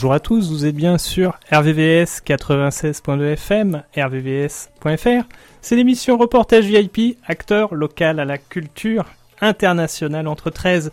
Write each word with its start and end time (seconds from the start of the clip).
Bonjour 0.00 0.14
à 0.14 0.20
tous, 0.20 0.50
vous 0.50 0.64
êtes 0.64 0.76
bien 0.76 0.96
sur 0.96 1.38
RVVS 1.52 2.22
96.2 2.24 3.32
FM, 3.32 3.82
rvvs.fr. 3.94 5.28
C'est 5.60 5.76
l'émission 5.76 6.16
Reportage 6.16 6.64
VIP, 6.64 7.18
acteur 7.26 7.74
local 7.74 8.18
à 8.18 8.24
la 8.24 8.38
culture 8.38 9.04
internationale 9.42 10.26
entre 10.26 10.48
13 10.48 10.90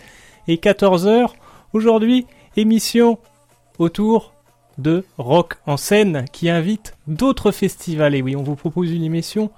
et 0.50 0.58
14 0.58 1.08
heures. 1.08 1.38
Aujourd'hui, 1.72 2.28
émission 2.58 3.18
autour 3.80 4.34
de 4.78 5.06
rock 5.18 5.54
en 5.66 5.78
scène 5.78 6.26
qui 6.34 6.50
invite 6.50 6.94
d'autres 7.08 7.52
festivals. 7.52 8.14
Et 8.14 8.22
oui, 8.22 8.36
on 8.36 8.44
vous 8.44 8.58
propose 8.58 8.92
une 8.92 9.06
émission 9.06 9.52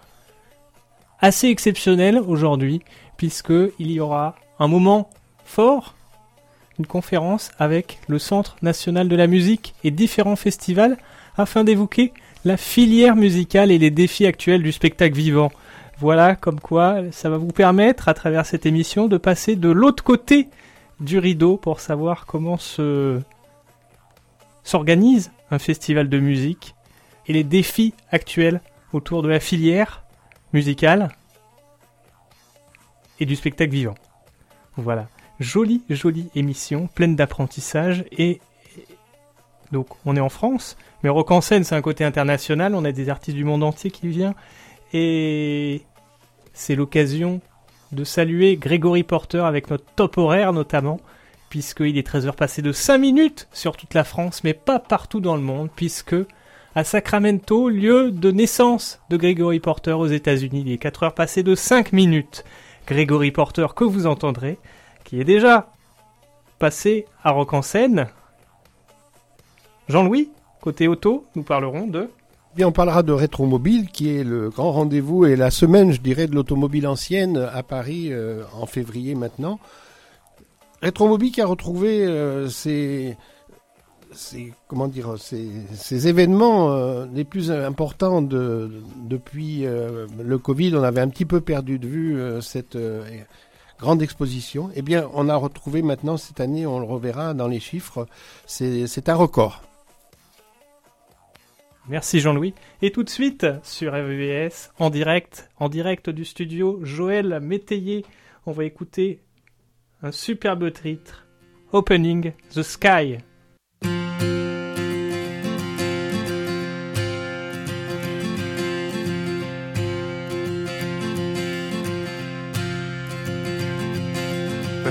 assez 1.21 1.47
exceptionnelle 1.47 2.19
aujourd'hui 2.19 2.83
puisque 3.17 3.53
il 3.79 3.89
y 3.89 3.99
aura 3.99 4.35
un 4.59 4.67
moment 4.67 5.09
fort 5.43 5.95
une 6.79 6.87
conférence 6.87 7.51
avec 7.59 7.99
le 8.07 8.17
Centre 8.17 8.55
national 8.61 9.09
de 9.09 9.15
la 9.15 9.27
musique 9.27 9.75
et 9.83 9.91
différents 9.91 10.37
festivals 10.37 10.97
afin 11.37 11.63
d'évoquer 11.63 12.13
la 12.45 12.57
filière 12.57 13.17
musicale 13.17 13.69
et 13.69 13.77
les 13.77 13.91
défis 13.91 14.25
actuels 14.25 14.63
du 14.63 14.71
spectacle 14.71 15.15
vivant. 15.15 15.51
Voilà 15.99 16.35
comme 16.35 16.61
quoi 16.61 17.01
ça 17.11 17.29
va 17.29 17.37
vous 17.37 17.47
permettre 17.47 18.07
à 18.07 18.13
travers 18.13 18.45
cette 18.45 18.65
émission 18.65 19.07
de 19.07 19.17
passer 19.17 19.57
de 19.57 19.69
l'autre 19.69 20.03
côté 20.03 20.47
du 21.01 21.19
rideau 21.19 21.57
pour 21.57 21.81
savoir 21.81 22.25
comment 22.25 22.57
se 22.57 23.19
s'organise 24.63 25.31
un 25.51 25.59
festival 25.59 26.07
de 26.07 26.19
musique 26.19 26.75
et 27.27 27.33
les 27.33 27.43
défis 27.43 27.93
actuels 28.11 28.61
autour 28.93 29.21
de 29.21 29.27
la 29.27 29.39
filière 29.39 30.03
musicale 30.53 31.09
et 33.19 33.25
du 33.25 33.35
spectacle 33.35 33.71
vivant. 33.71 33.95
Voilà 34.77 35.07
jolie, 35.39 35.81
jolie 35.89 36.29
émission, 36.35 36.87
pleine 36.87 37.15
d'apprentissage. 37.15 38.05
Et 38.11 38.41
donc, 39.71 39.87
on 40.05 40.15
est 40.15 40.21
en 40.21 40.29
France, 40.29 40.77
mais 41.03 41.09
Rock 41.09 41.31
en 41.31 41.41
scène, 41.41 41.63
c'est 41.63 41.75
un 41.75 41.81
côté 41.81 42.03
international. 42.03 42.75
On 42.75 42.85
a 42.85 42.91
des 42.91 43.09
artistes 43.09 43.37
du 43.37 43.43
monde 43.43 43.63
entier 43.63 43.91
qui 43.91 44.07
viennent. 44.07 44.33
Et 44.93 45.83
c'est 46.53 46.75
l'occasion 46.75 47.41
de 47.91 48.03
saluer 48.03 48.57
Grégory 48.57 49.03
Porter 49.03 49.39
avec 49.39 49.69
notre 49.69 49.85
top 49.95 50.17
horaire 50.17 50.53
notamment, 50.53 50.99
puisqu'il 51.49 51.97
est 51.97 52.07
13h 52.07 52.33
passé 52.33 52.61
de 52.61 52.71
5 52.71 52.97
minutes 52.97 53.47
sur 53.51 53.77
toute 53.77 53.93
la 53.93 54.03
France, 54.03 54.43
mais 54.43 54.53
pas 54.53 54.79
partout 54.79 55.19
dans 55.19 55.35
le 55.35 55.41
monde, 55.41 55.69
puisque 55.75 56.15
à 56.75 56.83
Sacramento, 56.83 57.69
lieu 57.69 58.11
de 58.11 58.31
naissance 58.31 58.99
de 59.09 59.17
Grégory 59.17 59.59
Porter 59.59 59.93
aux 59.93 60.07
États-Unis, 60.07 60.63
il 60.65 60.71
est 60.71 60.77
4 60.77 61.03
heures 61.03 61.15
passées 61.15 61.43
de 61.43 61.55
5 61.55 61.93
minutes. 61.93 62.43
Grégory 62.85 63.31
Porter 63.31 63.67
que 63.75 63.83
vous 63.83 64.05
entendrez 64.05 64.57
qui 65.09 65.19
est 65.19 65.23
déjà 65.23 65.71
passé 66.59 67.07
à 67.23 67.31
Rock. 67.31 67.49
Jean-Louis, 69.87 70.29
côté 70.61 70.87
auto, 70.87 71.25
nous 71.35 71.41
parlerons 71.41 71.87
de... 71.87 72.11
Bien, 72.55 72.67
on 72.67 72.71
parlera 72.71 73.01
de 73.01 73.11
Rétromobile, 73.11 73.89
qui 73.89 74.15
est 74.15 74.23
le 74.23 74.51
grand 74.51 74.71
rendez-vous 74.71 75.25
et 75.25 75.35
la 75.35 75.49
semaine, 75.49 75.91
je 75.91 75.99
dirais, 75.99 76.27
de 76.27 76.35
l'automobile 76.35 76.85
ancienne 76.85 77.37
à 77.37 77.63
Paris 77.63 78.09
euh, 78.11 78.43
en 78.53 78.67
février 78.67 79.15
maintenant. 79.15 79.59
Rétromobile 80.83 81.31
qui 81.31 81.41
a 81.41 81.47
retrouvé 81.47 82.05
euh, 82.05 82.47
ses, 82.47 83.17
comment 84.67 84.87
dire, 84.87 85.15
ces, 85.17 86.07
événements 86.07 86.71
euh, 86.71 87.07
les 87.11 87.23
plus 87.23 87.51
importants 87.51 88.21
de, 88.21 88.69
depuis 89.05 89.63
le 89.63 90.37
Covid. 90.37 90.75
On 90.75 90.83
avait 90.83 91.01
un 91.01 91.09
petit 91.09 91.25
peu 91.25 91.41
perdu 91.41 91.79
de 91.79 91.87
vue 91.87 92.41
cette 92.41 92.77
grande 93.79 94.01
exposition. 94.01 94.69
Eh 94.75 94.81
bien, 94.81 95.09
on 95.13 95.29
a 95.29 95.35
retrouvé 95.35 95.81
maintenant 95.81 96.17
cette 96.17 96.39
année, 96.39 96.65
on 96.65 96.79
le 96.79 96.85
reverra 96.85 97.33
dans 97.33 97.47
les 97.47 97.59
chiffres, 97.59 98.07
c'est 98.45 99.09
un 99.09 99.15
record. 99.15 99.63
Merci 101.87 102.19
Jean-Louis. 102.19 102.53
Et 102.83 102.91
tout 102.91 103.03
de 103.03 103.09
suite 103.09 103.47
sur 103.63 103.93
RVS, 103.93 104.71
en 104.77 104.91
direct, 104.91 105.49
en 105.57 105.69
direct 105.69 106.11
du 106.11 106.23
studio, 106.23 106.79
Joël 106.83 107.39
Métayer. 107.41 108.05
On 108.45 108.51
va 108.51 108.65
écouter 108.65 109.21
un 110.03 110.11
superbe 110.11 110.71
titre, 110.71 111.25
Opening 111.71 112.33
the 112.53 112.61
Sky. 112.61 113.17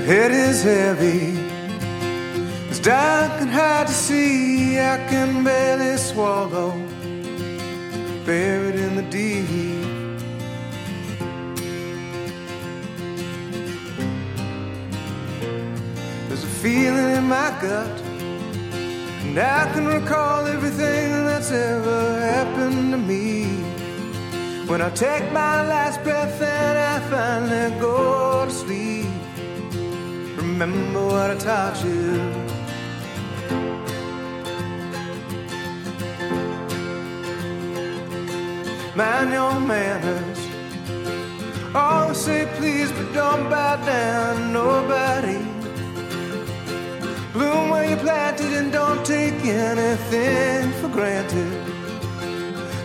Head 0.09 0.31
is 0.31 0.63
heavy. 0.63 1.37
It's 2.71 2.79
dark 2.79 3.33
and 3.43 3.51
hard 3.51 3.89
to 3.89 3.93
see. 3.93 4.79
I 4.81 4.97
can 5.11 5.45
barely 5.45 5.99
swallow. 5.99 6.71
Buried 8.25 8.77
in 8.77 8.97
the 8.97 9.07
deep. 9.11 9.49
There's 16.29 16.45
a 16.45 16.53
feeling 16.63 17.11
in 17.19 17.25
my 17.25 17.51
gut. 17.61 18.01
And 19.27 19.39
I 19.39 19.71
can 19.75 19.87
recall 19.87 20.47
everything 20.47 21.27
that's 21.27 21.51
ever 21.51 22.21
happened 22.33 22.93
to 22.93 22.99
me. 23.13 23.45
When 24.71 24.81
I 24.81 24.89
take 24.89 25.31
my 25.33 25.69
last 25.69 26.03
breath 26.03 26.41
and 26.41 26.79
I 26.93 26.97
finally 27.11 27.79
go 27.79 28.47
to 28.47 28.51
sleep 28.51 29.18
remember 30.59 31.07
what 31.07 31.31
I 31.31 31.37
taught 31.37 31.85
you. 31.85 32.19
Mind 38.97 39.31
your 39.33 39.61
manners. 39.61 40.41
Always 41.77 42.19
say 42.19 42.49
please, 42.57 42.91
but 42.91 43.13
don't 43.15 43.49
bow 43.49 43.77
down 43.87 44.53
nobody. 44.53 45.39
Bloom 47.33 47.71
where 47.71 47.89
you 47.91 47.97
planted 47.97 48.53
and 48.55 48.73
don't 48.73 49.07
take 49.07 49.41
anything 49.45 50.73
for 50.81 50.89
granted. 50.89 51.53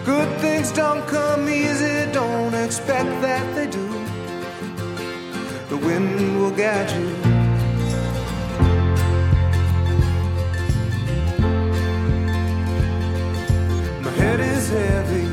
Good 0.05 0.29
things 0.41 0.71
don't 0.71 1.07
come 1.07 1.49
easy, 1.49 2.11
don't 2.11 2.53
expect 2.53 3.09
that 3.25 3.45
they 3.55 3.65
do. 3.65 3.87
The 5.69 5.77
wind 5.77 6.39
will 6.39 6.51
guide 6.51 6.91
you. 6.91 7.32
Heavy. 14.73 15.27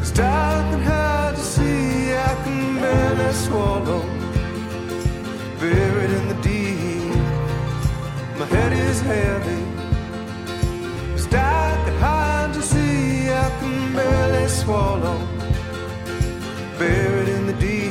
It's 0.00 0.10
dark 0.10 0.66
and 0.74 0.82
hard 0.82 1.36
to 1.36 1.42
see. 1.42 2.14
I 2.28 2.32
can 2.44 2.80
barely 2.80 3.32
swallow. 3.44 4.02
Buried 5.60 6.12
in 6.18 6.24
the 6.32 6.38
deep. 6.48 7.16
My 8.38 8.46
head 8.54 8.72
is 8.72 8.98
heavy. 9.12 9.62
It's 11.14 11.26
dark 11.26 11.82
and 11.90 11.98
hard 12.06 12.50
to 12.54 12.62
see. 12.62 13.30
I 13.44 13.48
can 13.60 13.76
barely 13.96 14.48
swallow. 14.48 15.18
Buried 16.78 17.28
in 17.36 17.46
the 17.46 17.56
deep. 17.66 17.81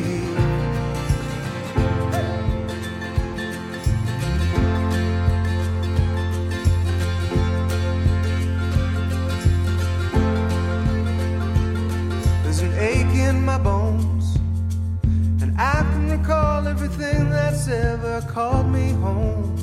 has 17.61 17.69
ever 17.69 18.21
called 18.27 18.67
me 18.67 18.89
home. 18.93 19.55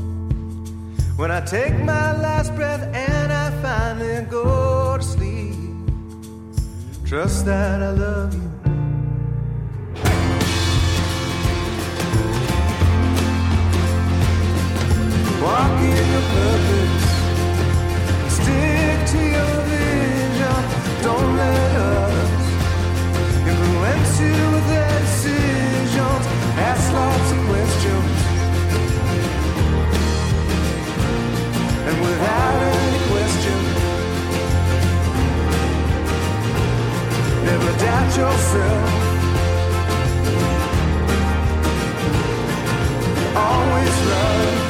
When 1.17 1.33
I 1.33 1.41
take 1.41 1.75
my 1.81 2.17
last 2.21 2.55
breath 2.55 2.83
and 2.95 3.33
I 3.33 3.51
finally 3.61 4.25
go 4.31 4.97
to 4.99 5.03
sleep, 5.03 5.55
trust 7.05 7.45
that 7.47 7.83
I 7.83 7.91
love 7.91 8.35
you. 8.35 8.51
Walk 15.43 15.81
in 15.81 16.07
your 16.15 16.27
purpose, 16.37 17.07
stick 18.39 18.99
to 19.13 19.21
your 19.37 19.55
vision, 19.73 20.63
don't 21.03 21.37
let 21.37 21.73
us 21.91 22.31
influence 23.49 24.21
you 24.21 24.39
with 24.53 24.88
Ask 26.61 26.93
lots 26.93 27.31
of 27.33 27.39
questions, 27.51 28.19
And 31.89 31.97
without 32.01 32.63
any 32.75 33.01
question, 33.13 33.59
never 37.45 37.73
doubt 37.79 38.11
yourself. 38.17 38.91
Always 43.37 43.97
love. 44.11 44.68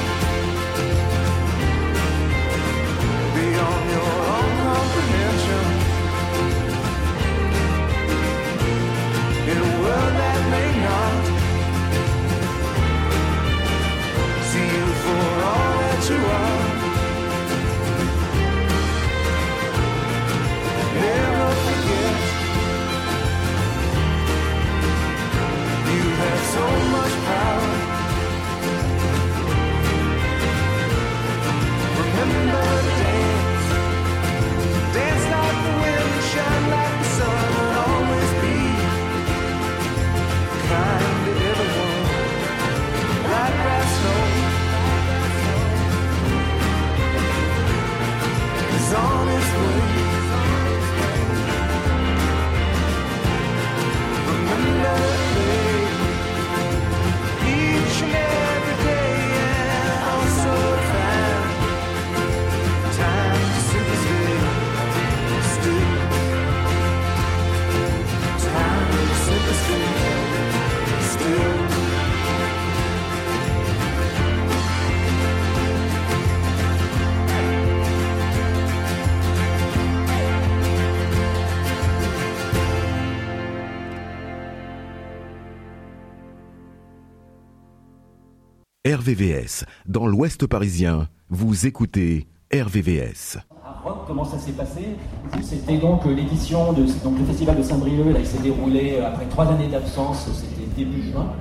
RVVS, 89.09 89.65
dans 89.87 90.07
l'Ouest 90.07 90.47
parisien, 90.47 91.09
vous 91.31 91.67
écoutez 91.67 92.27
RVVS. 92.53 93.39
À 93.65 93.81
Rock, 93.83 94.01
comment 94.07 94.25
ça 94.27 94.39
s'est 94.39 94.53
passé? 94.53 94.97
C'était 95.41 95.79
donc 95.79 96.05
l'édition 96.05 96.75
de 96.75 96.83
donc 97.03 97.19
le 97.19 97.25
festival 97.25 97.57
de 97.57 97.63
Saint-Brieuc. 97.63 98.13
Là, 98.13 98.19
il 98.21 98.27
s'est 98.27 98.43
déroulé 98.43 98.97
euh, 98.99 99.09
après 99.09 99.25
trois 99.25 99.47
années 99.47 99.69
d'absence. 99.69 100.29
C'était 100.35 100.67
début 100.77 101.11
juin. 101.11 101.33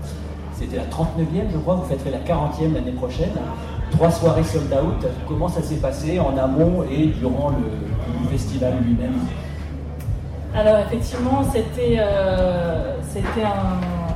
C'était 0.54 0.78
la 0.78 0.86
39e, 0.86 1.52
je 1.52 1.58
crois. 1.58 1.76
Vous 1.76 1.90
fêterez 1.90 2.12
la 2.12 2.20
40e 2.20 2.74
l'année 2.74 2.94
prochaine. 2.94 3.34
Trois 3.92 4.12
soirées 4.12 4.46
sold 4.46 4.72
out. 4.72 5.06
Comment 5.28 5.50
ça 5.50 5.62
s'est 5.62 5.76
passé 5.76 6.22
en 6.22 6.38
amont 6.38 6.86
et 6.90 7.08
durant 7.08 7.50
le, 7.50 7.66
le 8.24 8.30
festival 8.30 8.76
lui-même? 8.82 9.20
Alors 10.56 10.78
effectivement, 10.88 11.44
c'était 11.52 11.98
euh, 12.00 12.96
c'était 13.02 13.44
un 13.44 14.07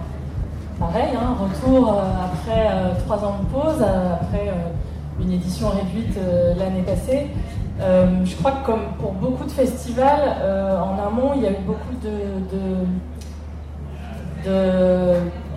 pareil, 0.81 1.10
hein, 1.16 1.38
retour 1.39 1.94
euh, 1.94 2.01
après 2.25 2.68
euh, 2.72 2.94
trois 3.06 3.24
ans 3.24 3.36
de 3.44 3.45
pause, 3.54 3.81
après 3.81 4.48
euh, 4.50 5.22
une 5.22 5.31
édition 5.31 5.69
réduite 5.69 6.18
l'année 6.57 6.81
passée. 6.81 7.28
Je 7.80 8.36
crois 8.38 8.51
que 8.51 8.66
comme 8.66 8.81
pour 9.00 9.13
beaucoup 9.13 9.44
de 9.45 9.51
festivals, 9.51 10.36
en 10.44 11.07
amont, 11.07 11.31
il 11.36 11.44
y 11.44 11.48
a 11.48 11.51
eu 11.51 11.62
beaucoup 11.66 11.95
de, 12.04 12.12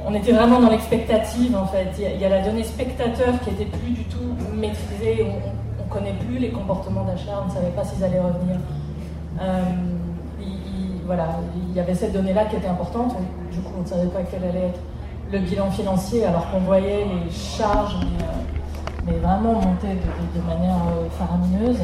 on 0.07 0.15
était 0.15 0.33
vraiment 0.33 0.61
dans 0.61 0.71
l'expectative 0.71 1.57
en 1.57 1.67
fait. 1.67 1.89
Il 1.99 2.21
y, 2.21 2.25
a, 2.25 2.29
la 2.29 2.43
donnée 2.43 2.65
spectateur 2.65 3.41
qui 3.43 3.51
était 3.51 3.65
plus 3.67 3.93
du 3.93 4.05
tout 4.05 4.37
maîtrisée. 4.55 5.27
On, 5.27 5.83
on 5.83 5.87
connaît 5.89 6.15
plus 6.27 6.39
les 6.39 6.51
comportements 6.51 7.05
d'achat. 7.05 7.43
On 7.43 7.49
ne 7.49 7.55
savait 7.55 7.71
pas 7.75 7.85
s'ils 7.85 8.05
allaient 8.05 8.21
revenir. 8.21 8.57
Il, 10.41 10.47
il- 10.47 11.01
voilà, 11.07 11.29
il 11.69 11.75
y 11.75 11.81
avait 11.81 11.95
cette 11.95 12.13
donnée-là 12.13 12.45
qui 12.47 12.57
était 12.57 12.69
importante. 12.69 13.17
Du 13.51 13.61
coup, 13.61 13.73
on 13.79 13.83
ne 13.83 13.87
savait 13.87 14.09
pas 14.09 14.21
quel 14.31 14.45
allait 14.49 14.69
être 14.69 14.81
le 15.35 15.41
bilan 15.41 15.71
financier, 15.71 16.25
alors 16.25 16.49
qu'on 16.51 16.61
voyait 16.61 17.05
les 17.05 17.31
charges, 17.31 17.97
mais, 19.07 19.13
euh, 19.15 19.19
vraiment 19.21 19.55
monter 19.55 19.89
de, 19.89 20.41
manière 20.43 20.77
euh, 20.77 21.09
faramineuse. 21.19 21.81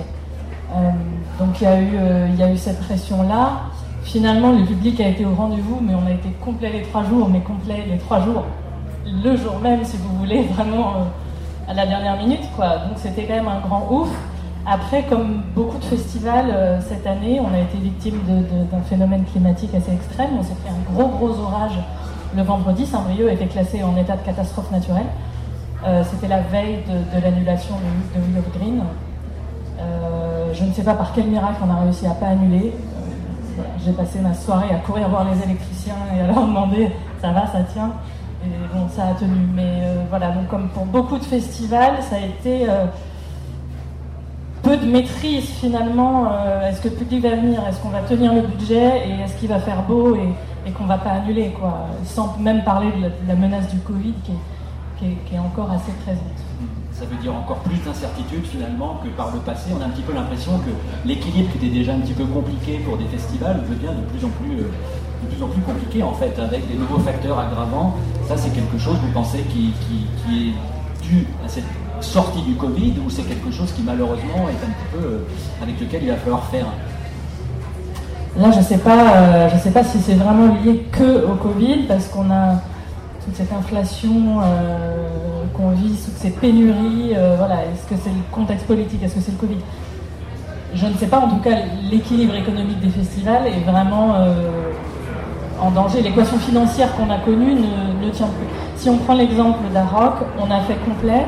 Euh, 0.73 0.91
donc 1.39 1.61
il 1.61 1.65
y 1.65 1.67
a 1.67 1.81
eu, 1.81 1.99
il 2.29 2.37
y 2.37 2.43
a 2.43 2.53
eu 2.53 2.57
cette 2.57 2.81
pression-là. 2.81 3.63
Finalement, 4.05 4.53
le 4.53 4.65
public 4.65 5.01
a 5.01 5.09
été 5.09 5.25
au 5.25 5.35
rendez-vous, 5.35 5.81
mais 5.83 5.95
on 5.95 6.07
a 6.07 6.13
été 6.13 6.31
complet 6.45 6.71
les 6.73 6.83
trois 6.83 7.03
jours, 7.05 7.29
mais 7.29 7.41
complet 7.41 7.85
les 7.89 7.99
trois 7.99 8.21
jours, 8.21 8.45
le 9.05 9.37
jour 9.37 9.59
même, 9.61 9.85
si 9.85 9.97
vous 9.97 10.17
voulez, 10.19 10.43
vraiment 10.55 11.07
à 11.69 11.75
la 11.75 11.87
dernière 11.87 12.17
minute, 12.17 12.49
quoi. 12.55 12.79
Donc 12.79 12.97
c'était 12.97 13.25
quand 13.25 13.35
même 13.35 13.49
un 13.49 13.61
grand 13.61 13.87
ouf. 13.91 14.09
Après, 14.67 15.05
comme 15.05 15.43
beaucoup 15.55 15.79
de 15.79 15.85
festivals 15.85 16.81
cette 16.87 17.07
année, 17.07 17.41
on 17.41 17.53
a 17.53 17.61
été 17.61 17.79
victime 17.79 18.21
d'un 18.71 18.81
phénomène 18.83 19.25
climatique 19.25 19.75
assez 19.75 19.93
extrême. 19.93 20.31
On 20.39 20.43
s'est 20.43 20.55
pris 20.55 20.69
un 20.69 20.93
gros 20.93 21.09
gros 21.09 21.31
orage 21.41 21.79
le 22.37 22.43
vendredi. 22.43 22.87
Saint-Brieuc 22.87 23.31
été 23.33 23.47
classé 23.47 23.83
en 23.83 23.97
état 23.97 24.17
de 24.17 24.23
catastrophe 24.23 24.71
naturelle. 24.71 25.07
Euh, 25.87 26.03
C'était 26.05 26.29
la 26.29 26.41
veille 26.41 26.81
de, 26.87 27.23
l'annulation 27.23 27.75
de, 27.75 28.21
de 28.35 28.39
of 28.39 28.53
Green. 28.59 28.83
Euh, 29.79 30.53
je 30.53 30.65
ne 30.65 30.73
sais 30.73 30.83
pas 30.83 30.95
par 30.95 31.13
quel 31.15 31.27
miracle 31.27 31.57
on 31.67 31.71
a 31.71 31.83
réussi 31.83 32.07
à 32.07 32.11
pas 32.11 32.27
annuler. 32.27 32.73
Euh, 33.59 33.63
J'ai 33.85 33.93
passé 33.93 34.19
ma 34.21 34.35
soirée 34.35 34.75
à 34.75 34.79
courir 34.79 35.09
voir 35.09 35.25
les 35.25 35.43
électriciens 35.43 35.97
et 36.15 36.21
à 36.21 36.27
leur 36.27 36.47
demander 36.47 36.91
ça 37.21 37.33
va, 37.33 37.47
ça 37.47 37.63
tient. 37.73 37.93
Et 38.45 38.49
bon, 38.75 38.89
ça 38.89 39.09
a 39.09 39.15
tenu. 39.15 39.37
Mais 39.55 39.83
voilà, 40.09 40.31
donc 40.31 40.49
comme 40.49 40.69
pour 40.69 40.87
beaucoup 40.87 41.19
de 41.19 41.25
festivals, 41.25 41.97
ça 42.01 42.17
a 42.17 42.21
été 42.21 42.67
peu 44.63 44.79
de 44.79 44.87
maîtrise 44.87 45.45
finalement. 45.45 46.31
Est-ce 46.67 46.81
que 46.81 46.89
le 46.89 46.95
public 46.95 47.23
va 47.23 47.37
venir? 47.37 47.61
Est-ce 47.69 47.79
qu'on 47.81 47.91
va 47.91 48.01
tenir 48.01 48.33
le 48.33 48.41
budget? 48.41 49.07
Et 49.07 49.21
est-ce 49.21 49.37
qu'il 49.37 49.51
va 49.51 49.59
faire 49.59 49.83
beau? 49.83 50.17
Et 50.67 50.71
qu'on 50.73 50.85
va 50.87 50.99
pas 50.99 51.11
annuler 51.11 51.53
quoi 51.59 51.87
Sans 52.05 52.37
même 52.39 52.63
parler 52.65 52.89
de 52.93 53.29
la, 53.29 53.35
menace 53.35 53.69
du 53.69 53.79
Covid 53.81 54.15
qui 54.25 55.07
est, 55.35 55.39
encore 55.39 55.71
assez 55.71 55.93
présente. 56.05 56.39
Ça 56.93 57.07
veut 57.07 57.17
dire 57.17 57.35
encore 57.35 57.59
plus 57.61 57.79
d'incertitude 57.79 58.45
finalement 58.45 59.01
que 59.03 59.09
par 59.09 59.33
le 59.33 59.39
passé. 59.41 59.71
On 59.77 59.81
a 59.83 59.87
un 59.87 59.89
petit 59.89 60.03
peu 60.03 60.13
l'impression 60.13 60.59
que 60.59 60.71
l'équilibre 61.09 61.51
qui 61.53 61.59
était 61.59 61.75
déjà 61.75 61.95
un 61.95 62.01
petit 62.01 62.13
peu 62.13 62.27
compliqué 62.27 62.79
pour 62.85 62.99
des 62.99 63.07
festivals 63.07 63.63
devient 63.63 63.95
de 63.97 64.05
plus 64.11 64.27
en 64.27 64.29
plus, 64.31 64.61
euh, 64.61 64.71
de 65.23 65.35
plus, 65.35 65.43
en 65.43 65.49
plus 65.49 65.63
compliqué 65.63 66.03
en 66.03 66.13
fait, 66.13 66.39
avec 66.39 66.69
des 66.69 66.75
nouveaux 66.75 66.99
facteurs 66.99 67.39
aggravants. 67.39 67.97
Ça, 68.29 68.37
c'est 68.37 68.51
quelque 68.51 68.77
chose, 68.79 68.97
vous 69.03 69.13
pensez, 69.13 69.39
qui, 69.51 69.73
qui- 69.89 70.07
qui 70.23 70.49
est 70.51 71.09
dû 71.09 71.27
à 71.45 71.49
cette 71.49 71.65
sortie 72.01 72.43
du 72.43 72.55
Covid 72.55 72.95
ou 73.05 73.11
c'est 73.11 73.23
quelque 73.23 73.51
chose 73.51 73.73
qui 73.73 73.83
malheureusement 73.83 74.49
est 74.49 74.65
un 74.65 74.71
petit 74.71 74.89
peu 74.93 74.99
euh, 75.05 75.19
avec 75.63 75.81
lequel 75.81 76.03
il 76.03 76.09
va 76.11 76.17
falloir 76.17 76.45
faire 76.47 76.67
Là, 78.39 78.51
je 78.53 78.61
sais 78.61 78.79
pas, 78.79 79.17
euh, 79.17 79.49
sais 79.59 79.73
pas 79.73 79.83
si 79.83 79.99
c'est 79.99 80.15
vraiment 80.15 80.55
lié 80.63 80.87
que 80.93 81.27
au 81.27 81.35
Covid, 81.35 81.85
parce 81.89 82.07
qu'on 82.07 82.31
a 82.31 82.61
toute 83.25 83.35
cette 83.35 83.53
inflation 83.53 84.41
euh, 84.41 85.45
qu'on 85.53 85.71
vit, 85.71 85.97
toutes 86.05 86.17
ces 86.17 86.31
pénuries. 86.31 87.13
euh, 87.17 87.35
voilà, 87.37 87.57
est-ce 87.65 87.89
que 87.93 88.01
c'est 88.01 88.11
le 88.11 88.23
contexte 88.31 88.67
politique, 88.67 89.03
est-ce 89.03 89.17
que 89.17 89.21
c'est 89.21 89.33
le 89.33 89.39
Covid? 89.39 89.59
Je 90.75 90.87
ne 90.87 90.95
sais 90.95 91.07
pas. 91.07 91.19
En 91.19 91.29
tout 91.29 91.43
cas, 91.43 91.57
l'équilibre 91.91 92.37
économique 92.37 92.79
des 92.79 92.91
festivals 92.91 93.49
est 93.49 93.69
vraiment 93.69 94.15
en 95.61 95.73
danger. 95.73 96.01
L'équation 96.01 96.39
financière 96.39 96.95
qu'on 96.95 97.11
a 97.11 97.19
connue 97.19 97.55
ne, 97.55 98.07
ne 98.07 98.11
tient 98.13 98.29
plus. 98.29 98.47
Si 98.77 98.89
on 98.89 98.97
prend 98.99 99.15
l'exemple 99.15 99.59
d'Aroc, 99.75 100.15
on 100.39 100.49
a 100.49 100.61
fait 100.61 100.77
complet. 100.85 101.27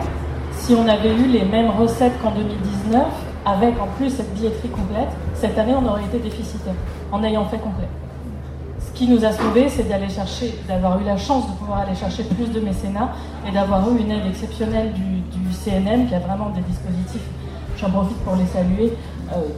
Si 0.52 0.76
on 0.76 0.86
avait 0.86 1.12
eu 1.16 1.26
les 1.26 1.44
mêmes 1.44 1.70
recettes 1.70 2.12
qu'en 2.22 2.30
2019, 2.30 3.02
avec 3.44 3.80
en 3.80 3.86
plus 3.96 4.10
cette 4.10 4.32
billetterie 4.34 4.68
complète, 4.68 5.08
cette 5.34 5.58
année 5.58 5.74
on 5.74 5.86
aurait 5.86 6.04
été 6.04 6.18
déficitaire 6.18 6.74
en 7.10 7.22
ayant 7.24 7.44
fait 7.46 7.58
complet. 7.58 7.88
Ce 8.80 8.92
qui 8.98 9.08
nous 9.08 9.24
a 9.24 9.32
sauvés, 9.32 9.68
c'est 9.68 9.88
d'aller 9.88 10.08
chercher, 10.08 10.54
d'avoir 10.68 11.00
eu 11.00 11.04
la 11.04 11.16
chance 11.16 11.46
de 11.50 11.52
pouvoir 11.56 11.80
aller 11.80 11.94
chercher 11.94 12.24
plus 12.24 12.50
de 12.50 12.60
mécénat 12.60 13.12
et 13.46 13.50
d'avoir 13.50 13.88
eu 13.90 13.98
une 13.98 14.10
aide 14.10 14.26
exceptionnelle 14.28 14.92
du, 14.92 15.20
du 15.38 15.52
CNM 15.52 16.08
qui 16.08 16.14
a 16.14 16.18
vraiment 16.18 16.50
des 16.50 16.60
dispositifs, 16.62 17.22
j'en 17.78 17.90
profite 17.90 18.18
pour 18.18 18.36
les 18.36 18.46
saluer, 18.46 18.92
euh, 19.32 19.48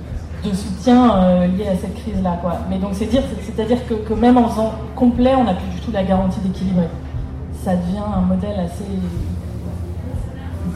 de 0.44 0.54
soutien 0.54 1.16
euh, 1.16 1.46
lié 1.46 1.68
à 1.68 1.76
cette 1.76 1.94
crise-là. 1.94 2.38
Mais 2.68 2.78
donc 2.78 2.90
c'est 2.92 3.06
dire, 3.06 3.22
c'est-à-dire 3.42 3.78
que, 3.86 4.14
même 4.14 4.36
en 4.36 4.48
faisant 4.48 4.72
complet, 4.94 5.34
on 5.34 5.44
n'a 5.44 5.54
plus 5.54 5.68
du 5.68 5.80
tout 5.80 5.90
la 5.90 6.04
garantie 6.04 6.40
d'équilibrer. 6.40 6.88
Ça 7.64 7.74
devient 7.74 8.02
un 8.14 8.20
modèle 8.20 8.60
assez 8.60 8.84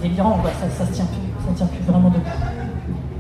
délirant. 0.03 0.39
Ça, 0.61 0.71
ça 0.71 0.87
se 0.87 0.93
tient 0.93 1.05
plus, 1.05 1.47
ça 1.47 1.55
tient 1.55 1.67
plus 1.67 1.85
vraiment 1.85 2.09
debout. 2.09 2.58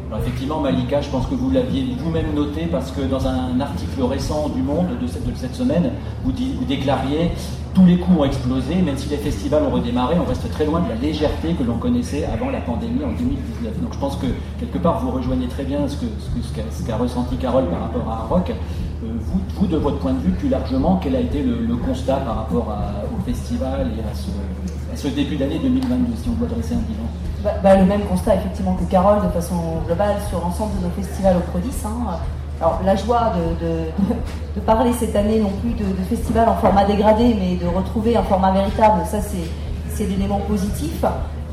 Alors, 0.09 0.21
effectivement, 0.21 0.61
Malika, 0.61 1.03
je 1.03 1.11
pense 1.11 1.27
que 1.27 1.35
vous 1.35 1.51
l'aviez 1.51 1.85
vous-même 1.99 2.33
noté 2.35 2.67
parce 2.73 2.91
que 2.93 3.03
dans 3.03 3.27
un 3.27 3.61
article 3.61 4.03
récent 4.05 4.49
du 4.49 4.63
Monde 4.63 4.87
de 4.99 5.07
cette, 5.07 5.55
semaine, 5.55 5.91
vous, 6.25 6.33
déclariez 6.67 7.31
tous 7.75 7.85
les 7.85 7.99
coûts 7.99 8.15
ont 8.19 8.25
explosé, 8.25 8.77
même 8.77 8.97
si 8.97 9.11
les 9.11 9.19
festivals 9.19 9.65
ont 9.65 9.71
redémarré, 9.71 10.17
on 10.19 10.25
reste 10.25 10.51
très 10.51 10.65
loin 10.65 10.81
de 10.81 10.89
la 10.89 10.95
légèreté 10.95 11.53
que 11.53 11.63
l'on 11.63 11.77
connaissait 11.77 12.25
avant 12.25 12.49
la 12.49 12.61
pandémie 12.61 13.05
en 13.05 13.13
2019. 13.13 13.83
Donc 13.83 13.93
je 13.93 13.99
pense 13.99 14.17
que 14.17 14.27
quelque 14.59 14.79
part 14.79 14.99
vous 15.01 15.11
rejoignez 15.11 15.47
très 15.47 15.65
bien 15.65 15.87
ce 15.87 15.97
que 15.97 16.07
que- 16.07 16.57
qu'a 16.57 16.63
qu'a 16.87 16.97
ressenti 16.97 17.37
Carole 17.37 17.67
par 17.67 17.81
rapport 17.83 18.11
à 18.11 18.27
Rock. 18.35 18.51
Euh, 18.51 19.07
vous, 19.59 19.67
de 19.67 19.77
votre 19.77 19.99
point 19.99 20.15
de 20.15 20.21
vue, 20.21 20.31
plus 20.31 20.49
largement, 20.49 20.99
quel 21.03 21.17
a 21.17 21.21
été 21.21 21.43
le, 21.43 21.77
constat 21.77 22.17
par 22.17 22.37
rapport 22.37 22.75
au 23.15 23.23
festival 23.25 23.91
et 23.97 24.01
à 24.11 24.15
ce, 24.15 24.31
à 24.93 24.97
ce 24.97 25.09
début 25.09 25.37
d'année 25.37 25.61
2022, 25.63 26.17
si 26.17 26.29
on 26.31 26.33
doit 26.33 26.49
dresser 26.49 26.75
un 26.75 26.79
bilan? 26.79 27.28
Bah, 27.43 27.51
bah, 27.63 27.77
le 27.77 27.85
même 27.85 28.03
constat 28.03 28.35
effectivement 28.35 28.75
que 28.75 28.85
Carole 28.91 29.23
de 29.25 29.29
façon 29.29 29.55
globale 29.87 30.17
sur 30.29 30.41
l'ensemble 30.41 30.73
de 30.81 30.87
nos 30.87 30.91
festivals 30.91 31.37
au 31.37 31.51
Prodis. 31.51 31.71
hein. 31.85 32.19
Alors 32.61 32.81
la 32.85 32.97
joie 32.97 33.33
de, 33.61 34.61
parler 34.67 34.93
cette 34.93 35.15
année 35.15 35.39
non 35.39 35.51
plus 35.61 35.71
de, 35.71 35.85
de 35.85 36.05
festival 36.09 36.49
en 36.49 36.57
format 36.57 36.85
dégradé, 36.85 37.37
mais 37.39 37.55
de 37.55 37.67
retrouver 37.67 38.17
un 38.17 38.25
format 38.25 38.51
véritable, 38.51 39.03
ça 39.07 39.19
c'est, 39.21 40.05
l'élément 40.05 40.41
positif. 40.49 41.05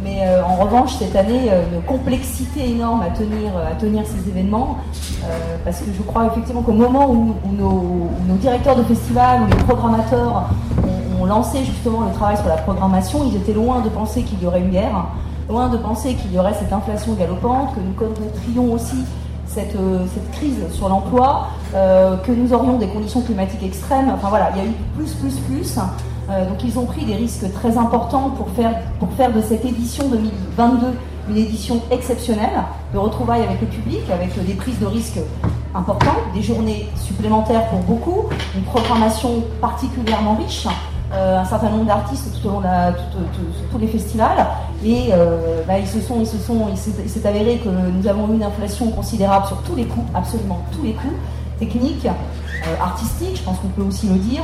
Mais 0.04 0.28
euh, 0.28 0.44
en 0.44 0.56
revanche, 0.56 0.94
cette 1.00 1.16
année, 1.16 1.50
euh, 1.50 1.64
une 1.74 1.82
complexité 1.82 2.70
énorme 2.70 3.02
à 3.02 3.10
tenir, 3.10 3.52
à 3.58 3.74
tenir 3.76 4.04
ces 4.06 4.30
événements, 4.30 4.78
euh, 5.24 5.58
parce 5.64 5.80
que 5.80 5.92
je 5.96 6.02
crois 6.04 6.28
effectivement 6.28 6.62
qu'au 6.62 6.74
moment 6.74 7.10
où, 7.10 7.36
nos, 7.52 8.36
directeurs 8.40 8.76
de 8.76 8.84
festival 8.84 9.42
ou 9.42 9.46
les 9.48 9.64
programmateurs 9.64 10.50
ont 11.20 11.26
lancé 11.26 11.64
justement 11.64 12.02
le 12.02 12.12
travail 12.12 12.38
sur 12.38 12.48
la 12.48 12.58
programmation, 12.58 13.24
ils 13.28 13.36
étaient 13.38 13.54
loin 13.54 13.82
de 13.82 13.90
penser 13.90 14.22
qu'il 14.22 14.44
y 14.44 14.46
aurait 14.46 14.60
une 14.60 14.70
guerre, 14.70 15.06
loin 15.50 15.70
de 15.70 15.78
penser 15.78 16.16
qu'il 16.16 16.34
y 16.34 16.40
aurait 16.40 16.54
cette 16.54 16.74
inflation 16.74 17.14
galopante, 17.14 17.76
que 17.76 17.80
nous 17.80 17.94
connaîtrions 17.94 18.74
aussi 18.74 18.98
cette, 19.48 19.76
euh, 19.76 20.06
crise 20.34 20.58
sur 20.72 20.90
l'emploi, 20.90 21.48
euh, 21.74 22.18
que 22.18 22.32
nous 22.32 22.54
aurions 22.54 22.78
des 22.78 22.88
conditions 22.88 23.22
climatiques 23.22 23.64
extrêmes. 23.64 24.12
Enfin 24.14 24.30
voilà, 24.30 24.50
il 24.56 24.58
y 24.58 24.62
a 24.62 24.70
eu 24.70 24.74
plus, 24.98 25.14
plus, 25.14 25.36
plus. 25.36 25.80
Euh, 26.30 26.50
donc 26.50 26.64
ils 26.64 26.78
ont 26.80 26.86
pris 26.86 27.06
des 27.06 27.16
risques 27.16 27.52
très 27.54 27.78
importants 27.78 28.32
pour 28.32 28.50
faire, 28.50 29.32
de 29.32 29.42
cette 29.42 29.64
édition 29.66 30.10
2022 30.10 30.88
une 31.28 31.38
édition 31.38 31.82
exceptionnelle, 31.90 32.64
de 32.94 33.00
retrouvailles 33.00 33.42
avec 33.42 33.60
le 33.60 33.66
public, 33.66 34.02
avec 34.14 34.46
des 34.46 34.54
prises 34.54 34.80
de 34.80 34.86
risques 34.86 35.20
importantes, 35.74 36.20
des 36.36 36.44
journées 36.44 36.88
supplémentaires 36.96 37.68
pour 37.70 37.80
beaucoup, 37.80 38.26
une 38.56 38.62
programmation 38.62 39.44
particulièrement 39.60 40.36
riche, 40.36 40.68
un 41.12 41.46
certain 41.46 41.70
nombre 41.70 41.86
d'artistes 41.86 42.40
tout 42.40 42.48
au 42.48 42.52
long 42.52 42.62
de 42.62 43.66
tous 43.72 43.78
les 43.80 43.88
festivals. 43.88 44.46
Et 44.84 45.10
euh, 45.12 45.64
bah, 45.68 45.80
ils 45.80 45.88
se 45.88 46.00
sont, 46.02 46.20
ils 46.20 46.28
se 46.28 46.38
sont, 46.38 46.68
il 46.70 47.10
s'est 47.10 47.28
avéré 47.28 47.58
que 47.58 47.70
nous 47.70 48.08
avons 48.08 48.28
eu 48.32 48.36
une 48.36 48.44
inflation 48.44 48.92
considérable 48.92 49.48
sur 49.48 49.58
tous 49.62 49.76
les 49.76 49.86
coûts, 49.86 50.06
absolument 50.14 50.64
tous 50.72 50.84
les 50.84 50.94
coûts, 50.94 51.14
techniques, 51.60 52.06
euh, 52.06 52.84
artistiques, 52.84 53.38
je 53.38 53.44
pense 53.44 53.60
qu'on 53.60 53.70
peut 53.70 53.84
aussi 53.84 54.08
le 54.08 54.16
dire. 54.16 54.44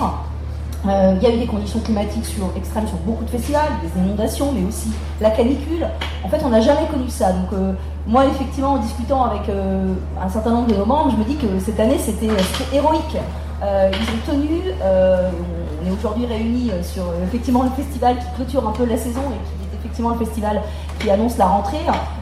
Euh, 0.87 1.13
il 1.15 1.27
y 1.27 1.31
a 1.31 1.35
eu 1.35 1.37
des 1.37 1.45
conditions 1.45 1.79
climatiques 1.79 2.25
sur, 2.25 2.49
extrêmes 2.57 2.87
sur 2.87 2.97
beaucoup 2.97 3.23
de 3.23 3.29
festivals, 3.29 3.69
des 3.83 4.01
inondations, 4.01 4.51
mais 4.51 4.67
aussi 4.67 4.89
la 5.19 5.29
canicule. 5.29 5.85
En 6.23 6.29
fait, 6.29 6.41
on 6.43 6.49
n'a 6.49 6.61
jamais 6.61 6.87
connu 6.89 7.07
ça. 7.07 7.33
Donc, 7.33 7.59
moi, 8.07 8.25
effectivement, 8.25 8.73
en 8.73 8.77
discutant 8.77 9.25
avec 9.25 9.41
un 9.47 10.29
certain 10.29 10.49
nombre 10.49 10.69
de 10.69 10.75
nos 10.75 10.85
membres, 10.85 11.11
je 11.11 11.17
me 11.17 11.23
dis 11.23 11.35
que 11.35 11.59
cette 11.63 11.79
année, 11.79 11.99
c'était 11.99 12.29
héroïque. 12.73 13.17
Ils 13.61 14.31
ont 14.31 14.31
tenu, 14.33 14.49
on 14.81 15.87
est 15.87 15.91
aujourd'hui 15.91 16.25
réunis 16.25 16.71
sur 16.81 17.03
effectivement 17.23 17.61
le 17.61 17.69
festival 17.69 18.17
qui 18.17 18.25
clôture 18.35 18.67
un 18.67 18.71
peu 18.71 18.85
la 18.85 18.97
saison 18.97 19.21
et 19.29 19.45
qui 19.45 19.60
effectivement 19.81 20.09
le 20.11 20.17
festival 20.17 20.61
qui 20.99 21.09
annonce 21.09 21.37
la 21.37 21.45
rentrée. 21.47 21.77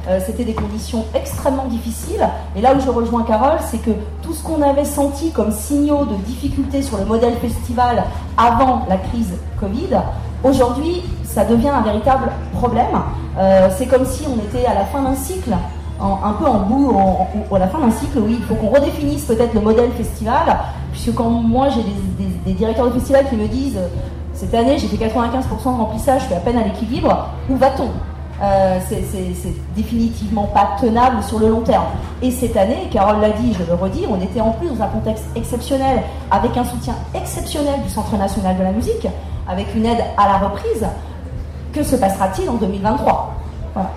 Euh, 0.07 0.19
c'était 0.25 0.45
des 0.45 0.53
conditions 0.53 1.05
extrêmement 1.13 1.65
difficiles. 1.65 2.27
Et 2.55 2.61
là 2.61 2.73
où 2.75 2.79
je 2.79 2.89
rejoins 2.89 3.23
Carole, 3.23 3.57
c'est 3.69 3.77
que 3.79 3.91
tout 4.23 4.33
ce 4.33 4.41
qu'on 4.43 4.61
avait 4.61 4.85
senti 4.85 5.31
comme 5.31 5.51
signaux 5.51 6.05
de 6.05 6.15
difficulté 6.25 6.81
sur 6.81 6.97
le 6.97 7.05
modèle 7.05 7.33
festival 7.41 8.03
avant 8.37 8.85
la 8.89 8.97
crise 8.97 9.33
Covid, 9.59 9.97
aujourd'hui, 10.43 11.03
ça 11.23 11.45
devient 11.45 11.69
un 11.69 11.81
véritable 11.81 12.29
problème. 12.53 12.87
Euh, 13.37 13.69
c'est 13.77 13.85
comme 13.85 14.05
si 14.05 14.23
on 14.27 14.35
était 14.39 14.65
à 14.65 14.73
la 14.73 14.85
fin 14.85 15.01
d'un 15.01 15.15
cycle, 15.15 15.53
un 16.01 16.31
peu 16.33 16.45
en 16.45 16.59
bout, 16.61 16.91
en- 16.97 17.55
à 17.55 17.59
la 17.59 17.67
fin 17.67 17.79
d'un 17.79 17.91
cycle, 17.91 18.19
oui, 18.19 18.37
il 18.39 18.45
faut 18.45 18.55
qu'on 18.55 18.69
redéfinisse 18.69 19.25
peut-être 19.25 19.53
le 19.53 19.59
modèle 19.61 19.91
festival, 19.91 20.57
puisque 20.91 21.13
quand 21.13 21.29
moi 21.29 21.67
j'ai 21.69 21.83
des, 21.83 22.25
des- 22.45 22.53
directeurs 22.53 22.85
de 22.87 22.91
festival 22.93 23.27
qui 23.29 23.35
me 23.35 23.47
disent 23.47 23.77
cette 24.39 24.53
année 24.53 24.77
j'ai 24.77 24.87
fait 24.87 24.97
95% 24.97 25.41
de 25.63 25.77
remplissage, 25.77 26.21
je 26.21 26.25
suis 26.27 26.35
à 26.35 26.39
peine 26.39 26.57
à 26.57 26.63
l'équilibre, 26.63 27.29
où 27.49 27.55
va-t-on? 27.57 27.89
Euh, 28.41 28.79
c'est- 28.87 29.03
définitivement 29.75 30.45
pas 30.45 30.77
tenable 30.79 31.21
sur 31.23 31.39
le 31.39 31.49
long 31.49 31.59
terme. 31.61 31.83
Et 32.21 32.31
cette 32.31 32.55
année, 32.55 32.87
Carole 32.91 33.19
l'a 33.19 33.31
dit, 33.31 33.53
je 33.53 33.63
le 33.65 33.73
redis, 33.73 34.05
on 34.09 34.19
était 34.21 34.39
en 34.39 34.51
plus 34.51 34.69
dans 34.69 34.81
un 34.83 34.87
contexte 34.87 35.25
exceptionnel, 35.35 36.01
avec 36.31 36.55
un 36.55 36.63
soutien 36.63 36.95
exceptionnel 37.13 37.81
du 37.83 37.89
Centre 37.89 38.15
national 38.17 38.57
de 38.57 38.63
la 38.63 38.71
musique, 38.71 39.05
avec 39.47 39.67
une 39.75 39.85
aide 39.85 39.99
à 40.17 40.27
la 40.27 40.37
reprise. 40.47 40.85
Que 41.73 41.83
se 41.83 41.97
passera-t-il 41.97 42.49
en 42.49 42.53
2023 42.55 43.33
Voilà. 43.73 43.91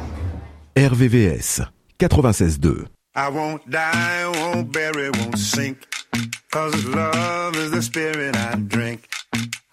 RVVS 0.77 1.63
96.2. 1.99 2.87
I 3.15 3.29
won't 3.33 3.61
die, 3.69 4.27
won't 4.27 4.65
bury, 4.73 5.09
won't 5.11 5.37
sink. 5.37 5.77
Cause 6.51 6.75
love 6.95 7.55
is 7.57 7.71
the 7.71 7.81
spirit 7.81 8.35
I 8.37 8.57
drink. 8.57 9.01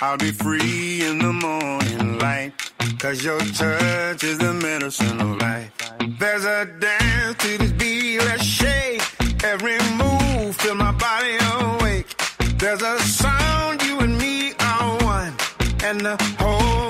I'll 0.02 0.18
be 0.18 0.32
free 0.32 1.06
in 1.06 1.20
the 1.20 1.34
morning 1.34 2.20
light. 2.20 2.54
Cause 3.00 3.24
your 3.24 3.40
touch 3.40 4.24
is 4.24 4.38
the 4.38 4.54
medicine 4.54 5.20
of 5.20 5.38
life. 5.42 5.72
There's 6.20 6.46
a 6.46 6.66
dance 6.80 7.38
to 7.44 7.58
this 7.58 7.72
beat, 7.74 8.20
let's 8.20 8.44
shake. 8.44 9.02
Every 9.44 9.78
move, 9.98 10.56
feel 10.56 10.76
my 10.76 10.92
body 10.94 11.38
awake. 11.54 12.08
There's 12.58 12.82
a 12.82 12.98
sound, 13.00 13.84
you 13.84 14.00
and 14.00 14.18
me 14.18 14.54
are 14.60 14.98
one. 15.04 15.34
And 15.84 16.02
the 16.02 16.16
home 16.40 16.89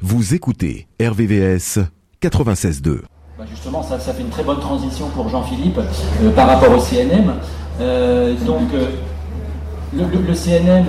Vous 0.00 0.34
écoutez 0.34 0.86
RVVS 0.98 1.80
96.2. 2.22 3.00
Bah, 3.38 3.44
justement, 3.50 3.82
ça, 3.82 3.98
fait 3.98 4.22
une 4.22 4.30
très 4.30 4.44
bonne 4.44 4.60
transition 4.60 5.08
pour 5.08 5.28
Jean-Philippe 5.28 5.78
euh, 6.22 6.30
par 6.30 6.48
rapport 6.48 6.72
au 6.72 6.80
CNM. 6.80 7.34
Euh, 7.80 8.34
donc, 8.46 8.72
euh, 8.72 8.86
le, 9.94 10.34
CNM 10.34 10.86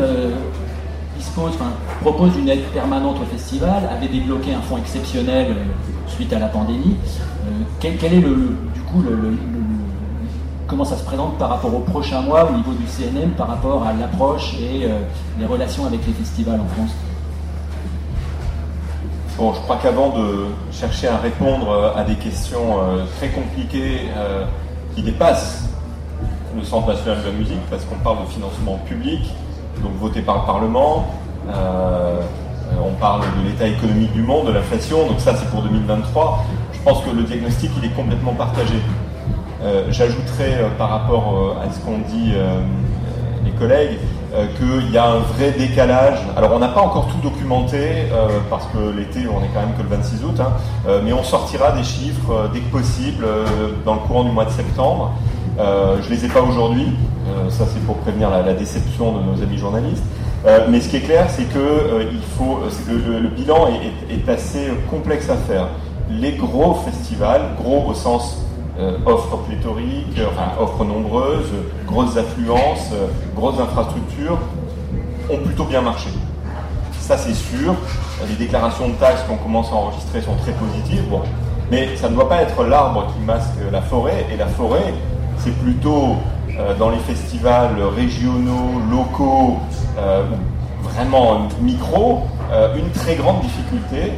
dispose, 1.18 1.52
propose 2.00 2.38
une 2.38 2.48
aide 2.48 2.64
permanente 2.74 3.18
au 3.22 3.26
festival, 3.26 3.90
avait 3.92 4.08
débloqué 4.08 4.54
un 4.54 4.62
fonds 4.62 4.78
exceptionnel 4.78 5.56
suite 6.08 6.32
à 6.32 6.40
la 6.40 6.48
pandémie. 6.48 6.96
Quel, 7.82 7.96
est 7.96 8.22
le, 8.22 8.56
du 8.74 8.82
coup 8.82 9.04
comment 10.68 10.86
ça 10.86 10.96
se 10.96 11.04
présente 11.04 11.38
par 11.38 11.50
rapport 11.50 11.74
aux 11.76 11.80
prochains 11.80 12.22
mois 12.22 12.50
au 12.50 12.56
niveau 12.56 12.72
du 12.72 12.88
CNM, 12.88 13.32
par 13.32 13.48
rapport 13.48 13.84
à 13.84 13.92
l'approche 13.94 14.54
et 14.54 14.88
les 15.40 15.46
relations 15.46 15.86
avec 15.86 16.06
les 16.06 16.14
festivals 16.14 16.60
en 16.62 16.68
France? 16.76 16.92
Bon, 19.38 19.54
je 19.54 19.60
crois 19.62 19.78
qu'avant 19.82 20.10
de 20.10 20.48
chercher 20.72 21.08
à 21.08 21.18
répondre 21.18 21.70
euh, 21.70 21.96
à 21.96 22.04
des 22.04 22.16
questions 22.16 22.80
euh, 22.80 23.06
très 23.18 23.30
compliquées 23.30 24.10
euh, 24.16 24.46
qui 24.94 25.02
dépassent 25.02 25.70
le 26.56 26.64
Centre 26.64 26.90
national 26.90 27.22
de 27.22 27.28
la 27.28 27.32
musique, 27.32 27.62
parce 27.70 27.86
qu'on 27.86 27.96
parle 27.96 28.26
de 28.26 28.30
financement 28.30 28.78
public, 28.86 29.22
donc 29.82 29.94
voté 30.00 30.22
par 30.22 30.40
le 30.40 30.46
Parlement, 30.46 31.08
on 31.48 32.94
parle 33.00 33.22
de 33.22 33.50
l'état 33.50 33.68
économique 33.68 34.12
du 34.12 34.22
monde, 34.22 34.48
de 34.48 34.52
l'inflation, 34.52 35.08
donc 35.08 35.20
ça 35.22 35.34
c'est 35.36 35.50
pour 35.50 35.62
2023. 35.62 36.46
Je 36.74 36.80
pense 36.82 37.02
que 37.04 37.10
le 37.10 37.24
diagnostic 37.24 37.72
il 37.78 37.86
est 37.86 37.96
complètement 37.96 38.34
partagé. 38.34 38.76
J'ajouterais 39.90 40.58
euh, 40.60 40.70
par 40.78 40.90
rapport 40.90 41.56
à 41.64 41.72
ce 41.72 41.80
qu'ont 41.80 42.00
dit 42.00 42.34
les 43.46 43.52
collègues 43.52 43.98
euh, 44.34 44.48
qu'il 44.58 44.92
y 44.92 44.98
a 44.98 45.10
un 45.10 45.20
vrai 45.20 45.52
décalage. 45.52 46.20
Alors 46.38 46.54
on 46.54 46.60
n'a 46.60 46.70
pas 46.70 46.80
encore 46.80 47.08
tout 47.08 47.18
documenté 47.22 47.78
euh, 48.14 48.40
parce 48.50 48.66
que 48.68 48.78
l'été 48.96 49.28
on 49.28 49.44
est 49.44 49.50
quand 49.54 49.60
même 49.60 49.76
que 49.78 49.84
le 49.84 49.90
26 49.90 50.24
août, 50.24 50.40
hein, 50.40 50.54
euh, 50.88 51.02
mais 51.04 51.12
on 51.12 51.22
sortira 51.22 51.74
des 51.74 51.84
chiffres 51.84 52.50
dès 52.54 52.62
que 52.62 52.72
possible 52.72 53.26
dans 53.84 53.96
le 53.96 54.00
courant 54.00 54.24
du 54.24 54.32
mois 54.32 54.46
de 54.46 54.52
septembre. 54.52 55.12
Je 55.58 56.10
les 56.10 56.24
ai 56.24 56.30
pas 56.30 56.42
aujourd'hui, 56.42 56.88
ça 57.50 57.66
c'est 57.72 57.86
pour 57.86 57.98
prévenir 57.98 58.30
la, 58.30 58.54
déception 58.54 59.12
de 59.12 59.24
nos 59.24 59.44
amis 59.44 59.58
journalistes. 59.58 60.04
Mais 60.70 60.80
ce 60.80 60.88
qui 60.88 60.96
est 60.96 61.02
clair, 61.02 61.26
c'est 61.30 61.44
que 61.44 62.08
il 62.10 62.22
faut, 62.38 62.60
le, 62.90 63.28
bilan 63.28 63.68
est 64.10 64.30
assez 64.30 64.72
complexe 64.90 65.30
à 65.30 65.36
faire. 65.36 65.68
Les 66.10 66.32
gros 66.32 66.74
festivals, 66.76 67.42
gros 67.62 67.86
au 67.90 67.94
sens 67.94 68.46
euh, 68.80 68.98
offre 69.06 69.38
pléthorique, 69.38 70.18
euh, 70.18 70.28
enfin 70.32 70.62
offres 70.62 70.86
nombreuses, 70.86 71.52
grosses 71.86 72.16
affluences, 72.16 72.90
euh, 72.94 73.08
grosses 73.36 73.60
infrastructures, 73.60 74.40
ont 75.30 75.38
plutôt 75.38 75.66
bien 75.66 75.82
marché. 75.82 76.10
Ça 77.02 77.18
c'est 77.18 77.34
sûr. 77.34 77.76
Les 78.30 78.36
déclarations 78.36 78.88
de 78.88 78.94
taxes 78.94 79.24
qu'on 79.28 79.36
commence 79.36 79.72
à 79.72 79.76
enregistrer 79.76 80.22
sont 80.22 80.36
très 80.36 80.54
positives. 80.54 81.04
Bon. 81.10 81.22
Mais 81.70 81.96
ça 81.98 82.10
ne 82.10 82.16
doit 82.16 82.30
pas 82.30 82.42
être 82.44 82.64
l'arbre 82.64 83.08
qui 83.14 83.20
masque 83.26 83.56
la 83.72 83.82
forêt. 83.82 84.26
Et 84.34 84.38
la 84.38 84.48
forêt, 84.48 84.94
c'est 85.38 85.56
plutôt 85.60 86.16
euh, 86.58 86.74
dans 86.78 86.92
les 86.92 87.00
festivals 87.00 87.76
régionaux, 87.96 88.82
locaux, 88.90 89.58
vraiment 90.84 91.48
micro, 91.62 92.24
une 92.76 92.90
très 92.92 93.16
grande 93.16 93.42
difficulté 93.42 94.14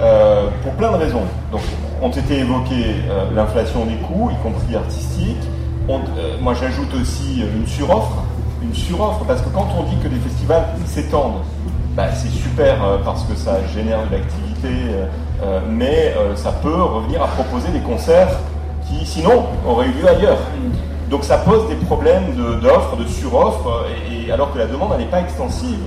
euh, 0.00 0.48
pour 0.62 0.72
plein 0.74 0.92
de 0.92 0.96
raisons. 0.96 1.22
Donc, 1.50 1.60
ont 2.00 2.10
été 2.10 2.38
évoquées 2.38 2.94
euh, 3.10 3.24
l'inflation 3.34 3.84
des 3.84 3.96
coûts, 3.96 4.30
y 4.30 4.42
compris 4.42 4.76
artistiques. 4.76 5.36
Euh, 5.88 6.36
moi, 6.40 6.54
j'ajoute 6.54 6.94
aussi 6.94 7.42
une 7.42 7.66
suroffre. 7.66 8.22
Une 8.62 8.74
suroffre, 8.74 9.24
parce 9.26 9.42
que 9.42 9.48
quand 9.48 9.66
on 9.76 9.82
dit 9.84 9.96
que 10.02 10.08
des 10.08 10.20
festivals 10.20 10.66
s'étendent, 10.86 11.42
bah, 11.96 12.12
c'est 12.12 12.30
super 12.30 12.76
parce 13.04 13.24
que 13.24 13.34
ça 13.34 13.58
génère 13.74 14.06
de 14.06 14.12
l'activité, 14.12 14.68
mais 15.68 16.14
ça 16.36 16.52
peut 16.52 16.82
revenir 16.82 17.22
à 17.22 17.26
proposer 17.28 17.68
des 17.70 17.80
concerts 17.80 18.28
qui, 18.86 19.04
sinon, 19.04 19.46
auraient 19.66 19.86
eu 19.86 19.92
lieu 19.92 20.08
ailleurs. 20.08 20.38
Donc 21.10 21.24
ça 21.24 21.38
pose 21.38 21.68
des 21.68 21.76
problèmes 21.76 22.34
d'offres, 22.60 22.96
de, 22.96 23.06
suroffres, 23.06 23.86
et, 24.12 24.30
alors 24.30 24.52
que 24.52 24.58
la 24.58 24.66
demande 24.66 24.96
n'est 24.98 25.06
pas 25.06 25.20
extensive 25.20 25.78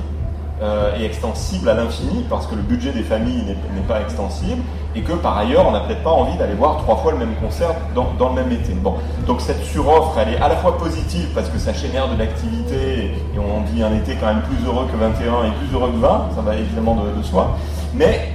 euh, 0.61 0.95
et 0.99 1.05
extensible 1.05 1.69
à 1.69 1.73
l'infini 1.73 2.23
parce 2.29 2.47
que 2.47 2.55
le 2.55 2.61
budget 2.61 2.91
des 2.91 3.03
familles 3.03 3.55
n'est 3.73 3.81
pas 3.87 4.01
extensible 4.01 4.61
et 4.95 5.01
que 5.01 5.13
par 5.13 5.37
ailleurs 5.37 5.67
on 5.67 5.71
n'a 5.71 5.79
peut-être 5.79 6.03
pas 6.03 6.11
envie 6.11 6.37
d'aller 6.37 6.53
voir 6.53 6.77
trois 6.77 6.97
fois 6.97 7.13
le 7.13 7.17
même 7.17 7.35
concert 7.41 7.73
dans, 7.95 8.13
dans 8.19 8.29
le 8.29 8.35
même 8.35 8.51
été. 8.51 8.73
Bon, 8.73 8.95
donc 9.25 9.41
cette 9.41 9.63
suroffre 9.63 10.17
elle 10.19 10.35
est 10.35 10.37
à 10.37 10.49
la 10.49 10.57
fois 10.57 10.77
positive 10.77 11.29
parce 11.33 11.49
que 11.49 11.57
ça 11.57 11.73
génère 11.73 12.09
de 12.09 12.17
l'activité 12.17 13.05
et 13.33 13.39
on 13.39 13.61
dit 13.73 13.81
un 13.81 13.95
été 13.95 14.15
quand 14.15 14.27
même 14.27 14.43
plus 14.43 14.65
heureux 14.65 14.85
que 14.91 14.97
21 14.97 15.45
et 15.45 15.51
plus 15.51 15.73
heureux 15.73 15.91
que 15.91 15.97
20, 15.97 16.29
ça 16.35 16.41
va 16.41 16.55
évidemment 16.55 16.95
de, 16.95 17.17
de 17.17 17.23
soi, 17.23 17.57
mais 17.93 18.33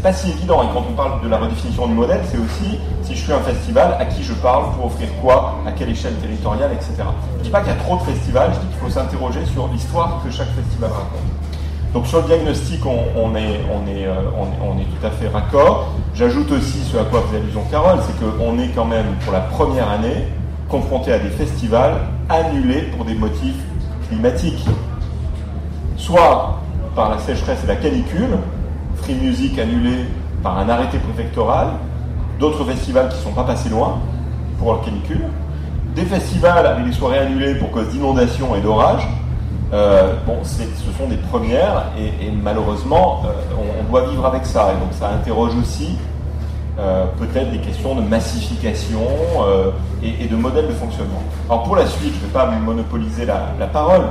c'est- 0.00 0.02
pas 0.02 0.12
si 0.12 0.30
évident 0.30 0.62
et 0.62 0.66
quand 0.72 0.84
on 0.88 0.94
parle 0.94 1.22
de 1.22 1.28
la 1.28 1.36
redéfinition 1.38 1.86
du 1.86 1.94
modèle 1.94 2.20
c'est 2.30 2.38
aussi 2.38 2.78
si 3.02 3.14
je 3.16 3.22
fais 3.24 3.32
un 3.34 3.40
festival 3.40 3.96
à 3.98 4.04
qui 4.06 4.22
je 4.22 4.32
parle 4.34 4.72
pour 4.74 4.86
offrir 4.86 5.08
quoi, 5.20 5.56
à 5.66 5.72
quelle 5.72 5.90
échelle 5.90 6.14
territoriale, 6.14 6.70
etc. 6.72 7.02
Je 7.38 7.44
dis 7.44 7.50
pas 7.50 7.60
qu'il 7.60 7.68
y 7.72 7.76
a 7.76 7.78
trop 7.78 7.96
de 7.96 8.02
festivals, 8.02 8.50
je 8.54 8.60
dis 8.60 8.66
qu'il 8.66 8.76
faut 8.78 8.90
s'interroger 8.90 9.44
sur 9.46 9.68
l'histoire 9.68 10.20
que 10.24 10.30
chaque 10.30 10.48
festival 10.50 10.90
raconte. 10.90 11.20
Donc 11.92 12.06
sur 12.06 12.18
le 12.20 12.24
diagnostic, 12.26 12.86
on, 12.86 12.90
euh, 13.34 13.38
est- 13.38 13.64
on 13.74 14.78
est 14.78 14.84
tout 14.84 15.06
à 15.06 15.10
fait 15.10 15.26
raccord. 15.28 15.88
J'ajoute 16.14 16.52
aussi 16.52 16.78
ce 16.84 16.96
à 16.98 17.04
quoi 17.04 17.22
faisait 17.22 17.38
allusion 17.42 17.62
Carole, 17.70 17.98
c'est 18.06 18.14
qu'on 18.20 18.58
est 18.60 18.68
quand 18.68 18.84
même 18.84 19.06
pour 19.24 19.32
la 19.32 19.40
première 19.40 19.90
année 19.90 20.28
confronté 20.68 21.12
à 21.12 21.18
des 21.18 21.30
festivals 21.30 21.94
annulés 22.28 22.82
pour 22.96 23.04
des 23.04 23.14
motifs 23.14 23.56
climatiques. 24.08 24.64
Soit 25.96 26.60
par 26.94 27.10
la 27.10 27.18
sécheresse 27.18 27.58
et 27.64 27.66
la 27.66 27.76
canicule, 27.76 28.38
Free 29.02 29.14
Music 29.14 29.58
annulé 29.58 30.06
par 30.42 30.58
un 30.58 30.68
arrêté 30.68 30.98
préfectoral, 30.98 31.68
d'autres 32.38 32.64
festivals 32.64 33.08
qui 33.08 33.16
ne 33.16 33.22
sont 33.22 33.32
pas 33.32 33.44
passés 33.44 33.68
loin 33.68 33.98
pour 34.58 34.74
la 34.74 34.80
canicule, 34.80 35.24
des 35.94 36.04
festivals 36.04 36.66
avec 36.66 36.84
des 36.84 36.92
soirées 36.92 37.18
annulées 37.18 37.54
pour 37.54 37.70
cause 37.70 37.88
d'inondations 37.88 38.54
et 38.56 38.60
d'orages. 38.60 39.06
Euh, 39.72 40.14
bon, 40.26 40.38
ce 40.42 40.62
sont 40.98 41.08
des 41.08 41.16
premières 41.16 41.92
et, 41.98 42.30
malheureusement, 42.30 43.22
euh, 43.24 43.54
on, 43.80 43.90
doit 43.90 44.06
vivre 44.06 44.26
avec 44.26 44.46
ça. 44.46 44.72
Et 44.72 44.80
donc 44.80 44.92
ça 44.92 45.10
interroge 45.10 45.52
aussi 45.60 45.96
euh, 46.78 47.04
peut-être 47.18 47.50
des 47.50 47.58
questions 47.58 47.94
de 47.94 48.02
massification 48.02 49.00
et, 50.02 50.26
de 50.26 50.36
modèle 50.36 50.68
de 50.68 50.72
fonctionnement. 50.72 51.22
Alors 51.48 51.64
pour 51.64 51.76
la 51.76 51.86
suite, 51.86 52.14
je 52.14 52.20
ne 52.20 52.26
vais 52.26 52.32
pas 52.32 52.46
monopoliser 52.46 53.26
la 53.26 53.66
parole. 53.66 54.02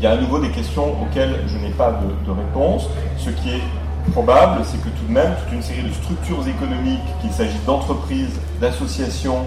Il 0.00 0.04
y 0.04 0.06
a 0.06 0.12
à 0.12 0.16
nouveau 0.16 0.38
des 0.38 0.48
questions 0.48 0.94
auxquelles 1.02 1.40
je 1.46 1.58
n'ai 1.58 1.68
pas 1.72 1.90
de, 1.90 2.30
réponse. 2.30 2.88
Ce 3.18 3.28
qui 3.28 3.50
est 3.50 4.12
probable, 4.12 4.62
c'est 4.64 4.78
que 4.78 4.88
tout 4.88 5.04
de 5.06 5.12
même, 5.12 5.34
toute 5.44 5.52
une 5.52 5.60
série 5.62 5.82
de 5.82 5.92
structures 5.92 6.40
économiques, 6.48 7.04
qu'il 7.20 7.30
s'agisse 7.30 7.62
d'entreprises, 7.66 8.40
d'associations, 8.62 9.40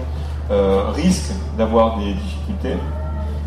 euh, 0.52 0.84
risquent 0.94 1.32
d'avoir 1.58 1.98
des 1.98 2.12
difficultés. 2.14 2.76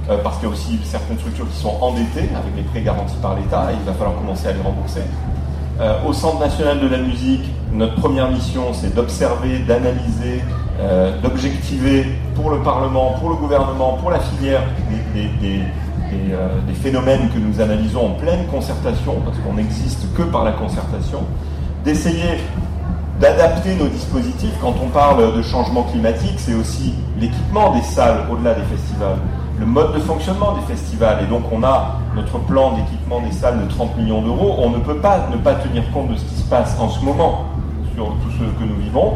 euh, 0.10 0.18
parce 0.22 0.38
qu'il 0.38 0.48
y 0.50 0.52
a 0.52 0.54
aussi 0.54 0.80
certaines 0.84 1.18
structures 1.18 1.50
qui 1.50 1.58
sont 1.58 1.76
endettées 1.82 2.30
avec 2.36 2.54
des 2.56 2.62
prêts 2.64 2.82
garantis 2.82 3.16
par 3.22 3.36
l'État 3.36 3.72
et 3.72 3.76
il 3.80 3.86
va 3.86 3.94
falloir 3.94 4.16
commencer 4.18 4.48
à 4.50 4.52
les 4.54 4.62
rembourser. 4.62 5.02
Euh, 5.80 5.94
au 6.08 6.12
Centre 6.14 6.40
national 6.40 6.80
de 6.82 6.88
la 6.90 6.98
musique, 6.98 7.44
notre 7.72 7.96
première 7.96 8.30
mission, 8.32 8.74
c'est 8.74 8.94
d'observer, 8.94 9.60
d'analyser, 9.60 10.44
d'objectiver 11.24 12.06
pour 12.36 12.52
le 12.52 12.60
Parlement, 12.60 13.16
pour 13.20 13.30
le 13.30 13.36
gouvernement, 13.36 13.94
pour 13.94 14.12
la 14.12 14.20
filière 14.20 14.62
des- 15.14 15.64
des, 16.12 16.34
euh, 16.34 16.60
des 16.68 16.74
phénomènes 16.74 17.30
que 17.30 17.40
nous 17.40 17.62
analysons 17.62 18.08
en 18.08 18.12
pleine 18.12 18.46
concertation, 18.48 19.16
parce 19.26 19.38
qu'on 19.40 19.54
n'existe 19.54 20.14
que 20.16 20.24
par 20.24 20.44
la 20.44 20.52
concertation, 20.52 21.20
d'essayer 21.84 22.40
d'adapter 23.20 23.76
nos 23.76 23.88
dispositifs. 23.88 24.54
Quand 24.62 24.76
on 24.84 24.90
parle 24.90 25.36
de 25.36 25.42
changement 25.42 25.84
climatique, 25.84 26.36
c'est 26.38 26.54
aussi 26.54 26.94
l'équipement 27.20 27.74
des 27.74 27.82
salles 27.82 28.26
au-delà 28.32 28.54
des 28.54 28.64
festivals, 28.64 29.18
le 29.60 29.66
mode 29.66 29.94
de 29.94 30.00
fonctionnement 30.00 30.54
des 30.54 30.74
festivals. 30.74 31.24
Et 31.24 31.28
donc 31.28 31.44
on 31.52 31.64
a 31.64 32.00
notre 32.16 32.40
plan 32.40 32.74
d'équipement 32.74 33.22
des 33.22 33.32
salles 33.32 33.60
de 33.64 33.70
30 33.70 33.98
millions 33.98 34.22
d'euros. 34.22 34.56
On 34.60 34.70
ne 34.70 34.80
peut 34.80 34.98
pas 34.98 35.28
ne 35.32 35.38
pas 35.38 35.56
tenir 35.56 35.84
compte 35.92 36.10
de 36.10 36.16
ce 36.16 36.26
qui 36.26 36.36
se 36.36 36.44
passe 36.44 36.78
en 36.80 36.90
ce 36.90 37.04
moment 37.04 37.46
sur 37.96 38.06
tout 38.06 38.32
ce 38.32 38.44
que 38.60 38.70
nous 38.70 38.80
vivons. 38.80 39.14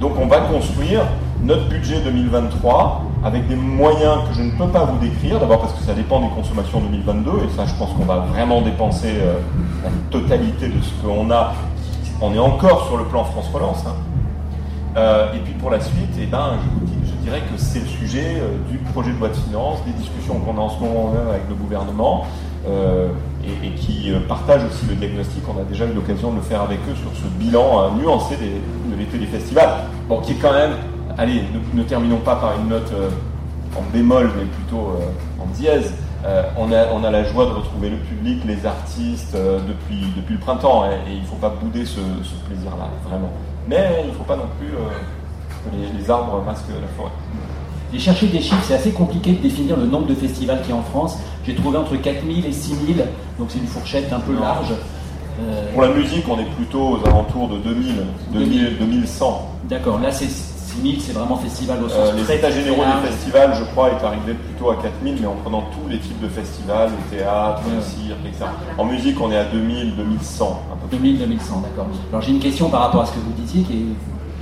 Donc 0.00 0.12
on 0.20 0.26
va 0.26 0.40
construire 0.40 1.02
notre 1.42 1.68
budget 1.68 2.00
2023 2.00 3.02
avec 3.24 3.48
des 3.48 3.56
moyens 3.56 4.28
que 4.28 4.34
je 4.34 4.42
ne 4.42 4.50
peux 4.50 4.68
pas 4.68 4.84
vous 4.84 4.98
décrire. 4.98 5.40
D'abord 5.40 5.60
parce 5.60 5.72
que 5.72 5.82
ça 5.82 5.94
dépend 5.94 6.20
des 6.20 6.28
consommations 6.28 6.80
2022 6.80 7.30
et 7.30 7.56
ça 7.56 7.64
je 7.64 7.74
pense 7.74 7.90
qu'on 7.94 8.04
va 8.04 8.18
vraiment 8.18 8.60
dépenser 8.60 9.14
euh, 9.16 9.38
la 9.82 9.90
totalité 10.10 10.68
de 10.68 10.80
ce 10.82 10.92
qu'on 11.02 11.30
a. 11.30 11.54
On 12.20 12.34
est 12.34 12.38
encore 12.38 12.86
sur 12.86 12.98
le 12.98 13.04
plan 13.04 13.24
France 13.24 13.48
Relance. 13.52 13.84
hein. 13.86 13.94
Euh, 14.96 15.34
et 15.34 15.38
puis 15.38 15.54
pour 15.54 15.70
la 15.70 15.80
suite, 15.80 16.10
eh 16.20 16.26
ben, 16.26 16.58
je, 17.04 17.14
dirais 17.24 17.40
que 17.40 17.58
c'est 17.58 17.80
le 17.80 17.86
sujet 17.86 18.36
euh, 18.36 18.70
du 18.70 18.76
projet 18.76 19.10
de 19.10 19.18
loi 19.18 19.28
de 19.28 19.34
finances, 19.34 19.78
des 19.86 19.92
discussions 19.92 20.38
qu'on 20.40 20.58
a 20.58 20.60
en 20.60 20.68
ce 20.68 20.78
moment 20.78 21.10
même 21.10 21.26
avec 21.26 21.48
le 21.48 21.54
gouvernement, 21.54 22.26
et, 22.66 23.70
qui 23.76 24.10
partagent 24.26 24.64
aussi 24.64 24.86
le 24.88 24.94
diagnostic. 24.94 25.42
On 25.48 25.60
a 25.60 25.64
déjà 25.64 25.84
eu 25.84 25.92
l'occasion 25.92 26.30
de 26.30 26.36
le 26.36 26.42
faire 26.42 26.62
avec 26.62 26.78
eux 26.88 26.94
sur 26.94 27.10
ce 27.14 27.26
bilan 27.38 27.90
nuancé 27.94 28.36
de 28.36 28.96
l'été 28.96 29.18
des 29.18 29.26
festivals. 29.26 29.84
Bon, 30.08 30.20
qui 30.20 30.32
est 30.32 30.36
quand 30.36 30.52
même, 30.52 30.72
allez, 31.18 31.42
ne, 31.74 31.78
ne 31.80 31.84
terminons 31.84 32.18
pas 32.18 32.36
par 32.36 32.58
une 32.60 32.68
note 32.68 32.90
euh, 32.92 33.08
en 33.76 33.82
bémol, 33.92 34.30
mais 34.36 34.44
plutôt 34.44 34.96
euh, 35.00 35.42
en 35.42 35.46
dièse. 35.54 35.92
Euh, 36.24 36.42
on, 36.56 36.72
a, 36.72 36.86
on 36.94 37.04
a 37.04 37.10
la 37.10 37.24
joie 37.24 37.44
de 37.46 37.50
retrouver 37.50 37.90
le 37.90 37.96
public, 37.98 38.42
les 38.46 38.64
artistes 38.64 39.34
depuis, 39.36 40.06
depuis 40.16 40.34
le 40.34 40.40
printemps, 40.40 40.84
hein, 40.84 40.90
et 41.06 41.12
il 41.16 41.20
ne 41.20 41.26
faut 41.26 41.36
pas 41.36 41.50
bouder 41.50 41.84
ce, 41.84 42.00
ce 42.22 42.34
plaisir-là, 42.46 42.88
vraiment. 43.08 43.30
Mais 43.68 44.02
il 44.04 44.08
ne 44.08 44.14
faut 44.14 44.24
pas 44.24 44.36
non 44.36 44.48
plus 44.58 44.68
que 44.68 45.76
les, 45.76 45.98
les 45.98 46.10
arbres 46.10 46.42
masquent 46.46 46.68
la 46.68 46.88
forêt. 46.96 47.10
J'ai 47.92 47.98
cherché 47.98 48.26
des 48.26 48.40
chiffres, 48.40 48.64
c'est 48.66 48.74
assez 48.74 48.92
compliqué 48.92 49.32
de 49.32 49.42
définir 49.42 49.76
le 49.76 49.86
nombre 49.86 50.06
de 50.06 50.14
festivals 50.14 50.62
qu'il 50.62 50.70
y 50.70 50.72
a 50.72 50.76
en 50.76 50.82
France. 50.82 51.18
J'ai 51.46 51.54
trouvé 51.54 51.76
entre 51.76 51.94
4000 51.94 52.46
et 52.46 52.52
6000, 52.52 53.04
donc 53.38 53.48
c'est 53.50 53.58
une 53.58 53.66
fourchette 53.66 54.10
un 54.12 54.20
peu 54.20 54.32
large. 54.34 54.72
Euh, 55.40 55.72
Pour 55.72 55.82
la 55.82 55.88
musique, 55.88 56.24
on 56.28 56.38
est 56.38 56.50
plutôt 56.56 56.96
aux 56.96 57.06
alentours 57.06 57.48
de 57.48 57.58
2000, 57.58 57.94
2000 58.32 58.78
2100. 58.78 59.50
D'accord, 59.68 59.98
là 60.00 60.10
c'est 60.10 60.28
6000, 60.74 61.00
c'est 61.00 61.12
vraiment 61.12 61.36
festival 61.36 61.82
au 61.82 61.88
sens 61.88 62.08
Euh, 62.10 62.16
les 62.16 62.22
très, 62.24 62.36
états 62.36 62.50
généraux 62.50 62.82
large. 62.82 63.02
des 63.02 63.08
festivals, 63.08 63.54
je 63.54 63.64
crois, 63.64 63.90
est 63.90 64.04
arrivé 64.04 64.34
plutôt 64.34 64.70
à 64.70 64.76
4000, 64.76 65.16
mais 65.20 65.26
en 65.26 65.34
prenant 65.42 65.62
tous 65.72 65.88
les 65.88 65.98
types 65.98 66.20
de 66.20 66.28
festivals, 66.28 66.90
le 66.90 67.16
théâtre, 67.16 67.62
le 67.74 67.80
cirque, 67.82 68.18
etc. 68.26 68.44
En 68.78 68.84
musique, 68.84 69.20
on 69.20 69.30
est 69.30 69.36
à 69.38 69.44
2000, 69.44 69.96
2100, 69.96 70.62
à 70.72 70.76
peu 70.76 70.88
près. 70.88 70.96
2000, 70.96 71.18
2100, 71.18 71.60
d'accord. 71.62 71.86
Alors 72.10 72.22
j'ai 72.22 72.32
une 72.32 72.40
question 72.40 72.68
par 72.70 72.80
rapport 72.82 73.02
à 73.02 73.06
ce 73.06 73.12
que 73.12 73.20
vous 73.20 73.32
disiez 73.32 73.62
qui 73.62 73.72
est 73.72 73.86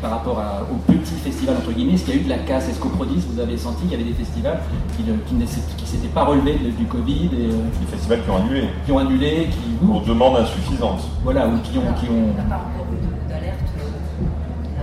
par 0.02 0.10
rapport 0.10 0.36
à- 0.40 0.62
au 0.72 0.74
petit 0.92 1.14
festival 1.14 1.54
entre 1.58 1.70
guillemets, 1.70 1.92
est-ce 1.94 2.02
qu'il 2.04 2.14
y 2.16 2.18
a 2.18 2.20
eu 2.20 2.24
de 2.24 2.28
la 2.28 2.38
casse 2.38 2.68
Est-ce 2.68 2.80
qu'au 2.80 2.88
Prodis, 2.88 3.22
vous 3.32 3.38
avez 3.40 3.56
senti 3.56 3.82
qu'il 3.82 3.92
y 3.92 3.94
avait 3.94 4.10
des 4.10 4.14
festivals 4.18 4.58
qui 4.96 5.04
ne 5.04 5.14
qui 5.14 5.46
s'étaient- 5.46 5.76
qui 5.76 5.86
s'étaient 5.86 6.08
pas 6.08 6.24
relevés 6.24 6.58
de- 6.58 6.70
du 6.70 6.86
Covid 6.86 7.30
et 7.38 7.52
euh, 7.52 7.70
Des 7.80 7.86
festivals 7.86 8.20
qui 8.24 8.30
ont 8.30 8.36
annulé 8.38 8.64
qui 8.84 8.90
ont 8.90 8.98
annulé, 8.98 9.48
qui, 9.52 9.86
pour 9.86 10.00
demande 10.00 10.38
insuffisante. 10.38 11.02
voilà, 11.22 11.46
ou 11.46 11.52
qui 11.62 11.78
ont, 11.78 11.92
qui 12.00 12.06
ont, 12.10 12.34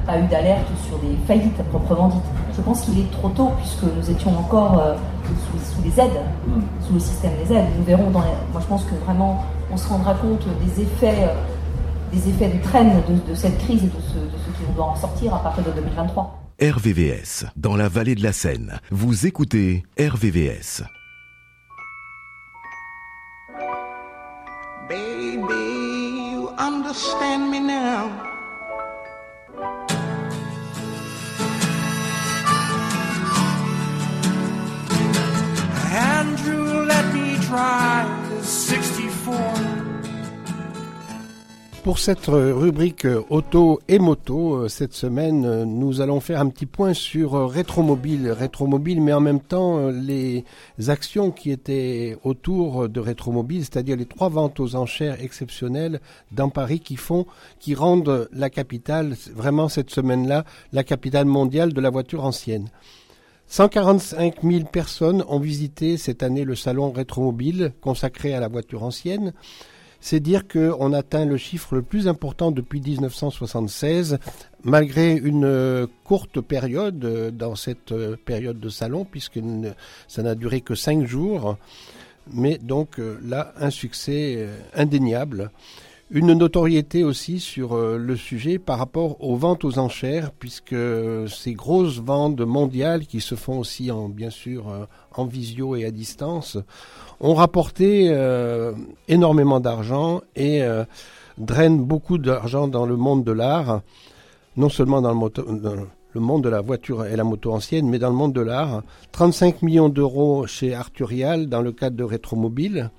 pas 0.09 0.19
eu 0.19 0.27
d'alerte 0.27 0.65
sur 0.87 0.97
des 0.99 1.15
faillites 1.27 1.59
à 1.59 1.63
proprement 1.63 2.07
dites. 2.07 2.23
Je 2.55 2.61
pense 2.61 2.81
qu'il 2.81 2.97
est 2.99 3.11
trop 3.11 3.29
tôt 3.29 3.51
puisque 3.59 3.83
nous 3.83 4.09
étions 4.09 4.37
encore 4.37 4.79
euh, 4.79 4.95
sous, 5.27 5.75
sous 5.75 5.81
les 5.83 5.99
aides, 5.99 6.21
Hmm. 6.47 6.61
sous 6.85 6.93
le 6.93 6.99
système 6.99 7.31
des 7.43 7.53
aides. 7.53 7.67
Nous 7.77 7.83
verrons 7.85 8.09
dans 8.09 8.21
les- 8.21 8.27
Moi, 8.51 8.59
je 8.61 8.65
pense 8.65 8.83
que 8.85 8.95
vraiment, 9.05 9.43
on 9.71 9.77
se 9.77 9.87
rendra 9.87 10.15
compte 10.15 10.45
des 10.65 10.81
effets, 10.81 11.23
euh, 11.29 11.35
des 12.11 12.27
effets 12.29 12.47
du 12.49 12.59
train 12.59 12.83
de, 12.85 13.29
de 13.29 13.35
cette 13.35 13.57
crise 13.59 13.83
et 13.83 13.87
de 13.87 14.01
ce, 14.11 14.15
de 14.17 14.37
ce 14.45 14.57
qui 14.57 14.71
doit 14.75 14.85
en 14.85 14.95
sortir 14.95 15.35
à 15.35 15.39
partir 15.43 15.63
de 15.63 15.71
2023. 15.71 16.35
RVVS, 16.61 17.45
dans 17.55 17.75
la 17.77 17.87
vallée 17.87 18.15
de 18.15 18.23
la 18.23 18.33
Seine. 18.33 18.79
Vous 18.91 19.27
écoutez 19.27 19.83
RVVS. 19.99 20.83
Baby, 24.89 26.31
you 26.33 26.49
understand 26.57 27.49
me 27.51 27.59
now. 27.59 28.28
Pour 41.83 41.97
cette 41.97 42.29
euh, 42.29 42.53
rubrique 42.53 43.05
euh, 43.05 43.23
auto 43.29 43.79
et 43.87 43.97
moto, 43.97 44.53
euh, 44.53 44.67
cette 44.67 44.93
semaine, 44.93 45.63
nous 45.63 46.01
allons 46.01 46.19
faire 46.19 46.39
un 46.41 46.49
petit 46.49 46.67
point 46.67 46.93
sur 46.93 47.49
Rétromobile. 47.49 48.29
Rétromobile, 48.29 49.01
mais 49.01 49.13
en 49.13 49.21
même 49.21 49.39
temps, 49.39 49.87
les 49.89 50.43
actions 50.87 51.31
qui 51.31 51.49
étaient 51.49 52.17
autour 52.23 52.87
de 52.87 52.99
Rétromobile, 52.99 53.61
c'est-à-dire 53.61 53.97
les 53.97 54.05
trois 54.05 54.29
ventes 54.29 54.59
aux 54.59 54.75
enchères 54.75 55.19
exceptionnelles 55.19 56.01
dans 56.31 56.49
Paris 56.49 56.81
qui 56.81 56.97
font, 56.97 57.25
qui 57.59 57.73
rendent 57.73 58.29
la 58.31 58.51
capitale, 58.51 59.15
vraiment 59.33 59.69
cette 59.69 59.89
semaine-là, 59.89 60.45
la 60.73 60.83
capitale 60.83 61.25
mondiale 61.25 61.73
de 61.73 61.81
la 61.81 61.89
voiture 61.89 62.23
ancienne. 62.23 62.69
145 63.49 64.43
000 64.43 64.63
personnes 64.65 65.23
ont 65.27 65.39
visité 65.39 65.97
cette 65.97 66.23
année 66.23 66.45
le 66.45 66.55
salon 66.55 66.91
Rétromobile 66.91 67.73
consacré 67.81 68.33
à 68.33 68.39
la 68.39 68.47
voiture 68.47 68.83
ancienne 68.83 69.33
c'est 70.01 70.19
dire 70.19 70.47
qu'on 70.47 70.93
atteint 70.93 71.25
le 71.25 71.37
chiffre 71.37 71.75
le 71.75 71.81
plus 71.81 72.07
important 72.07 72.51
depuis 72.51 72.81
1976, 72.81 74.17
malgré 74.63 75.13
une 75.13 75.45
euh, 75.45 75.87
courte 76.03 76.39
période 76.41 77.03
euh, 77.03 77.31
dans 77.31 77.55
cette 77.55 77.91
euh, 77.91 78.15
période 78.15 78.59
de 78.59 78.69
salon, 78.69 79.05
puisque 79.05 79.39
ça 80.07 80.23
n'a 80.23 80.35
duré 80.35 80.61
que 80.61 80.75
cinq 80.75 81.05
jours. 81.05 81.57
Mais 82.31 82.57
donc 82.59 83.01
là, 83.23 83.53
un 83.57 83.71
succès 83.71 84.47
indéniable. 84.75 85.49
Une 86.11 86.33
notoriété 86.33 87.03
aussi 87.03 87.39
sur 87.39 87.73
euh, 87.73 87.99
le 87.99 88.15
sujet 88.15 88.57
par 88.57 88.79
rapport 88.79 89.23
aux 89.23 89.35
ventes 89.35 89.63
aux 89.63 89.77
enchères, 89.77 90.31
puisque 90.31 90.75
ces 91.27 91.53
grosses 91.53 91.99
ventes 91.99 92.41
mondiales 92.41 93.05
qui 93.05 93.21
se 93.21 93.35
font 93.35 93.59
aussi 93.59 93.91
en 93.91 94.09
bien 94.09 94.31
sûr 94.31 94.69
euh, 94.69 94.85
en 95.15 95.25
visio 95.25 95.75
et 95.75 95.85
à 95.85 95.91
distance 95.91 96.57
ont 97.19 97.35
rapporté 97.35 98.07
euh, 98.09 98.73
énormément 99.07 99.59
d'argent 99.59 100.21
et 100.35 100.63
drainent 101.37 101.83
beaucoup 101.83 102.17
d'argent 102.17 102.67
dans 102.67 102.87
le 102.87 102.95
monde 102.95 103.23
de 103.23 103.31
l'art, 103.31 103.81
non 104.57 104.69
seulement 104.69 105.03
dans 105.03 105.13
le, 105.13 105.59
dans 105.59 105.75
le 106.13 106.21
monde 106.21 106.43
de 106.43 106.49
la 106.49 106.61
voiture 106.61 107.05
et 107.05 107.15
la 107.15 107.23
moto 107.23 107.51
ancienne, 107.51 107.87
mais 107.87 107.99
dans 107.99 108.09
le 108.09 108.15
monde 108.15 108.33
de 108.33 108.41
l'art. 108.41 108.81
35 109.11 109.61
millions 109.61 109.89
d'euros 109.89 110.47
chez 110.47 110.73
Arturial 110.73 111.47
dans 111.47 111.61
le 111.61 111.71
cadre 111.71 111.97
de 111.97 112.03
Rétromobile, 112.03 112.89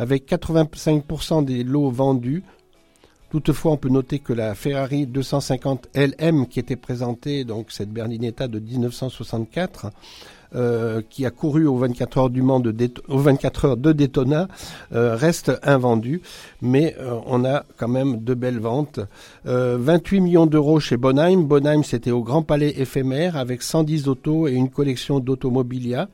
avec 0.00 0.26
85% 0.26 1.44
des 1.44 1.62
lots 1.62 1.90
vendus. 1.90 2.42
Toutefois, 3.30 3.72
on 3.72 3.76
peut 3.76 3.90
noter 3.90 4.18
que 4.18 4.32
la 4.32 4.54
Ferrari 4.54 5.06
250 5.06 5.88
LM 5.94 6.46
qui 6.46 6.58
était 6.58 6.74
présentée, 6.74 7.44
donc 7.44 7.66
cette 7.70 7.90
Berlinetta 7.90 8.48
de 8.48 8.58
1964, 8.60 9.90
euh, 10.54 11.02
qui 11.10 11.26
a 11.26 11.30
couru 11.30 11.66
aux 11.66 11.76
24 11.76 12.18
heures 12.18 12.30
du 12.30 12.40
Mans 12.40 12.60
de 12.60 12.74
aux 13.08 13.18
24 13.18 13.64
heures 13.66 13.76
de 13.76 13.92
Daytona 13.92 14.48
euh, 14.94 15.16
reste 15.16 15.52
invendu, 15.62 16.22
mais 16.62 16.96
euh, 16.98 17.18
on 17.26 17.44
a 17.44 17.64
quand 17.76 17.86
même 17.86 18.24
de 18.24 18.32
belles 18.32 18.58
ventes. 18.58 19.00
Euh, 19.44 19.76
28 19.78 20.20
millions 20.20 20.46
d'euros 20.46 20.80
chez 20.80 20.96
Bonheim. 20.96 21.42
Bonheim, 21.42 21.82
c'était 21.84 22.10
au 22.10 22.22
Grand 22.22 22.42
Palais 22.42 22.72
éphémère 22.78 23.36
avec 23.36 23.62
110 23.62 24.08
autos 24.08 24.48
et 24.48 24.52
une 24.52 24.70
collection 24.70 25.20
d'automobilia. 25.20 26.08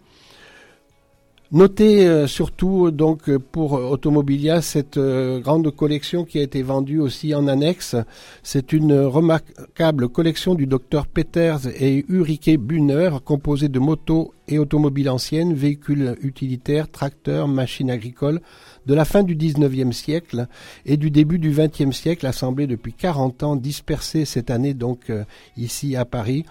Notez 1.53 2.09
euh, 2.09 2.27
surtout 2.27 2.91
donc 2.91 3.29
euh, 3.29 3.39
pour 3.39 3.77
euh, 3.77 3.89
Automobilia 3.89 4.63
cette 4.63 4.97
euh, 4.97 5.39
grande 5.39 5.71
collection 5.71 6.25
qui 6.25 6.41
a 6.41 6.43
été 6.43 6.61
vendue 6.63 6.99
aussi 6.99 7.37
en 7.37 7.47
annexe. 7.47 7.95
C'est 8.43 8.73
une 8.73 8.93
remarquable 8.93 10.09
collection 10.09 10.57
du 10.57 10.67
docteur 10.67 11.07
Peters 11.07 11.69
et 11.81 12.05
Ulrike 12.09 12.59
Bühner 12.59 13.11
composée 13.25 13.69
de 13.69 13.79
motos 13.79 14.35
et 14.49 14.59
automobiles 14.59 15.09
anciennes, 15.09 15.55
véhicules 15.55 16.17
utilitaires, 16.21 16.91
tracteurs, 16.91 17.49
machines 17.49 17.91
agricoles 17.91 18.41
de 18.87 18.95
la 18.95 19.05
fin 19.05 19.23
du 19.23 19.37
19e 19.37 19.93
siècle 19.93 20.47
et 20.85 20.97
du 20.97 21.11
début 21.11 21.39
du 21.39 21.53
20e 21.53 21.93
siècle 21.93 22.27
assemblés 22.27 22.67
depuis 22.67 22.93
40 22.93 23.43
ans 23.43 23.57
dispersés 23.57 24.25
cette 24.25 24.51
année 24.51 24.75
donc 24.75 25.11
euh, 25.11 25.25
ici 25.57 25.97
à 25.97 26.05
Paris 26.05 26.45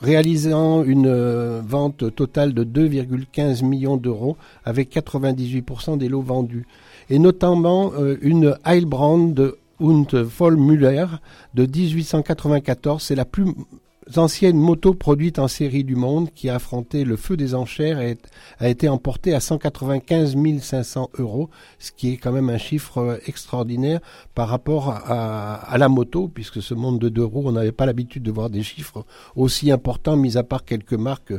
réalisant 0.00 0.82
une 0.82 1.06
euh, 1.06 1.60
vente 1.64 2.14
totale 2.14 2.54
de 2.54 2.64
2,15 2.64 3.64
millions 3.64 3.96
d'euros 3.96 4.36
avec 4.64 4.94
98% 4.94 5.98
des 5.98 6.08
lots 6.08 6.22
vendus. 6.22 6.66
Et 7.08 7.18
notamment 7.18 7.92
euh, 7.98 8.16
une 8.22 8.56
Heilbrand 8.64 9.34
und 9.78 10.14
Vollmüller 10.14 11.06
de 11.54 11.66
1894. 11.66 13.02
C'est 13.02 13.14
la 13.14 13.24
plus 13.24 13.46
ancienne 14.18 14.56
moto 14.56 14.94
produite 14.94 15.38
en 15.38 15.48
série 15.48 15.84
du 15.84 15.96
monde 15.96 16.30
qui 16.34 16.48
a 16.48 16.56
affronté 16.56 17.04
le 17.04 17.16
feu 17.16 17.36
des 17.36 17.54
enchères 17.54 18.00
et 18.00 18.18
a 18.58 18.68
été 18.68 18.88
emportée 18.88 19.34
à 19.34 19.40
195 19.40 20.36
500 20.60 21.10
euros, 21.18 21.50
ce 21.78 21.92
qui 21.92 22.12
est 22.12 22.16
quand 22.16 22.32
même 22.32 22.50
un 22.50 22.58
chiffre 22.58 22.98
euh, 22.98 23.16
extraordinaire 23.26 24.00
par 24.34 24.48
rapport 24.48 24.90
à, 24.90 25.76
la 25.78 25.88
moto, 25.88 26.28
puisque 26.28 26.62
ce 26.62 26.74
monde 26.74 26.98
de 26.98 27.08
deux 27.08 27.24
roues, 27.24 27.42
on 27.46 27.52
n'avait 27.52 27.72
pas 27.72 27.86
l'habitude 27.86 28.22
de 28.22 28.30
voir 28.30 28.50
des 28.50 28.62
chiffres 28.62 29.04
aussi 29.36 29.70
importants, 29.70 30.16
mis 30.16 30.36
à 30.36 30.42
part 30.42 30.64
quelques 30.64 30.94
marques 30.94 31.34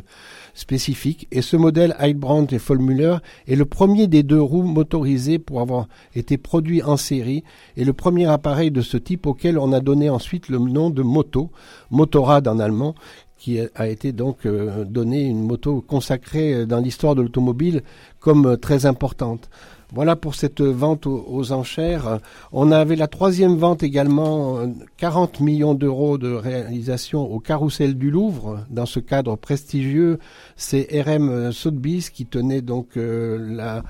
spécifiques. 0.53 1.27
Et 1.31 1.41
ce 1.41 1.57
modèle 1.57 1.95
Heilbrand 1.99 2.47
et 2.51 2.57
Vollmüller 2.57 3.17
est 3.47 3.55
le 3.55 3.65
premier 3.65 4.07
des 4.07 4.23
deux 4.23 4.41
roues 4.41 4.63
motorisés 4.63 5.39
pour 5.39 5.61
avoir 5.61 5.87
été 6.15 6.37
produit 6.37 6.83
en 6.83 6.97
série 6.97 7.43
et 7.77 7.85
le 7.85 7.93
premier 7.93 8.27
appareil 8.27 8.71
de 8.71 8.81
ce 8.81 8.97
type 8.97 9.25
auquel 9.25 9.57
on 9.57 9.73
a 9.73 9.79
donné 9.79 10.09
ensuite 10.09 10.49
le 10.49 10.59
nom 10.59 10.89
de 10.89 11.01
moto, 11.01 11.51
Motorrad 11.89 12.47
en 12.47 12.59
allemand, 12.61 12.95
qui 13.37 13.59
a- 13.59 13.87
été 13.87 14.11
donc 14.11 14.45
euh, 14.45 14.85
donné 14.85 15.23
une 15.23 15.41
moto 15.43 15.81
consacrée 15.81 16.53
euh, 16.53 16.65
dans 16.67 16.79
l'histoire 16.79 17.15
de 17.15 17.23
l'automobile 17.23 17.81
comme 18.19 18.45
euh, 18.45 18.55
très 18.57 18.85
importante. 18.85 19.49
Voilà 19.93 20.15
pour 20.15 20.35
cette 20.35 20.61
vente 20.61 21.05
aux, 21.05 21.51
enchères. 21.51 22.19
On 22.53 22.71
avait 22.71 22.95
la 22.95 23.07
troisième 23.07 23.57
vente 23.57 23.83
également, 23.83 24.59
euh, 24.59 24.67
40 24.97 25.41
millions 25.41 25.73
d'euros 25.73 26.17
de 26.17 26.31
réalisation 26.31 27.29
au 27.29 27.39
Carrousel 27.39 27.95
du 27.95 28.09
Louvre. 28.11 28.59
Dans 28.69 28.85
ce 28.85 28.99
cadre 29.01 29.35
prestigieux, 29.35 30.19
c'est 30.55 30.87
RM 31.01 31.51
Sotheby's 31.51 32.09
qui 32.09 32.25
tenait 32.25 32.61
donc 32.61 32.91
la 32.95 33.83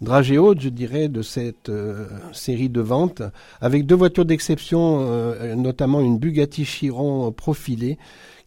dragée 0.00 0.38
haute, 0.38 0.60
je 0.60 0.68
dirais, 0.68 1.08
de 1.08 1.22
cette 1.22 1.68
euh, 1.68 2.06
série 2.32 2.68
de 2.68 2.80
ventes, 2.80 3.22
avec 3.60 3.86
deux 3.86 3.94
voitures 3.94 4.24
d'exception, 4.24 5.00
euh, 5.00 5.54
notamment 5.54 6.00
une 6.00 6.18
Bugatti 6.18 6.64
Chiron 6.64 7.32
profilée, 7.32 7.98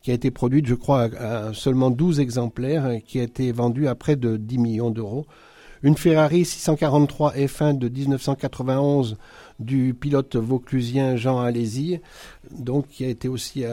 qui 0.01 0.11
a 0.11 0.13
été 0.13 0.31
produite, 0.31 0.65
je 0.67 0.75
crois, 0.75 1.09
à, 1.17 1.47
à 1.47 1.53
seulement 1.53 1.91
12 1.91 2.19
exemplaires, 2.19 2.99
qui 3.05 3.19
a 3.19 3.23
été 3.23 3.51
vendue 3.51 3.87
à 3.87 3.95
près 3.95 4.15
de 4.15 4.37
10 4.37 4.57
millions 4.57 4.91
d'euros. 4.91 5.25
Une 5.81 5.95
Ferrari 5.95 6.43
643 6.43 7.35
F1 7.35 7.77
de 7.77 7.87
1991 7.87 9.17
du 9.59 9.93
pilote 9.93 10.35
vauclusien 10.35 11.15
Jean 11.15 11.39
Alési, 11.39 11.99
donc 12.51 12.87
qui 12.87 13.05
a 13.05 13.09
été 13.09 13.27
aussi 13.27 13.63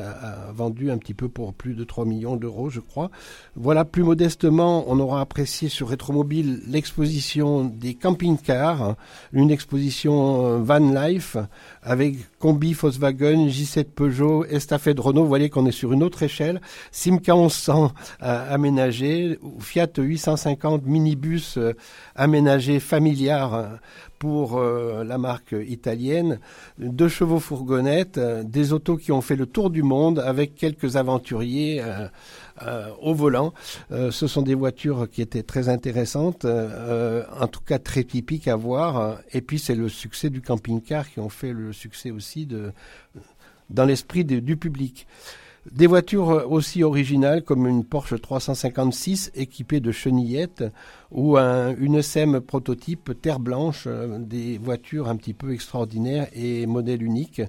vendu 0.53 0.91
un 0.91 0.99
petit 0.99 1.15
peu 1.15 1.29
pour 1.29 1.55
plus 1.55 1.75
de 1.75 1.85
3 1.85 2.05
millions 2.05 2.37
d'euros, 2.37 2.71
je 2.71 2.81
crois. 2.81 3.11
Voilà, 3.55 3.85
plus 3.85 4.03
modestement, 4.03 4.85
on 4.89 4.99
aura 5.01 5.21
apprécié 5.21 5.69
sur 5.69 5.89
Rétromobile 5.89 6.61
l'exposition 6.69 7.65
des 7.65 7.95
camping-cars, 7.95 8.97
une 9.33 9.51
exposition 9.51 10.47
euh, 10.47 10.59
van 10.59 10.79
life 10.79 11.37
avec 11.83 12.17
Combi 12.39 12.73
Volkswagen, 12.73 13.47
J7 13.49 13.85
Peugeot, 13.85 14.45
Estafette 14.45 14.99
Renault. 14.99 15.23
Vous 15.23 15.29
voyez 15.29 15.51
qu'on 15.51 15.67
est 15.67 15.73
sur 15.73 15.93
une 15.93 16.03
autre 16.03 16.23
échelle. 16.23 16.61
Simca 16.91 17.35
1100 17.35 17.93
euh, 18.23 18.55
aménagé, 18.55 19.39
Fiat 19.61 19.89
850 19.97 20.85
minibus 20.87 21.59
euh, 21.59 21.75
aménagé 22.15 22.81
familiar 22.81 23.79
pour 24.19 24.59
euh, 24.59 25.05
la 25.05 25.19
marque 25.19 25.55
italienne, 25.67 26.39
deux 26.79 27.09
chevaux 27.09 27.41
fourgonnettes, 27.41 28.19
euh, 28.19 28.43
des 28.43 28.73
autos 28.73 28.97
qui 28.97 29.13
ont 29.13 29.21
fait 29.21 29.37
le 29.37 29.47
tour 29.47 29.71
du 29.71 29.83
monde 29.83 30.19
avec 30.19 30.55
quelques 30.55 30.97
aventuriers 30.97 31.83
euh, 31.83 32.89
au 33.03 33.13
volant. 33.15 33.53
Ce 33.91 34.27
sont 34.27 34.41
des 34.41 34.55
voitures 34.55 35.11
qui 35.11 35.21
étaient 35.21 35.43
très 35.43 35.69
intéressantes, 35.69 36.47
en 36.47 37.47
tout 37.49 37.61
cas 37.61 37.79
très 37.79 38.03
typiques 38.03 38.49
à 38.49 38.57
voir. 38.57 39.19
Et 39.33 39.43
puis 39.43 39.59
c'est 39.59 39.75
le 39.75 39.91
succès 39.91 40.31
du 40.31 40.41
camping-car 40.41 41.11
qui 41.11 41.21
ont 41.21 41.29
fait 41.29 41.53
le 41.53 41.75
succès 41.75 42.11
aussi 42.11 42.49
dans 43.69 43.85
l'esprit 43.85 44.25
du 44.25 44.57
public. 44.57 45.07
Des 45.73 45.89
voitures 45.89 46.31
euh, 46.31 46.47
aussi 46.47 46.85
originales 46.85 47.43
comme 47.43 47.67
une 47.67 47.85
Porsche 47.85 48.21
356 48.21 49.33
équipée 49.35 49.81
de 49.81 49.91
chenillettes 49.91 50.65
ou 51.11 51.37
un, 51.37 51.75
une 51.77 51.97
SM 51.97 52.41
prototype 52.41 53.21
terre 53.21 53.41
blanche, 53.41 53.85
euh, 53.87 54.19
des 54.21 54.59
voitures 54.59 55.09
un 55.09 55.17
petit 55.17 55.35
peu 55.35 55.53
extraordinaires 55.53 56.29
et 56.35 56.67
modèle 56.67 57.03
unique. 57.03 57.43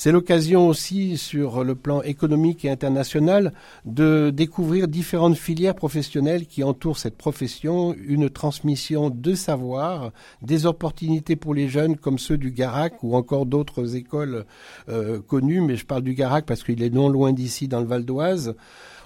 C'est 0.00 0.12
l'occasion 0.12 0.68
aussi, 0.68 1.18
sur 1.18 1.64
le 1.64 1.74
plan 1.74 2.02
économique 2.02 2.64
et 2.64 2.70
international, 2.70 3.52
de 3.84 4.30
découvrir 4.30 4.86
différentes 4.86 5.34
filières 5.34 5.74
professionnelles 5.74 6.46
qui 6.46 6.62
entourent 6.62 6.98
cette 6.98 7.16
profession, 7.16 7.96
une 8.06 8.30
transmission 8.30 9.10
de 9.10 9.34
savoir, 9.34 10.12
des 10.40 10.66
opportunités 10.66 11.34
pour 11.34 11.52
les 11.52 11.68
jeunes 11.68 11.96
comme 11.96 12.20
ceux 12.20 12.38
du 12.38 12.52
Garac 12.52 13.02
ou 13.02 13.16
encore 13.16 13.44
d'autres 13.44 13.96
écoles 13.96 14.44
euh, 14.88 15.18
connues, 15.20 15.62
mais 15.62 15.74
je 15.74 15.84
parle 15.84 16.02
du 16.02 16.14
Garac 16.14 16.46
parce 16.46 16.62
qu'il 16.62 16.80
est 16.84 16.94
non 16.94 17.08
loin 17.08 17.32
d'ici 17.32 17.66
dans 17.66 17.80
le 17.80 17.86
Val 17.86 18.04
d'Oise. 18.04 18.54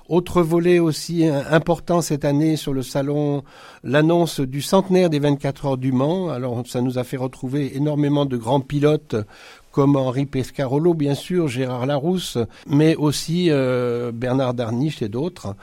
Autre 0.08 0.42
volet 0.42 0.78
aussi 0.78 1.24
important 1.26 2.02
cette 2.02 2.24
année 2.24 2.56
sur 2.56 2.74
le 2.74 2.82
salon, 2.82 3.44
l'annonce 3.84 4.40
du 4.40 4.60
centenaire 4.60 5.08
des 5.08 5.20
24 5.20 5.64
heures 5.66 5.78
du 5.78 5.92
Mans. 5.92 6.28
Alors 6.28 6.66
ça 6.66 6.80
nous 6.80 6.98
a 6.98 7.04
fait 7.04 7.16
retrouver 7.16 7.76
énormément 7.76 8.26
de 8.26 8.36
grands 8.36 8.60
pilotes 8.60 9.14
comme 9.72 9.96
Henri 9.96 10.26
Pescarolo, 10.26 10.94
bien 10.94 11.14
sûr, 11.14 11.48
Gérard 11.48 11.86
Larousse, 11.86 12.38
mais 12.68 12.94
aussi 12.94 13.50
euh, 13.50 14.12
Bernard 14.12 14.54
Darniche 14.54 15.02
et 15.02 15.08
d'autres. 15.08 15.56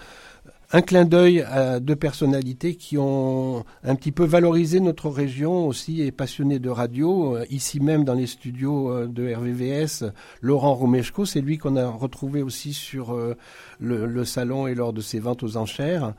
Un 0.71 0.83
clin 0.83 1.03
d'œil 1.03 1.41
à 1.41 1.79
deux 1.79 1.95
personnalités 1.95 2.75
qui 2.75 2.99
ont 2.99 3.65
un 3.83 3.95
petit 3.95 4.11
peu 4.11 4.23
valorisé 4.23 4.79
notre 4.79 5.09
région 5.09 5.65
aussi 5.65 6.03
et 6.03 6.11
passionnés 6.11 6.59
de 6.59 6.69
radio. 6.69 7.37
Euh, 7.37 7.45
Ici 7.49 7.79
même 7.79 8.03
dans 8.03 8.13
les 8.13 8.27
studios 8.27 8.91
euh, 8.91 9.07
de 9.07 9.33
RVVS, 9.33 10.11
Laurent 10.41 10.75
Romeshko, 10.75 11.25
c'est 11.25 11.41
lui 11.41 11.57
qu'on 11.57 11.75
a 11.75 11.87
retrouvé 11.87 12.43
aussi 12.43 12.73
sur 12.73 13.15
euh, 13.15 13.35
le, 13.79 14.23
salon 14.25 14.67
et 14.67 14.75
lors 14.75 14.93
de 14.93 15.01
ses 15.01 15.19
ventes 15.19 15.41
aux 15.41 15.57
enchères. 15.57 16.13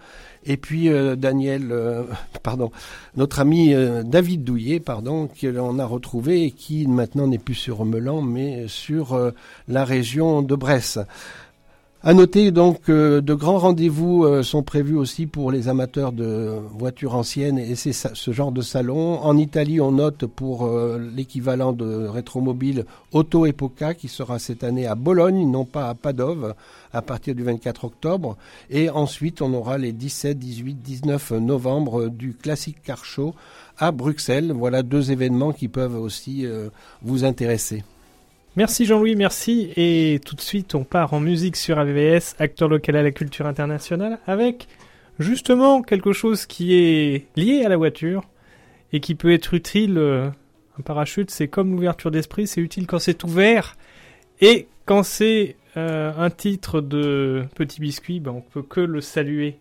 Et 0.44 0.56
puis 0.56 0.88
Daniel, 1.16 1.72
pardon, 2.42 2.72
notre 3.14 3.38
ami 3.38 3.74
David 4.04 4.42
Douillet, 4.42 4.80
pardon, 4.80 5.28
qu'on 5.28 5.78
a 5.78 5.84
retrouvé 5.84 6.44
et 6.44 6.50
qui 6.50 6.88
maintenant 6.88 7.28
n'est 7.28 7.38
plus 7.38 7.54
sur 7.54 7.84
Melan, 7.84 8.22
mais 8.22 8.66
sur 8.66 9.32
la 9.68 9.84
région 9.84 10.40
de 10.40 10.54
Bresse. 10.54 10.98
À 12.02 12.14
noter 12.14 12.50
donc 12.50 12.80
que 12.80 13.20
de 13.20 13.34
grands 13.34 13.58
rendez-vous 13.58 14.24
euh, 14.24 14.42
sont 14.42 14.62
prévus 14.62 14.96
aussi 14.96 15.26
pour 15.26 15.52
les 15.52 15.68
amateurs 15.68 16.12
de 16.12 16.58
voitures 16.78 17.14
anciennes 17.14 17.58
et 17.58 17.74
ce 17.74 18.30
genre 18.32 18.52
de 18.52 18.62
salon. 18.62 19.18
En 19.20 19.36
Italie, 19.36 19.82
on 19.82 19.92
note 19.92 20.24
pour 20.24 20.64
euh, 20.64 20.98
l'équivalent 21.14 21.74
de 21.74 22.06
rétromobile 22.06 22.86
Auto 23.12 23.44
Epoca 23.44 23.92
qui 23.92 24.08
sera 24.08 24.38
cette 24.38 24.64
année 24.64 24.86
à 24.86 24.94
Bologne, 24.94 25.46
non 25.50 25.66
pas 25.66 25.90
à 25.90 25.94
Padove, 25.94 26.54
à 26.94 27.02
partir 27.02 27.34
du 27.34 27.42
24 27.42 27.84
octobre. 27.84 28.38
Et 28.70 28.88
ensuite, 28.88 29.42
on 29.42 29.52
aura 29.52 29.76
les 29.76 29.92
17, 29.92 30.38
18, 30.38 30.76
19 30.76 31.32
novembre 31.32 32.08
du 32.08 32.32
Classic 32.32 32.78
Car 32.82 33.04
Show 33.04 33.34
à 33.76 33.92
Bruxelles. 33.92 34.52
Voilà 34.56 34.82
deux 34.82 35.12
événements 35.12 35.52
qui 35.52 35.68
peuvent 35.68 36.00
aussi 36.00 36.46
euh, 36.46 36.70
vous 37.02 37.24
intéresser. 37.24 37.82
Merci 38.56 38.84
Jean-Louis, 38.84 39.16
merci. 39.16 39.72
Et 39.76 40.20
tout 40.24 40.34
de 40.34 40.40
suite, 40.40 40.74
on 40.74 40.84
part 40.84 41.14
en 41.14 41.20
musique 41.20 41.56
sur 41.56 41.78
AVS, 41.78 42.34
acteur 42.38 42.68
local 42.68 42.96
à 42.96 43.02
la 43.02 43.10
culture 43.12 43.46
internationale, 43.46 44.18
avec 44.26 44.66
justement 45.18 45.82
quelque 45.82 46.12
chose 46.12 46.46
qui 46.46 46.74
est 46.74 47.26
lié 47.36 47.64
à 47.64 47.68
la 47.68 47.76
voiture 47.76 48.22
et 48.92 49.00
qui 49.00 49.14
peut 49.14 49.32
être 49.32 49.54
utile. 49.54 49.98
euh, 49.98 50.30
Un 50.78 50.82
parachute, 50.82 51.30
c'est 51.30 51.48
comme 51.48 51.72
l'ouverture 51.72 52.10
d'esprit, 52.10 52.46
c'est 52.46 52.60
utile 52.60 52.86
quand 52.86 52.98
c'est 52.98 53.22
ouvert. 53.24 53.76
Et 54.40 54.66
quand 54.84 55.04
c'est 55.04 55.56
euh, 55.76 56.12
un 56.18 56.30
titre 56.30 56.80
de 56.80 57.44
Petit 57.54 57.80
Biscuit, 57.80 58.18
ben, 58.18 58.32
on 58.32 58.40
peut 58.40 58.62
que 58.62 58.80
le 58.80 59.00
saluer. 59.00 59.58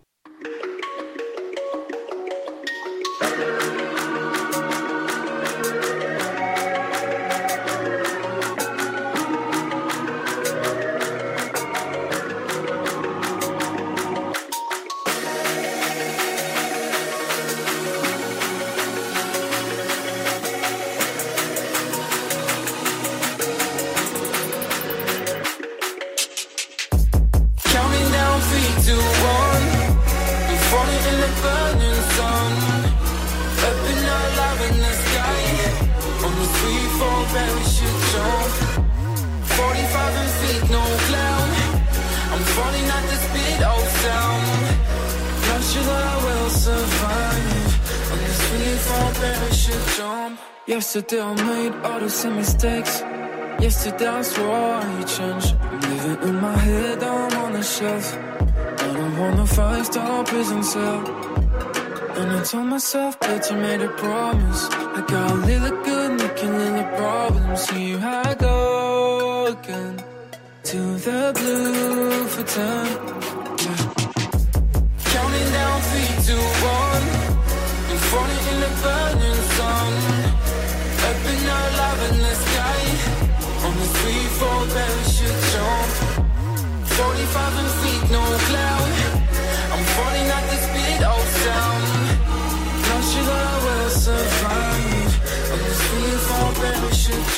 Myself 62.79 63.19
that 63.19 63.49
you 63.49 63.57
made 63.57 63.81
a 63.81 63.89
promise. 64.03 64.63
I 64.71 65.01
got 65.05 65.31
a 65.31 65.39
little 65.49 65.75
good, 65.83 66.11
making 66.21 66.53
little 66.63 66.89
problems. 66.99 67.59
See 67.67 67.91
how 67.97 68.21
I 68.31 68.33
go 68.35 69.47
again. 69.53 69.95
To 70.69 70.79
the 71.05 71.21
blue 71.39 72.23
for 72.33 72.45
ten. 72.55 72.85
Yeah. 73.63 73.81
Counting 75.11 75.49
down 75.57 75.77
three, 75.89 76.11
two, 76.27 76.45
one. 76.79 77.05
I'm 77.91 77.99
falling 78.11 78.43
in 78.51 78.57
the 78.65 78.71
burning 78.83 79.41
sun. 79.57 79.91
Up 81.07 81.21
in 81.33 81.41
our 81.57 81.69
love 81.81 82.01
in 82.09 82.17
the 82.27 82.35
sky. 82.45 82.81
On 83.65 83.73
the 83.81 83.87
three, 83.97 84.25
four 84.39 84.59
parachute 84.73 85.41
jump. 85.51 85.91
45 86.95 87.71
feet, 87.81 88.03
no 88.15 88.23
cloud. 88.47 88.68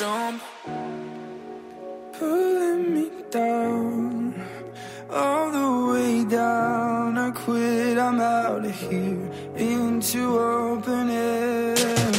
Jump. 0.02 0.42
Pulling 2.18 2.84
me 2.96 3.08
down, 3.30 4.34
all 5.12 5.52
the 5.52 5.70
way 5.92 6.24
down. 6.26 7.20
I 7.20 7.30
quit, 7.30 8.00
I'm 8.00 8.20
out 8.20 8.66
of 8.66 8.76
here, 8.86 9.22
into 9.56 10.22
open 10.40 11.08
air. 11.12 12.12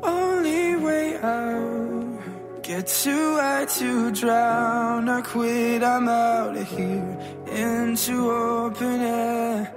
Only 0.00 0.76
way 0.76 1.16
out, 1.16 2.62
get 2.62 2.86
too 2.86 3.28
high 3.42 3.66
to 3.78 4.12
drown. 4.12 5.08
I 5.08 5.20
quit, 5.22 5.82
I'm 5.82 6.08
out 6.08 6.56
of 6.56 6.68
here, 6.68 7.18
into 7.50 8.30
open 8.30 9.00
air. 9.00 9.75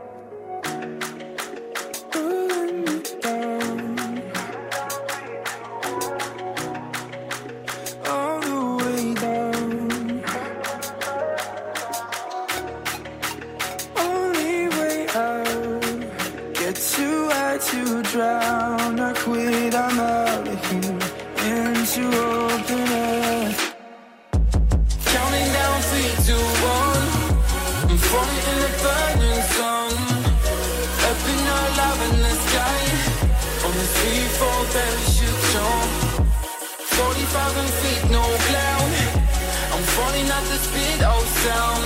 Speed 41.39 41.51
of 41.51 41.55
sound. 41.55 41.83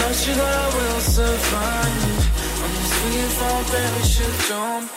Not 0.00 0.14
sure 0.14 0.34
that 0.34 0.54
I 0.54 0.76
will 0.76 1.00
survive 1.00 2.62
on 2.62 2.70
this 2.74 2.92
free 2.98 3.28
fall 3.38 3.62
parachute 3.64 4.48
jump. 4.48 4.89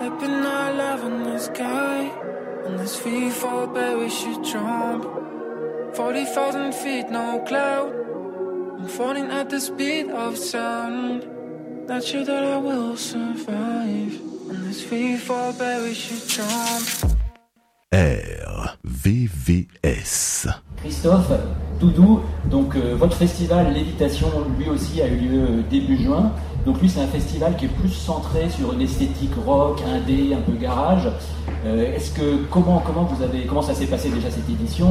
Up 0.00 0.22
in 0.22 0.30
our 0.30 0.72
love 0.72 1.04
in 1.04 1.24
the 1.24 1.38
sky. 1.38 2.10
On 2.66 2.76
this 2.76 2.96
free 3.00 3.30
fall 3.30 3.66
parachute 3.66 4.44
jump. 4.44 5.04
40,000 5.94 6.72
feet, 6.72 7.10
no 7.10 7.40
cloud. 7.46 7.92
I'm 8.78 8.86
falling 8.86 9.28
at 9.32 9.50
the 9.50 9.58
speed 9.58 10.10
of 10.10 10.38
sound. 10.38 11.26
Not 11.88 12.04
sure 12.04 12.24
that 12.24 12.44
I 12.44 12.58
will 12.58 12.96
survive. 12.96 14.20
On 14.48 14.62
this 14.68 14.84
free 14.84 15.16
fall 15.16 15.52
parachute 15.52 16.28
jump. 16.28 17.18
RVVS. 19.02 20.46
Christophe, 20.76 21.32
tout 21.80 21.90
doux, 21.90 22.20
donc 22.48 22.76
euh, 22.76 22.94
votre 22.94 23.16
festival 23.16 23.72
Lévitation, 23.72 24.28
lui 24.56 24.68
aussi, 24.68 25.02
a 25.02 25.08
eu 25.08 25.16
lieu 25.16 25.42
euh, 25.42 25.62
début 25.68 25.96
juin. 25.96 26.32
Donc 26.68 26.82
lui, 26.82 26.88
c'est 26.90 27.00
un 27.00 27.06
festival 27.06 27.56
qui 27.56 27.64
est 27.64 27.68
plus 27.68 27.88
centré 27.88 28.50
sur 28.50 28.74
une 28.74 28.82
esthétique 28.82 29.32
rock, 29.46 29.82
indé, 29.90 30.34
un 30.34 30.40
peu 30.42 30.52
garage. 30.52 31.08
Euh, 31.64 31.96
Est-ce 31.96 32.10
que 32.10 32.44
comment 32.50 32.82
comment 32.86 33.04
vous 33.04 33.22
avez 33.22 33.46
comment 33.46 33.62
ça 33.62 33.72
s'est 33.72 33.86
passé 33.86 34.10
déjà 34.10 34.30
cette 34.30 34.50
édition? 34.50 34.86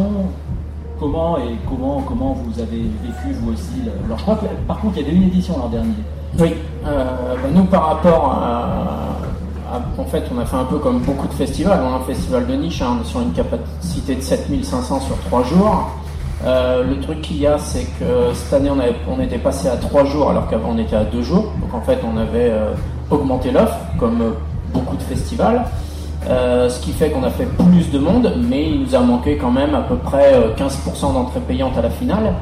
Comment 1.00 1.38
et 1.38 1.56
comment 1.70 2.02
comment 2.02 2.34
vous 2.34 2.60
avez 2.60 2.82
vécu 3.04 3.32
vous 3.40 3.54
aussi 3.54 3.84
le- 3.86 3.92
Alors 4.06 4.18
je 4.18 4.24
crois 4.24 4.38
que 4.38 4.48
par 4.68 4.80
contre 4.80 4.98
il 4.98 5.04
y 5.04 5.06
avait 5.06 5.16
une 5.18 5.26
édition 5.28 5.56
l'an 5.60 5.70
dernier. 5.70 5.94
Oui, 6.40 6.56
euh, 6.88 7.04
bah, 7.44 7.50
nous 7.54 7.66
par 7.66 7.86
rapport 7.90 8.32
à, 8.32 9.76
à- 9.76 10.02
En 10.02 10.06
fait, 10.06 10.24
on 10.36 10.40
a 10.40 10.46
fait 10.48 10.56
un 10.58 10.64
peu 10.66 10.80
comme 10.80 11.02
beaucoup 11.02 11.28
de 11.28 11.34
festivals. 11.34 11.80
On 11.88 11.94
a 11.94 11.98
un 11.98 12.06
festival 12.06 12.48
de 12.48 12.54
niche 12.56 12.82
hein, 12.82 12.98
sur 13.04 13.22
une 13.22 13.34
capacité 13.34 14.16
de 14.16 14.22
7500 14.22 15.00
sur 15.02 15.18
3 15.28 15.44
jours. 15.44 15.92
Euh, 16.46 16.84
le 16.84 17.00
truc 17.00 17.22
qu'il 17.22 17.38
y 17.38 17.48
a, 17.48 17.58
c'est 17.58 17.86
que 18.00 18.34
cette 18.34 18.54
année, 18.54 18.70
on, 19.08 19.20
était 19.20 19.40
passé 19.40 19.68
à 19.68 19.76
3 19.76 20.06
jours 20.06 20.30
alors 20.30 20.48
qu'avant 20.48 20.70
on 20.76 20.78
était 20.78 20.96
à 20.96 21.04
2 21.04 21.22
jours. 21.22 21.52
Donc 21.62 21.74
en 21.74 21.82
fait, 21.82 22.00
on 22.04 22.18
avait 22.18 22.50
euh, 22.52 22.74
augmenté 23.10 23.52
l'offre, 23.52 23.78
comme 23.98 24.22
euh, 24.22 24.32
beaucoup 24.74 24.96
de 24.96 25.04
festivals. 25.04 25.64
Ce 26.28 26.80
qui 26.82 26.92
fait 26.92 27.10
qu'on 27.10 27.24
a 27.24 27.30
fait 27.30 27.46
plus 27.46 27.90
de 27.90 28.00
monde, 28.00 28.34
mais 28.50 28.70
il 28.70 28.82
nous 28.82 28.96
a 28.96 29.00
manqué 29.00 29.38
quand 29.38 29.52
même 29.52 29.74
à 29.74 29.82
peu 29.82 29.96
près 29.96 30.34
euh, 30.34 30.54
15% 30.56 31.14
d'entrées 31.14 31.40
payantes 31.40 31.78
à 31.78 31.82
la 31.82 31.90
finale. 31.90 32.34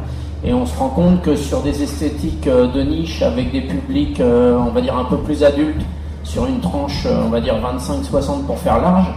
Et 0.44 0.54
on 0.54 0.66
se 0.66 0.78
rend 0.78 0.90
compte 0.90 1.22
que 1.22 1.36
sur 1.36 1.62
des 1.62 1.84
esthétiques 1.84 2.48
de 2.48 2.82
niche 2.82 3.22
avec 3.22 3.52
des 3.52 3.62
publics, 3.62 4.22
on 4.22 4.70
va 4.70 4.82
dire 4.82 4.96
un 4.96 5.06
peu 5.06 5.18
plus 5.18 5.44
adultes, 5.44 5.82
sur 6.24 6.46
une 6.46 6.60
tranche, 6.60 7.08
on 7.08 7.30
va 7.30 7.42
dire 7.42 7.56
25-60 7.56 8.44
pour 8.46 8.60
faire 8.60 8.80
large, 8.80 9.08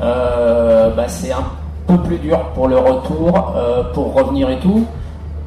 bah, 0.00 1.06
c'est 1.06 1.30
un 1.30 1.44
peu 1.86 1.98
plus 1.98 2.18
dur 2.18 2.38
pour 2.54 2.68
le 2.68 2.78
retour, 2.78 3.52
euh, 3.56 3.82
pour 3.92 4.14
revenir 4.14 4.50
et 4.50 4.58
tout. 4.58 4.84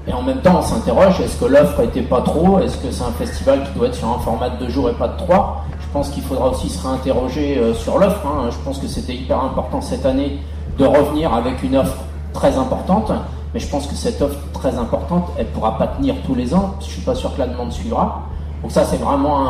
Et 0.08 0.14
en 0.14 0.22
même 0.22 0.38
temps, 0.38 0.58
on 0.60 0.62
s'interroge, 0.62 1.20
est-ce 1.22 1.38
que 1.38 1.46
l'offre 1.46 1.80
était 1.80 2.04
pas 2.04 2.22
trop? 2.22 2.60
Est-ce 2.60 2.78
que 2.78 2.92
c'est 2.92 3.04
un 3.04 3.12
festival 3.12 3.64
qui 3.64 3.78
doit 3.78 3.88
être 3.88 3.96
sur 3.96 4.08
un 4.08 4.20
format 4.20 4.50
de 4.52 4.58
deux 4.58 4.70
jours 4.70 4.90
et 4.90 4.94
pas 4.94 5.08
de 5.08 5.18
trois? 5.18 5.64
Je 5.80 5.88
pense 5.92 6.10
qu'il 6.10 6.22
faudra 6.22 6.50
aussi 6.50 6.70
se 6.70 6.86
réinterroger 6.86 7.58
euh, 7.58 7.74
sur 7.74 7.98
l'offre. 7.98 8.22
hein. 8.28 8.50
Je 8.52 8.58
pense 8.64 8.78
que 8.78 8.88
c'était 8.88 9.16
hyper 9.16 9.44
important 9.44 9.82
cette 9.82 10.06
année 10.06 10.40
de 10.78 10.86
revenir 10.86 11.34
avec 11.34 11.64
une 11.64 11.78
offre 11.78 11.96
très 12.34 12.58
importante. 12.58 13.12
Mais 13.54 13.60
je 13.60 13.68
pense 13.68 13.88
que 13.88 13.96
cette 13.96 14.22
offre 14.22 14.38
très 14.54 14.78
importante, 14.78 15.30
elle 15.38 15.48
pourra 15.48 15.78
pas 15.78 15.88
tenir 15.88 16.16
tous 16.26 16.36
les 16.36 16.54
ans. 16.54 16.76
Je 16.82 16.86
suis 16.86 17.02
pas 17.02 17.16
sûr 17.16 17.34
que 17.34 17.40
la 17.40 17.48
demande 17.48 17.72
suivra. 17.72 18.24
Donc 18.62 18.72
ça, 18.72 18.84
c'est 18.84 18.98
vraiment 18.98 19.46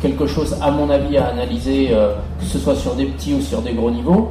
quelque 0.00 0.26
chose, 0.26 0.56
à 0.62 0.70
mon 0.70 0.88
avis, 0.88 1.18
à 1.18 1.26
analyser, 1.26 1.88
euh, 1.92 2.14
que 2.38 2.44
ce 2.44 2.58
soit 2.58 2.76
sur 2.76 2.94
des 2.94 3.06
petits 3.06 3.34
ou 3.34 3.40
sur 3.40 3.60
des 3.60 3.72
gros 3.72 3.90
niveaux. 3.90 4.30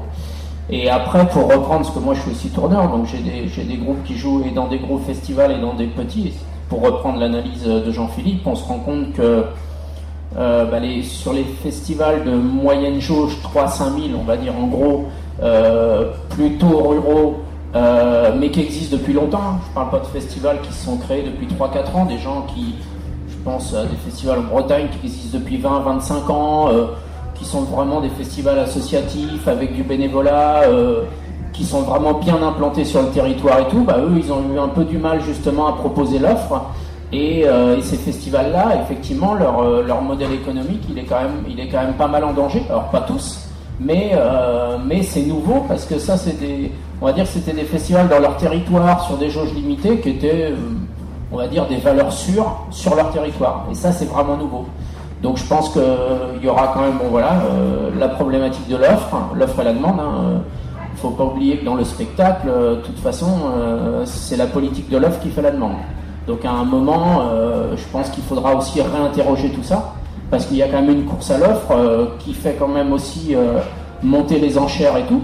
Et 0.69 0.89
après, 0.89 1.27
pour 1.27 1.43
reprendre, 1.43 1.81
parce 1.81 1.91
que 1.91 1.99
moi 1.99 2.13
je 2.13 2.21
suis 2.21 2.31
aussi 2.31 2.49
tourneur, 2.49 2.89
donc 2.89 3.05
j'ai 3.05 3.19
des, 3.19 3.63
des 3.63 3.77
groupes 3.77 4.03
qui 4.03 4.17
jouent 4.17 4.43
et 4.45 4.51
dans 4.51 4.67
des 4.67 4.79
gros 4.79 4.97
festivals 4.97 5.51
et 5.51 5.59
dans 5.59 5.73
des 5.73 5.87
petits. 5.87 6.33
Pour 6.69 6.81
reprendre 6.81 7.19
l'analyse 7.19 7.63
de 7.65 7.91
Jean-Philippe, 7.91 8.47
on 8.47 8.55
se 8.55 8.63
rend 8.63 8.79
compte 8.79 9.13
que 9.13 9.45
euh, 10.35 10.65
bah, 10.65 10.77
sur 11.03 11.33
les 11.33 11.43
festivals 11.43 12.23
de 12.23 12.31
moyenne 12.31 12.99
jauge 12.99 13.37
3-5 13.43 14.07
000, 14.07 14.19
on 14.19 14.23
va 14.23 14.37
dire 14.37 14.53
en 14.57 14.67
gros, 14.67 15.05
euh, 15.43 16.11
plutôt 16.29 16.87
ruraux, 16.87 17.41
euh, 17.75 18.31
mais 18.39 18.49
qui 18.49 18.61
existent 18.61 18.97
depuis 18.97 19.13
longtemps. 19.13 19.59
Je 19.67 19.73
parle 19.75 19.91
pas 19.91 19.99
de 19.99 20.07
festivals 20.07 20.61
qui 20.61 20.73
se 20.73 20.85
sont 20.85 20.97
créés 20.97 21.23
depuis 21.23 21.45
3-4 21.45 21.95
ans, 21.95 22.05
des 22.05 22.17
gens 22.17 22.47
qui, 22.53 22.75
je 23.27 23.35
pense 23.43 23.75
à 23.75 23.83
des 23.83 23.97
festivals 23.97 24.39
en 24.39 24.43
Bretagne 24.43 24.87
qui 24.89 25.05
existent 25.05 25.37
depuis 25.37 25.59
20-25 25.59 26.31
ans, 26.31 26.69
qui 27.35 27.45
sont 27.45 27.61
vraiment 27.61 28.01
des 28.01 28.09
festivals 28.09 28.59
associatifs 28.59 29.47
avec 29.47 29.73
du 29.73 29.83
bénévolat, 29.83 30.63
euh, 30.63 31.03
qui 31.51 31.63
sont 31.63 31.81
vraiment 31.81 32.13
bien 32.13 32.41
implantés 32.41 32.85
sur 32.85 33.01
le 33.01 33.09
territoire 33.09 33.59
et 33.59 33.67
tout, 33.69 33.83
bah, 33.83 33.97
eux, 33.99 34.13
ils 34.17 34.31
ont 34.31 34.41
eu 34.53 34.59
un 34.59 34.69
peu 34.69 34.83
du 34.83 34.97
mal 34.97 35.21
justement 35.21 35.67
à 35.67 35.73
proposer 35.73 36.19
l'offre. 36.19 36.61
Et, 37.11 37.47
euh, 37.47 37.79
ces 37.81 37.97
festivals-là, 37.97 38.81
effectivement, 38.83 39.35
leur, 39.35 39.61
euh, 39.61 39.83
leur 39.83 40.01
modèle 40.01 40.33
économique, 40.33 40.81
il 40.89 40.97
est, 40.97 41.03
quand 41.03 41.21
même, 41.21 41.43
il 41.47 41.59
est 41.59 41.67
quand 41.67 41.81
même 41.81 41.93
pas 41.93 42.07
mal 42.07 42.23
en 42.23 42.33
danger. 42.33 42.63
Alors 42.69 42.89
pas 42.89 43.01
tous, 43.01 43.47
mais, 43.79 44.13
mais 44.85 45.03
c'est 45.03 45.23
nouveau 45.23 45.65
parce 45.67 45.85
que 45.85 45.99
ça, 45.99 46.15
des, 46.39 46.71
on 47.01 47.05
va 47.05 47.13
dire, 47.13 47.27
c'était 47.27 47.53
des 47.53 47.63
festivals 47.65 48.07
dans 48.07 48.19
leur 48.19 48.37
territoire 48.37 49.05
sur 49.05 49.17
des 49.17 49.29
jauges 49.29 49.53
limitées 49.53 49.99
qui 49.99 50.09
étaient, 50.09 50.53
on 51.31 51.37
va 51.37 51.47
dire, 51.47 51.67
des 51.67 51.77
valeurs 51.77 52.13
sûres 52.13 52.65
sur 52.71 52.95
leur 52.95 53.11
territoire. 53.11 53.65
Et 53.71 53.75
ça, 53.75 53.91
c'est 53.91 54.05
vraiment 54.05 54.37
nouveau. 54.37 54.65
Donc 55.23 55.37
je 55.37 55.45
pense 55.45 55.69
qu'il 55.69 55.81
y 56.43 56.47
aura 56.49 56.71
quand 56.73 56.81
même, 56.81 56.97
bon 57.01 57.07
voilà, 57.09 57.41
euh, 57.49 57.89
la 57.97 58.09
problématique 58.09 58.67
de 58.67 58.75
l'offre, 58.75 59.15
l'offre 59.35 59.59
et 59.61 59.63
la 59.63 59.73
demande. 59.73 59.99
hein. 59.99 60.41
Il 60.95 60.99
faut 60.99 61.09
pas 61.11 61.23
oublier 61.23 61.57
que 61.57 61.65
dans 61.65 61.75
le 61.75 61.83
spectacle, 61.85 62.47
euh, 62.49 62.75
de 62.75 62.81
toute 62.81 62.99
façon, 62.99 63.27
euh, 63.55 64.03
c'est 64.05 64.37
la 64.37 64.45
politique 64.45 64.89
de 64.89 64.97
l'offre 64.97 65.19
qui 65.21 65.29
fait 65.29 65.41
la 65.41 65.51
demande. 65.51 65.77
Donc 66.27 66.45
à 66.45 66.51
un 66.51 66.65
moment, 66.65 67.21
euh, 67.31 67.75
je 67.75 67.83
pense 67.91 68.09
qu'il 68.09 68.23
faudra 68.23 68.53
aussi 68.55 68.81
réinterroger 68.81 69.49
tout 69.49 69.63
ça, 69.63 69.93
parce 70.29 70.45
qu'il 70.45 70.57
y 70.57 70.61
a 70.61 70.67
quand 70.67 70.81
même 70.81 70.91
une 70.91 71.05
course 71.05 71.31
à 71.31 71.37
l'offre 71.37 71.71
euh, 71.71 72.05
qui 72.19 72.33
fait 72.33 72.55
quand 72.59 72.67
même 72.67 72.91
aussi 72.93 73.33
euh, 73.33 73.59
monter 74.01 74.39
les 74.39 74.57
enchères 74.57 74.97
et 74.97 75.03
tout. 75.03 75.21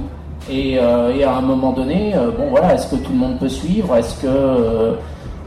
Et, 0.50 0.80
euh, 0.80 1.12
à 1.28 1.38
un 1.38 1.42
moment 1.42 1.72
donné, 1.74 2.14
euh, 2.16 2.32
bon 2.32 2.50
voilà, 2.50 2.74
est-ce 2.74 2.88
que 2.88 2.96
tout 2.96 3.12
le 3.12 3.18
monde 3.20 3.38
peut 3.38 3.50
suivre? 3.50 3.96
Est-ce 3.96 4.16
que 4.22 4.28
euh, 4.28 4.94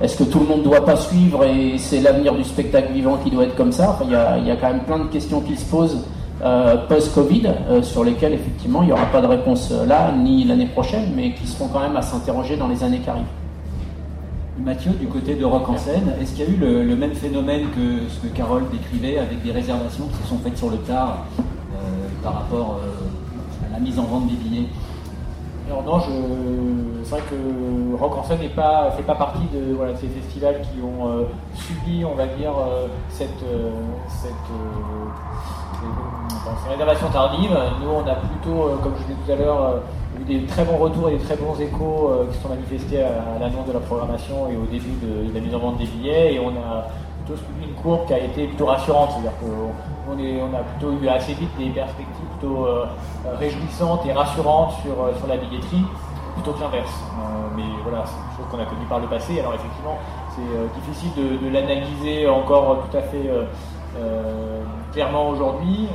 est-ce 0.03 0.17
que 0.17 0.25
tout 0.25 0.41
le 0.41 0.47
monde 0.47 0.59
ne 0.59 0.65
doit 0.65 0.85
pas 0.85 0.97
suivre 0.97 1.45
et 1.45 1.79
c'est 1.79 2.01
l'avenir 2.01 2.35
du 2.35 2.43
spectacle 2.43 2.93
vivant 2.93 3.19
qui 3.23 3.31
doit 3.31 3.45
être 3.45 3.55
comme 3.55 3.71
ça? 3.71 4.01
Il, 4.05 4.11
y 4.11 4.17
a, 4.17 4.57
quand 4.57 4.67
même 4.67 4.81
plein 4.81 4.99
de 4.99 5.05
questions 5.05 5.41
qui 5.41 5.57
se 5.57 5.65
posent 5.65 6.05
euh, 6.43 6.77
post-Covid 6.89 7.47
euh, 7.47 7.83
sur 7.83 8.03
lesquelles 8.03 8.33
effectivement 8.33 8.83
il 8.83 8.87
n'y 8.87 8.93
aura 8.93 9.07
pas 9.07 9.21
de 9.21 9.29
réponse 9.29 9.71
euh, 9.71 9.87
là 9.87 10.11
ni 10.11 10.43
l'année 10.43 10.67
prochaine, 10.67 11.13
mais 11.15 11.35
qui 11.35 11.47
seront 11.47 11.69
quand 11.69 11.79
même 11.79 11.97
à 11.97 12.03
s'interroger 12.03 12.57
dans 12.57 12.67
les 12.67 12.83
années 12.83 12.99
qui 12.99 13.09
arrivent. 13.09 13.23
Mathieu, 14.59 14.91
du 14.91 15.07
côté 15.07 15.37
de 15.37 15.45
Rock 15.45 15.69
en 15.69 15.79
scène, 15.79 16.13
est-ce 16.21 16.35
qu'il 16.35 16.47
y 16.47 16.49
a 16.49 16.51
eu 16.51 16.57
le, 16.57 16.97
même 16.97 17.15
phénomène 17.15 17.67
que 17.71 18.09
ce 18.09 18.27
que 18.27 18.37
Carole 18.37 18.65
décrivait 18.73 19.19
avec 19.19 19.41
des 19.45 19.53
réservations 19.53 20.09
qui 20.09 20.23
se 20.25 20.29
sont 20.29 20.39
faites 20.39 20.59
sur 20.59 20.71
le 20.71 20.79
tard 20.79 21.27
par 22.23 22.35
rapport 22.35 22.81
à 23.69 23.73
la 23.73 23.81
mise 23.81 23.99
en 23.99 24.05
vente 24.05 24.29
des 24.29 24.35
billets? 24.35 24.67
Non, 25.69 26.01
je... 26.01 27.05
c'est 27.05 27.11
vrai 27.11 27.23
que 27.31 27.97
Rock 27.97 28.19
en 28.19 28.25
scène 28.25 28.41
n'est 28.41 28.49
pas, 28.49 28.91
fait 28.97 29.03
pas 29.03 29.15
partie 29.15 29.47
de, 29.53 29.77
ces 30.01 30.09
festivals 30.09 30.61
qui 30.63 30.81
ont 30.83 31.09
euh, 31.09 31.25
subi, 31.55 32.05
on 32.05 32.15
va 32.15 32.27
dire, 32.27 32.53
euh, 32.59 32.87
cette, 33.09 33.43
euh, 33.45 33.71
cette, 34.09 34.31
euh. 34.31 35.09
Nous, 37.81 37.91
on 37.91 38.07
a 38.07 38.15
plutôt, 38.15 38.71
comme 38.83 38.95
je 38.97 39.03
disais 39.03 39.19
tout 39.27 39.33
à 39.33 39.37
l'heure, 39.37 39.83
eu 40.21 40.25
des 40.25 40.47
très 40.47 40.65
bons 40.65 40.77
retours 40.77 41.09
et 41.09 41.13
des 41.13 41.25
très 41.25 41.37
bons 41.37 41.59
échos 41.59 42.11
qui 42.31 42.39
sont 42.39 42.49
manifestés 42.49 43.03
à, 43.03 43.09
à 43.37 43.39
l'annonce 43.41 43.67
de 43.67 43.73
la 43.73 43.81
programmation 43.81 44.49
et 44.49 44.57
au 44.57 44.65
début 44.67 44.95
de, 45.03 45.29
de 45.29 45.35
la 45.35 45.41
mise 45.41 45.55
en 45.55 45.59
vente 45.59 45.79
des 45.79 45.87
billets. 45.87 46.35
Et 46.35 46.41
on 46.41 46.51
a 46.51 46.87
une 47.62 47.74
courbe 47.83 48.07
qui 48.07 48.14
a 48.14 48.18
été 48.18 48.47
plutôt 48.47 48.66
rassurante. 48.66 49.11
C'est-à-dire 49.12 49.39
qu'on 49.41 49.72
on 50.09 50.55
a 50.55 50.62
plutôt 50.62 50.93
eu 51.01 51.09
assez 51.09 51.35
vite 51.35 51.51
des 51.59 51.70
perspectives 51.70 52.26
plutôt 52.39 52.66
euh, 52.66 52.87
euh, 53.26 53.37
réjouissantes 53.37 54.05
et 54.07 54.12
rassurantes 54.12 54.74
sur, 54.83 54.93
euh, 54.93 55.12
sur 55.16 55.26
la 55.26 55.37
billetterie, 55.37 55.85
plutôt 56.35 56.53
que 56.53 56.61
l'inverse. 56.61 56.93
Mais 57.57 57.62
voilà, 57.83 58.05
c'est 58.07 58.14
une 58.14 58.37
chose 58.37 58.47
qu'on 58.51 58.59
a 58.59 58.64
connue 58.64 58.87
par 58.89 59.01
le 59.01 59.07
passé. 59.07 59.41
Alors 59.41 59.55
effectivement, 59.55 59.99
c'est 60.35 60.80
difficile 60.80 61.11
de, 61.16 61.49
l'analyser 61.49 62.26
encore 62.26 62.89
tout 62.89 62.97
à 62.97 63.03
fait 63.03 63.30
clairement 64.93 65.28
aujourd'hui, 65.28 65.89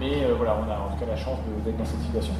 mais 0.00 0.26
voilà, 0.36 0.56
on 0.58 0.68
a 0.68 0.74
en 0.74 0.92
tout 0.92 0.98
cas 0.98 1.08
la 1.08 1.16
chance 1.16 1.38
d'être 1.64 1.76
dans 1.76 1.84
cette 1.84 2.00
situation. 2.00 2.32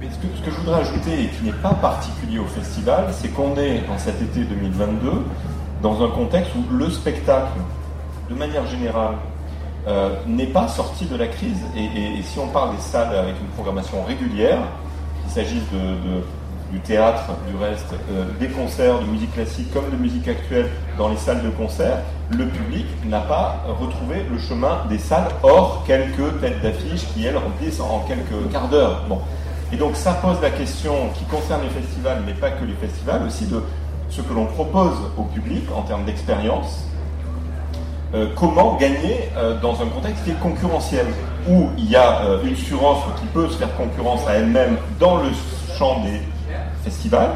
Mais 0.00 0.08
ce 0.08 0.16
que, 0.16 0.34
ce 0.34 0.42
que 0.42 0.50
je 0.50 0.56
voudrais 0.60 0.80
ajouter 0.80 1.24
et 1.24 1.28
qui 1.28 1.44
n'est 1.44 1.52
pas 1.52 1.74
particulier 1.74 2.38
au 2.38 2.46
festival, 2.46 3.08
c'est 3.10 3.28
qu'on 3.28 3.54
est 3.56 3.82
en 3.90 3.98
cet 3.98 4.22
été 4.22 4.44
2022 4.44 5.24
dans 5.82 6.02
un 6.04 6.08
contexte 6.08 6.52
où 6.54 6.74
le 6.74 6.90
spectacle, 6.90 7.58
de 8.30 8.34
manière 8.34 8.66
générale, 8.66 9.14
euh, 9.88 10.14
n'est 10.26 10.46
pas 10.46 10.68
sorti 10.68 11.06
de 11.06 11.16
la 11.16 11.26
crise. 11.26 11.58
Et, 11.76 11.82
et- 11.84 12.18
et 12.18 12.22
si 12.22 12.38
on 12.38 12.46
parle 12.46 12.76
des 12.76 12.80
salles 12.82 13.14
avec 13.16 13.34
une 13.40 13.48
programmation 13.48 14.02
régulière, 14.04 14.58
qu'il 15.22 15.32
s'agisse 15.32 15.64
de, 15.72 15.78
de- 15.78 16.24
du 16.70 16.78
théâtre, 16.80 17.24
du 17.50 17.56
reste, 17.62 17.92
euh, 18.10 18.24
des 18.40 18.46
concerts 18.48 19.00
de 19.00 19.04
musique 19.06 19.34
classique 19.34 19.70
comme 19.74 19.90
de 19.90 19.96
musique 19.96 20.26
actuelle 20.28 20.70
dans 20.96 21.08
les 21.08 21.16
salles 21.18 21.42
de 21.42 21.50
concert, 21.50 21.98
le 22.30 22.46
public 22.46 22.86
n'a 23.04 23.20
pas 23.20 23.56
retrouvé 23.78 24.24
le 24.30 24.38
chemin 24.38 24.78
des 24.88 24.96
salles, 24.98 25.28
hors 25.42 25.82
quelques 25.86 26.40
têtes 26.40 26.62
d'affiche 26.62 27.04
qui, 27.12 27.26
elles, 27.26 27.36
remplissent 27.36 27.80
en 27.80 28.04
quelques 28.08 28.50
quarts 28.50 28.68
d'heure. 28.68 29.02
Bon. 29.08 29.18
Et 29.70 29.76
donc 29.76 29.96
ça 29.96 30.12
pose 30.14 30.36
la 30.40 30.50
question 30.50 30.94
qui 31.14 31.24
concerne 31.24 31.62
les 31.62 31.68
festivals, 31.82 32.22
mais 32.24 32.32
pas 32.34 32.50
que 32.52 32.64
les 32.64 32.74
festivals, 32.74 33.22
aussi 33.26 33.46
de 33.46 33.62
ce 34.12 34.20
que 34.20 34.34
l'on 34.34 34.44
propose 34.46 34.96
au 35.16 35.22
public 35.22 35.64
en 35.74 35.82
termes 35.82 36.04
d'expérience, 36.04 36.84
euh, 38.14 38.26
comment 38.36 38.76
gagner 38.76 39.30
euh, 39.36 39.58
dans 39.60 39.80
un 39.80 39.86
contexte 39.86 40.24
qui 40.24 40.32
est 40.32 40.40
concurrentiel, 40.40 41.06
où 41.48 41.70
il 41.78 41.90
y 41.90 41.96
a 41.96 42.20
euh, 42.20 42.44
une 42.44 42.54
surenchère 42.54 43.14
qui 43.18 43.26
peut 43.26 43.48
se 43.48 43.56
faire 43.56 43.74
concurrence 43.74 44.26
à 44.28 44.34
elle-même 44.34 44.76
dans 45.00 45.16
le 45.16 45.30
champ 45.78 46.00
des 46.00 46.20
festivals, 46.84 47.30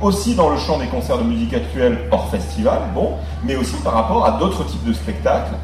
aussi 0.00 0.34
dans 0.34 0.48
le 0.48 0.56
champ 0.56 0.78
des 0.78 0.86
concerts 0.86 1.18
de 1.18 1.24
musique 1.24 1.52
actuelle 1.52 1.98
hors 2.10 2.28
festival, 2.30 2.80
bon, 2.94 3.12
mais 3.44 3.56
aussi 3.56 3.76
par 3.84 3.92
rapport 3.92 4.24
à 4.24 4.32
d'autres 4.38 4.64
types 4.64 4.84
de 4.84 4.92
spectacles, 4.94 5.54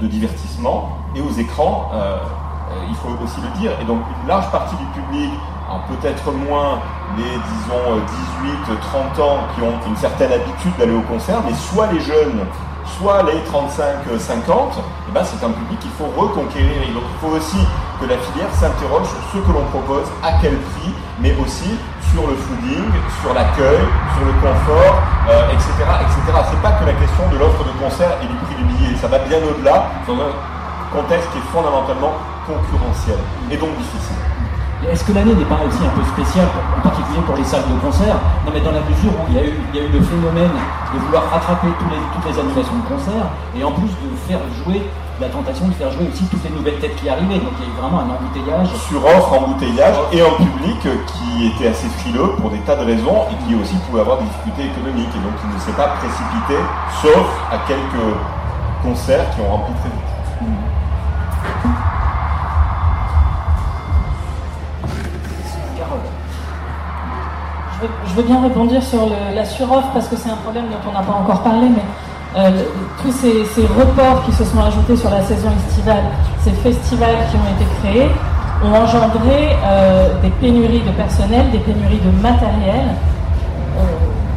de 0.00 0.06
divertissement 0.06 0.88
et 1.14 1.20
aux 1.20 1.32
écrans, 1.32 1.90
il 2.88 2.94
faut 2.96 3.10
aussi 3.22 3.40
le 3.40 3.60
dire. 3.60 3.70
Et 3.80 3.84
donc 3.84 4.00
une 4.22 4.28
large 4.28 4.50
partie 4.50 4.76
du 4.76 5.00
public, 5.00 5.30
alors 5.68 5.82
peut-être 5.84 6.32
moins 6.32 6.80
les, 7.18 7.24
disons, 7.28 8.00
euh, 8.00 8.72
18-30 8.72 9.20
ans 9.20 9.38
qui 9.54 9.60
ont 9.60 9.76
une 9.86 9.96
certaine 9.96 10.32
habitude 10.32 10.72
d'aller 10.78 10.96
au 10.96 11.02
concert, 11.02 11.42
mais 11.44 11.52
soit 11.52 11.92
les 11.92 12.00
jeunes, 12.00 12.40
soit 12.96 13.22
les 13.24 13.44
35-50, 13.44 14.80
eh 14.80 15.12
ben 15.12 15.20
c'est 15.24 15.44
un 15.44 15.50
public 15.50 15.78
qu'il 15.78 15.90
faut 15.92 16.08
reconquérir. 16.16 16.72
Et 16.88 16.92
donc 16.92 17.04
il 17.04 17.18
faut 17.20 17.36
aussi 17.36 17.60
que 18.00 18.06
la 18.08 18.16
filière 18.16 18.48
s'interroge 18.54 19.08
sur 19.12 19.20
ce 19.28 19.38
que 19.44 19.52
l'on 19.52 19.64
propose, 19.68 20.08
à 20.24 20.40
quel 20.40 20.56
prix, 20.56 20.94
mais 21.20 21.36
aussi 21.36 21.76
sur 22.16 22.24
le 22.24 22.32
fooding, 22.32 22.88
sur 23.20 23.34
l'accueil, 23.34 23.84
sur 24.16 24.24
le 24.24 24.32
confort, 24.40 25.04
euh, 25.28 25.52
etc. 25.52 25.68
etc. 25.84 26.48
C'est 26.48 26.62
pas 26.64 26.72
que 26.80 26.86
la 26.88 26.96
question 26.96 27.28
de 27.28 27.36
l'offre 27.36 27.60
de 27.60 27.76
concert 27.76 28.16
et 28.24 28.26
du 28.26 28.36
prix 28.48 28.56
du 28.56 28.64
billet, 28.72 28.96
ça 28.96 29.08
va 29.08 29.18
bien 29.18 29.36
au-delà 29.44 29.92
dans 30.08 30.16
un 30.16 30.32
contexte 30.96 31.28
qui 31.32 31.38
est 31.38 31.48
fondamentalement 31.52 32.16
concurrentiel 32.46 33.18
et 33.50 33.56
donc 33.58 33.76
difficile. 33.76 34.16
Est-ce 34.86 35.02
que 35.02 35.12
l'année 35.12 35.34
n'est 35.34 35.50
pas 35.50 35.58
aussi 35.66 35.82
un 35.82 35.90
peu 35.90 36.06
spéciale, 36.06 36.46
en 36.78 36.80
particulier 36.80 37.18
pour 37.26 37.34
les 37.34 37.42
salles 37.42 37.66
de 37.66 37.74
concert 37.82 38.14
Non, 38.46 38.52
mais 38.54 38.60
dans 38.62 38.70
la 38.70 38.80
mesure 38.86 39.10
où 39.10 39.26
il 39.28 39.34
y 39.34 39.38
a 39.38 39.42
eu, 39.42 39.58
le 39.90 40.00
phénomène 40.00 40.54
de 40.94 40.98
vouloir 41.02 41.26
rattraper 41.30 41.66
toutes 41.74 42.26
les 42.30 42.38
animations 42.38 42.78
de 42.78 42.86
concert, 42.86 43.26
et 43.58 43.64
en 43.64 43.72
plus 43.72 43.90
de 43.90 44.08
faire 44.30 44.38
jouer, 44.62 44.86
la 45.20 45.28
tentation 45.28 45.66
de 45.66 45.74
faire 45.74 45.90
jouer 45.90 46.06
aussi 46.06 46.24
toutes 46.30 46.44
les 46.44 46.54
nouvelles 46.54 46.78
têtes 46.78 46.94
qui 46.94 47.08
arrivaient. 47.08 47.42
Donc 47.42 47.58
il 47.58 47.66
y 47.66 47.68
a 47.68 47.74
eu 47.74 47.76
vraiment 47.82 48.06
un 48.06 48.10
embouteillage. 48.14 48.70
Sur 48.86 49.02
offre, 49.02 49.34
embouteillage 49.34 49.98
et 50.12 50.22
un 50.22 50.34
public 50.38 50.78
qui 51.10 51.50
était 51.50 51.74
assez 51.74 51.88
frileux 51.98 52.38
pour 52.38 52.50
des 52.50 52.62
tas 52.62 52.76
de 52.76 52.86
raisons 52.86 53.26
et 53.34 53.36
qui 53.42 53.58
aussi 53.58 53.74
pouvait 53.90 54.00
avoir 54.00 54.18
des 54.18 54.30
difficultés 54.30 54.70
économiques 54.70 55.10
et 55.10 55.22
donc 55.26 55.34
qui 55.42 55.48
ne 55.50 55.58
s'est 55.58 55.74
pas 55.74 55.98
précipité, 55.98 56.54
sauf 57.02 57.26
à 57.50 57.58
quelques 57.66 58.14
concerts 58.82 59.26
qui 59.34 59.40
ont 59.42 59.50
rempli 59.50 59.74
très 59.82 59.90
vite. 59.90 60.07
Je 67.80 67.86
veux, 67.86 67.92
je 68.08 68.14
veux 68.14 68.22
bien 68.22 68.40
répondre 68.42 68.82
sur 68.82 69.06
le- 69.06 69.34
la 69.36 69.44
suroffre 69.44 69.88
parce 69.94 70.08
que 70.08 70.16
c'est 70.16 70.30
un 70.30 70.36
problème 70.36 70.64
dont 70.64 70.90
on 70.90 70.92
n'a 70.92 71.04
pas 71.04 71.12
encore 71.12 71.42
parlé, 71.42 71.68
mais 71.68 71.84
euh, 72.36 72.50
tous 73.02 73.12
ces, 73.12 73.44
ces 73.54 73.62
reports 73.66 74.24
qui 74.26 74.32
se 74.32 74.44
sont 74.44 74.60
ajoutés 74.60 74.96
sur 74.96 75.10
la 75.10 75.22
saison 75.22 75.48
estivale, 75.68 76.02
ces 76.40 76.50
festivals 76.52 77.16
qui 77.30 77.36
ont 77.36 77.48
été 77.54 77.66
créés, 77.80 78.08
ont 78.64 78.74
engendré 78.74 79.56
euh, 79.64 80.08
des 80.22 80.30
pénuries 80.30 80.82
de 80.82 80.90
personnel, 80.90 81.50
des 81.52 81.58
pénuries 81.58 82.00
de 82.04 82.10
matériel, 82.20 82.86
euh, 83.78 83.82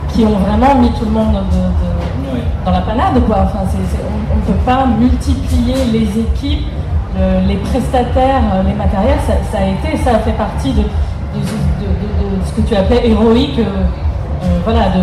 qui 0.09 0.23
ont 0.25 0.37
vraiment 0.37 0.75
mis 0.75 0.91
tout 0.91 1.05
le 1.05 1.11
monde 1.11 1.33
de- 1.33 1.39
de- 1.39 2.41
dans 2.65 2.71
la 2.71 2.81
panade. 2.81 3.19
Quoi. 3.25 3.37
Enfin, 3.45 3.59
on 3.63 4.35
ne 4.37 4.41
peut 4.41 4.59
pas 4.65 4.85
multiplier 4.85 5.75
les 5.91 6.19
équipes, 6.21 6.67
le- 7.17 7.47
les 7.47 7.55
prestataires, 7.57 8.43
euh, 8.53 8.63
les 8.63 8.73
matériels. 8.73 9.17
Ça, 9.25 9.33
ça 9.51 9.63
a 9.63 9.65
été, 9.65 9.97
ça 10.03 10.11
a 10.11 10.19
fait 10.19 10.33
partie 10.33 10.73
de, 10.73 10.83
de- 11.35 12.45
ce 12.45 12.51
que 12.61 12.67
tu 12.67 12.75
appelais 12.75 13.07
héroïque, 13.09 13.59
euh, 13.59 13.63
euh, 13.63 14.47
voilà, 14.63 14.89
du, 14.89 14.99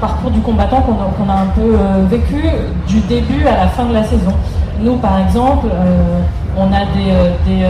parcours 0.00 0.30
du 0.30 0.40
combattant 0.40 0.82
qu'on 0.82 1.28
a, 1.30 1.34
un 1.34 1.46
peu 1.54 1.62
euh, 1.62 2.04
vécu 2.10 2.44
du 2.86 3.00
début 3.00 3.46
à 3.46 3.56
la 3.64 3.68
fin 3.68 3.84
de 3.84 3.94
la 3.94 4.04
saison. 4.04 4.32
Nous, 4.80 4.96
par 4.96 5.20
exemple, 5.20 5.68
on 6.58 6.66
a 6.66 6.80
des, 6.94 7.12
des, 7.46 7.64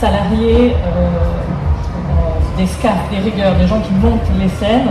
salariés, 0.00 0.74
des 2.58 2.66
scafs, 2.66 3.08
des 3.10 3.18
rigueurs, 3.30 3.54
des 3.54 3.66
gens 3.68 3.78
qui 3.80 3.92
montent 3.94 4.28
les 4.38 4.48
scènes, 4.48 4.88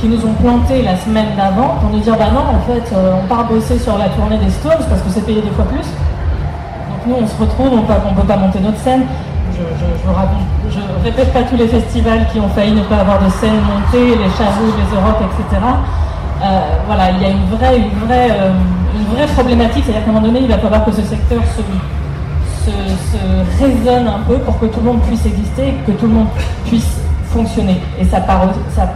qui 0.00 0.08
nous 0.08 0.24
ont 0.24 0.32
planté 0.42 0.82
la 0.82 0.96
semaine 0.96 1.28
d'avant 1.36 1.76
pour 1.80 1.90
nous 1.90 2.00
dire 2.00 2.16
bah 2.16 2.30
non, 2.32 2.40
en 2.40 2.60
fait, 2.72 2.92
on 2.96 3.26
part 3.28 3.44
bosser 3.44 3.78
sur 3.78 3.98
la 3.98 4.08
tournée 4.08 4.38
des 4.38 4.50
Stones 4.50 4.84
parce 4.88 5.02
que 5.02 5.10
c'est 5.10 5.24
payé 5.24 5.42
deux 5.42 5.52
fois 5.52 5.66
plus. 5.66 5.86
Donc 5.86 7.06
nous, 7.06 7.16
on 7.22 7.26
se 7.28 7.38
retrouve, 7.40 7.68
on 7.72 7.82
ne 8.10 8.16
peut 8.16 8.26
pas 8.26 8.36
monter 8.36 8.60
notre 8.60 8.78
scène. 8.78 9.02
Je, 9.54 10.70
je 10.70 11.04
répète 11.04 11.32
pas 11.32 11.42
tous 11.42 11.56
les 11.56 11.68
festivals 11.68 12.26
qui 12.32 12.40
ont 12.40 12.48
failli 12.48 12.72
ne 12.72 12.82
pas 12.82 12.96
avoir 12.96 13.22
de 13.22 13.30
scène 13.30 13.54
montée, 13.54 14.16
les 14.16 14.30
Charrouges, 14.36 14.74
les 14.76 14.96
Europe, 14.96 15.22
etc. 15.22 15.62
Euh, 16.42 16.60
voilà, 16.86 17.10
il 17.12 17.22
y 17.22 17.24
a 17.24 17.30
une 17.30 17.46
vraie, 17.56 17.78
une 17.78 18.06
vraie, 18.06 18.30
euh, 18.32 18.52
une 18.96 19.14
vraie 19.14 19.26
problématique, 19.28 19.84
c'est-à-dire 19.84 20.04
qu'à 20.04 20.10
un 20.10 20.14
moment 20.14 20.26
donné, 20.26 20.40
il 20.40 20.48
va 20.48 20.58
falloir 20.58 20.84
que 20.84 20.92
ce 20.92 21.02
secteur 21.02 21.40
se, 21.56 21.62
raisonne 23.60 24.08
un 24.08 24.20
peu 24.26 24.38
pour 24.38 24.58
que 24.58 24.66
tout 24.66 24.80
le 24.80 24.86
monde 24.86 25.02
puisse 25.02 25.24
exister 25.26 25.74
que 25.86 25.92
tout 25.92 26.06
le 26.06 26.14
monde 26.14 26.28
puisse 26.66 26.96
fonctionner. 27.26 27.80
Et 28.00 28.04
ça, 28.06 28.24
ça 28.74 28.92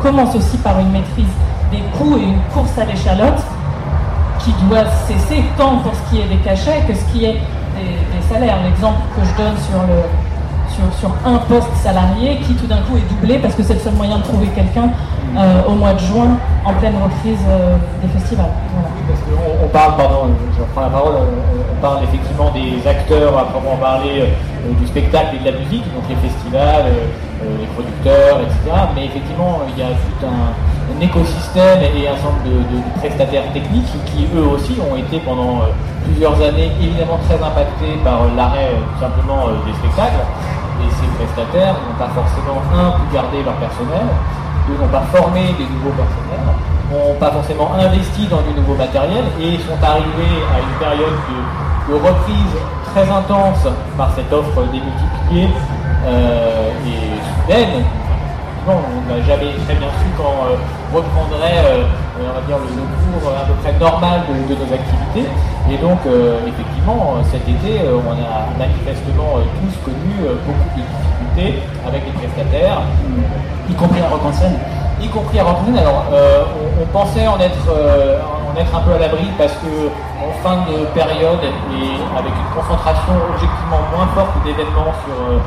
commence 0.00 0.36
aussi 0.36 0.58
par 0.58 0.78
une 0.78 0.90
maîtrise 0.90 1.24
des 1.72 1.82
coûts 1.98 2.16
et 2.18 2.22
une 2.22 2.40
course 2.52 2.78
à 2.78 2.84
l'échalote 2.84 3.42
qui 4.40 4.52
doit 4.68 4.84
cesser 5.08 5.42
tant 5.56 5.78
pour 5.78 5.92
ce 5.94 6.10
qui 6.10 6.20
est 6.20 6.28
des 6.28 6.36
cachets 6.36 6.84
que 6.86 6.94
ce 6.94 7.04
qui 7.12 7.24
est 7.24 7.40
des, 7.76 8.34
salaires. 8.34 8.58
L'exemple 8.64 8.98
que 9.14 9.24
je 9.24 9.34
donne 9.36 9.56
sur, 9.56 9.80
le, 9.86 10.02
sur, 10.74 10.98
sur 10.98 11.10
un 11.24 11.38
poste 11.38 11.72
salarié 11.82 12.38
qui 12.38 12.54
tout 12.54 12.66
d'un 12.66 12.78
coup 12.78 12.96
est 12.96 13.08
doublé 13.08 13.38
parce 13.38 13.54
que 13.54 13.62
c'est 13.62 13.74
le 13.74 13.80
seul 13.80 13.94
moyen 13.94 14.18
de 14.18 14.24
trouver 14.24 14.48
quelqu'un 14.48 14.90
euh, 15.36 15.68
au 15.68 15.72
mois 15.72 15.92
de 15.92 15.98
juin 15.98 16.38
en 16.64 16.72
pleine 16.74 16.94
reprise 16.96 17.38
euh, 17.46 17.76
des 18.00 18.08
festivals. 18.08 18.48
On 19.62 19.68
parle, 19.68 19.96
pardon, 19.96 20.32
je 20.56 20.62
reprends 20.62 20.80
la 20.80 20.88
parole, 20.88 21.14
on, 21.14 21.80
parle 21.82 22.04
effectivement 22.04 22.50
des 22.52 22.88
acteurs 22.88 23.36
à 23.36 23.44
proprement 23.44 23.76
parler 23.76 24.22
euh, 24.22 24.72
du 24.80 24.86
spectacle 24.86 25.36
et 25.36 25.38
de 25.40 25.52
la 25.52 25.58
musique, 25.58 25.84
donc 25.92 26.04
les 26.08 26.16
festivals, 26.16 26.86
les 27.42 27.66
producteurs, 27.66 28.40
etc. 28.40 28.76
Mais 28.94 29.06
effectivement, 29.06 29.60
il 29.68 29.78
y 29.78 29.82
a 29.82 29.88
tout 29.90 30.26
un, 30.26 31.00
écosystème 31.02 31.82
et 31.82 32.08
un 32.08 32.16
nombre 32.24 32.40
de, 32.46 32.98
prestataires 32.98 33.52
techniques 33.52 33.92
qui, 34.06 34.26
eux 34.34 34.46
aussi, 34.46 34.74
ont 34.80 34.96
été 34.96 35.18
pendant 35.18 35.60
plusieurs 36.06 36.38
années 36.40 36.70
évidemment 36.80 37.18
très 37.26 37.36
impactés 37.36 37.98
par 38.04 38.22
euh, 38.22 38.36
l'arrêt 38.36 38.70
euh, 38.72 38.86
tout 38.94 39.00
simplement 39.00 39.48
euh, 39.48 39.58
des 39.66 39.74
spectacles. 39.74 40.22
Et 40.80 40.88
ces 40.92 41.08
prestataires 41.18 41.74
n'ont 41.74 41.98
pas 41.98 42.10
forcément, 42.12 42.60
un, 42.72 43.00
pu 43.00 43.14
garder 43.14 43.42
leur 43.42 43.56
personnel, 43.56 44.06
deux, 44.68 44.76
n'ont 44.76 44.92
pas 44.92 45.04
formé 45.12 45.54
des 45.56 45.66
nouveaux 45.66 45.96
personnels, 45.96 46.46
n'ont 46.92 47.16
pas 47.18 47.30
forcément 47.32 47.72
investi 47.74 48.26
dans 48.28 48.42
du 48.42 48.52
nouveau 48.54 48.74
matériel 48.74 49.24
et 49.40 49.58
sont 49.64 49.80
arrivés 49.82 50.36
à 50.52 50.60
une 50.60 50.76
période 50.78 51.16
de, 51.88 51.94
reprise 51.94 52.54
très 52.92 53.08
intense 53.08 53.66
par 53.96 54.10
cette 54.14 54.30
offre 54.32 54.64
démultipliée 54.72 55.48
et 55.48 57.08
soudaine. 57.24 57.84
Bon, 58.66 58.74
on 58.74 59.08
n'a 59.08 59.22
jamais 59.22 59.54
très 59.64 59.74
bien 59.76 59.88
su 60.02 60.10
quand 60.18 60.50
reprendrait 60.92 61.86
on 62.20 62.34
va 62.34 62.46
dire, 62.46 62.58
le, 62.58 63.20
cours 63.20 63.30
à 63.30 63.44
peu 63.44 63.54
près 63.62 63.72
normal 63.78 64.22
de, 64.28 64.54
nos 64.54 64.72
activités. 64.72 65.28
Et 65.70 65.76
donc, 65.78 65.98
euh, 66.06 66.38
effectivement, 66.46 67.16
cet 67.30 67.42
été, 67.48 67.80
euh, 67.82 67.98
on 67.98 68.14
a 68.14 68.54
manifestement 68.58 69.38
euh, 69.38 69.48
tous 69.60 69.74
connu 69.84 70.14
euh, 70.22 70.38
beaucoup 70.46 70.70
de 70.76 70.82
difficultés 70.82 71.62
avec 71.86 72.02
les 72.06 72.12
prestataires, 72.12 72.82
y 73.68 73.74
compris 73.74 74.00
à 74.00 74.08
Rock 74.08 74.24
en 74.24 74.32
scène. 74.32 74.56
y 75.00 75.08
compris 75.08 75.38
à. 75.38 75.42
Alors, 75.42 76.04
euh, 76.12 76.44
on, 76.80 76.86
pensait 76.86 77.26
en 77.26 77.38
être, 77.40 77.68
euh, 77.68 78.20
en 78.22 78.58
être 78.58 78.74
un 78.74 78.80
peu 78.80 78.92
à 78.92 78.98
l'abri 78.98 79.26
parce 79.36 79.52
que 79.54 79.90
en 80.22 80.32
fin 80.42 80.64
de 80.70 80.86
période 80.94 81.42
et 81.42 82.18
avec 82.18 82.32
une 82.32 82.50
concentration 82.54 83.12
objectivement 83.34 83.82
moins 83.94 84.06
forte 84.14 84.32
d'événements 84.44 84.94
sur 85.04 85.14
euh, 85.14 85.38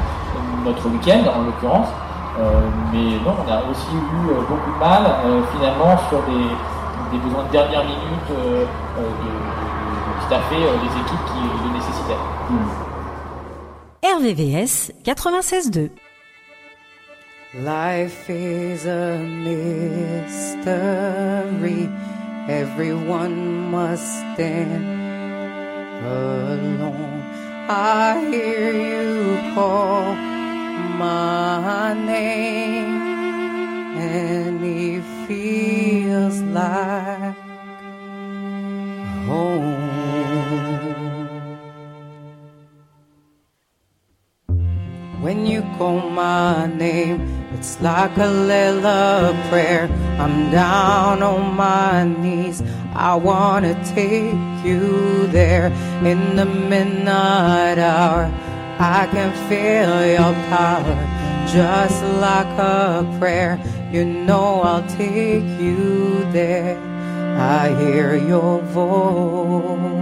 notre 0.65 0.85
week-end, 0.89 1.23
en 1.33 1.45
l'occurrence. 1.45 1.87
Euh, 2.37 2.61
mais 2.93 3.17
non, 3.25 3.35
on 3.45 3.47
a 3.51 3.57
aussi 3.69 3.87
eu 3.95 4.29
euh, 4.29 4.41
beaucoup 4.47 4.71
de 4.71 4.77
mal 4.79 5.03
euh, 5.25 5.41
finalement 5.53 5.97
sur 6.09 6.19
des, 6.23 6.47
des 7.11 7.17
besoins 7.23 7.43
de 7.45 7.51
dernière 7.51 7.83
minute 7.83 8.27
de, 8.29 8.35
de- 8.35 8.65
de 9.01 10.21
staffer 10.25 10.61
euh, 10.63 10.77
les 10.83 10.91
équipes 11.01 11.25
qui 11.25 11.41
le 11.63 11.69
nécessitaient. 11.75 12.23
RVVS 14.03 14.91
96.2. 15.03 15.89
Life 17.55 18.29
is 18.29 18.85
a 18.85 19.17
mystery. 20.47 21.89
Everyone 22.47 23.69
must 23.71 24.05
stand 24.35 24.85
alone. 26.05 27.23
I 27.69 27.71
hear 28.31 28.71
you 28.71 29.37
call 29.55 30.15
my 30.97 31.28
name, 31.93 33.01
and 33.97 34.63
it 34.63 35.03
feels 35.27 36.41
like 36.41 37.35
home. 39.27 39.79
When 45.21 45.45
you 45.45 45.61
call 45.77 46.09
my 46.09 46.67
name, 46.67 47.19
it's 47.53 47.81
like 47.81 48.17
a 48.17 48.27
little 48.27 49.33
prayer. 49.49 49.89
I'm 50.17 50.49
down 50.51 51.21
on 51.21 51.55
my 51.55 52.05
knees. 52.05 52.63
I 52.93 53.15
wanna 53.15 53.75
take 53.85 54.65
you 54.65 55.27
there 55.27 55.67
in 56.03 56.35
the 56.35 56.45
midnight 56.45 57.77
hour. 57.77 58.31
I 58.79 59.07
can 59.11 59.31
feel 59.49 60.05
your 60.05 60.33
power 60.49 61.08
just 61.51 62.03
like 62.21 62.59
a 62.59 63.17
prayer. 63.19 63.59
You 63.91 64.05
know 64.05 64.61
I'll 64.61 64.87
take 64.87 65.43
you 65.59 66.31
there. 66.31 66.77
I 67.39 67.69
hear 67.81 68.15
your 68.15 68.61
voice. 68.61 69.99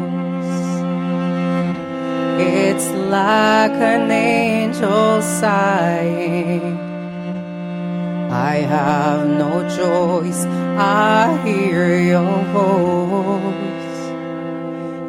It's 2.40 2.88
like 3.10 3.72
an 3.72 4.12
angel 4.12 5.22
sighing. 5.22 6.78
I 8.30 8.56
have 8.58 9.28
no 9.28 9.62
choice. 9.70 10.44
I 10.46 11.42
hear 11.46 11.98
your 11.98 12.44
voice, 12.54 14.02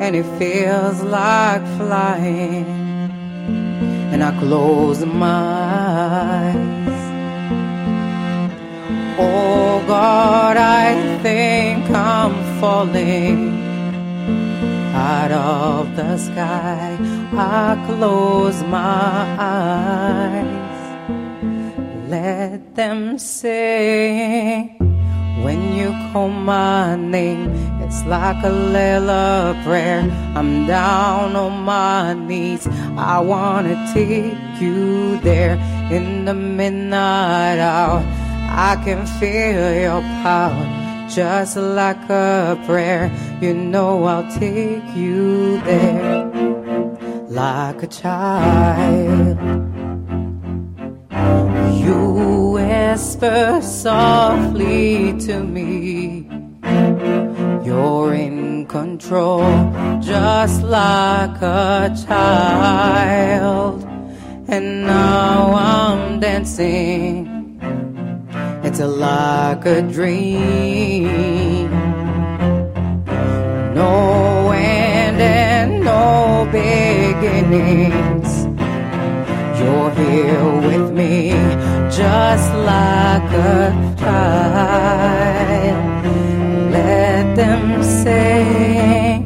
and 0.00 0.14
it 0.16 0.26
feels 0.38 1.02
like 1.02 1.62
flying. 1.76 2.77
And 4.18 4.26
I 4.26 4.36
close 4.40 5.04
my 5.04 5.30
eyes. 6.50 7.00
Oh 9.16 9.80
God, 9.86 10.56
I 10.56 11.20
think 11.22 11.88
I'm 11.88 12.34
falling 12.60 13.62
out 14.92 15.30
of 15.30 15.94
the 15.94 16.16
sky. 16.18 16.98
I 17.32 17.80
close 17.86 18.60
my 18.64 19.36
eyes. 19.38 20.80
Let 22.10 22.74
them 22.74 23.20
sing. 23.20 24.74
When 25.44 25.74
you 25.74 25.90
call 26.10 26.30
my 26.30 26.96
name, 26.96 27.77
it's 27.88 28.04
like 28.04 28.44
a 28.44 28.50
little 28.50 29.54
prayer. 29.64 30.02
I'm 30.36 30.66
down 30.66 31.34
on 31.34 31.64
my 31.64 32.12
knees. 32.12 32.66
I 32.98 33.18
wanna 33.18 33.76
take 33.94 34.60
you 34.60 35.18
there 35.20 35.54
in 35.90 36.26
the 36.26 36.34
midnight 36.34 37.58
hour. 37.58 38.04
I 38.68 38.76
can 38.84 39.06
feel 39.18 39.72
your 39.86 40.02
power 40.22 40.64
just 41.08 41.56
like 41.56 42.10
a 42.10 42.62
prayer. 42.66 43.10
You 43.40 43.54
know 43.54 44.04
I'll 44.04 44.30
take 44.38 44.88
you 44.94 45.58
there 45.62 46.26
like 47.30 47.82
a 47.82 47.86
child. 47.86 49.38
You 51.82 52.50
whisper 52.52 53.60
softly 53.62 55.18
to 55.20 55.42
me. 55.42 56.28
You're 57.64 58.14
in 58.14 58.66
control, 58.66 59.42
just 60.00 60.62
like 60.62 61.42
a 61.42 61.94
child. 62.06 63.84
And 64.48 64.86
now 64.86 65.52
I'm 65.54 66.20
dancing. 66.20 67.60
It's 68.62 68.80
like 68.80 69.66
a 69.66 69.82
dream. 69.82 71.08
No 73.74 74.50
end 74.50 75.20
and 75.20 75.84
no 75.84 76.48
beginnings. 76.52 78.46
You're 79.60 79.90
here 79.90 80.60
with 80.68 80.92
me, 80.92 81.32
just 81.90 82.54
like 82.54 83.32
a 83.32 83.94
child. 83.98 85.87
Them 87.38 87.84
sing 87.84 89.22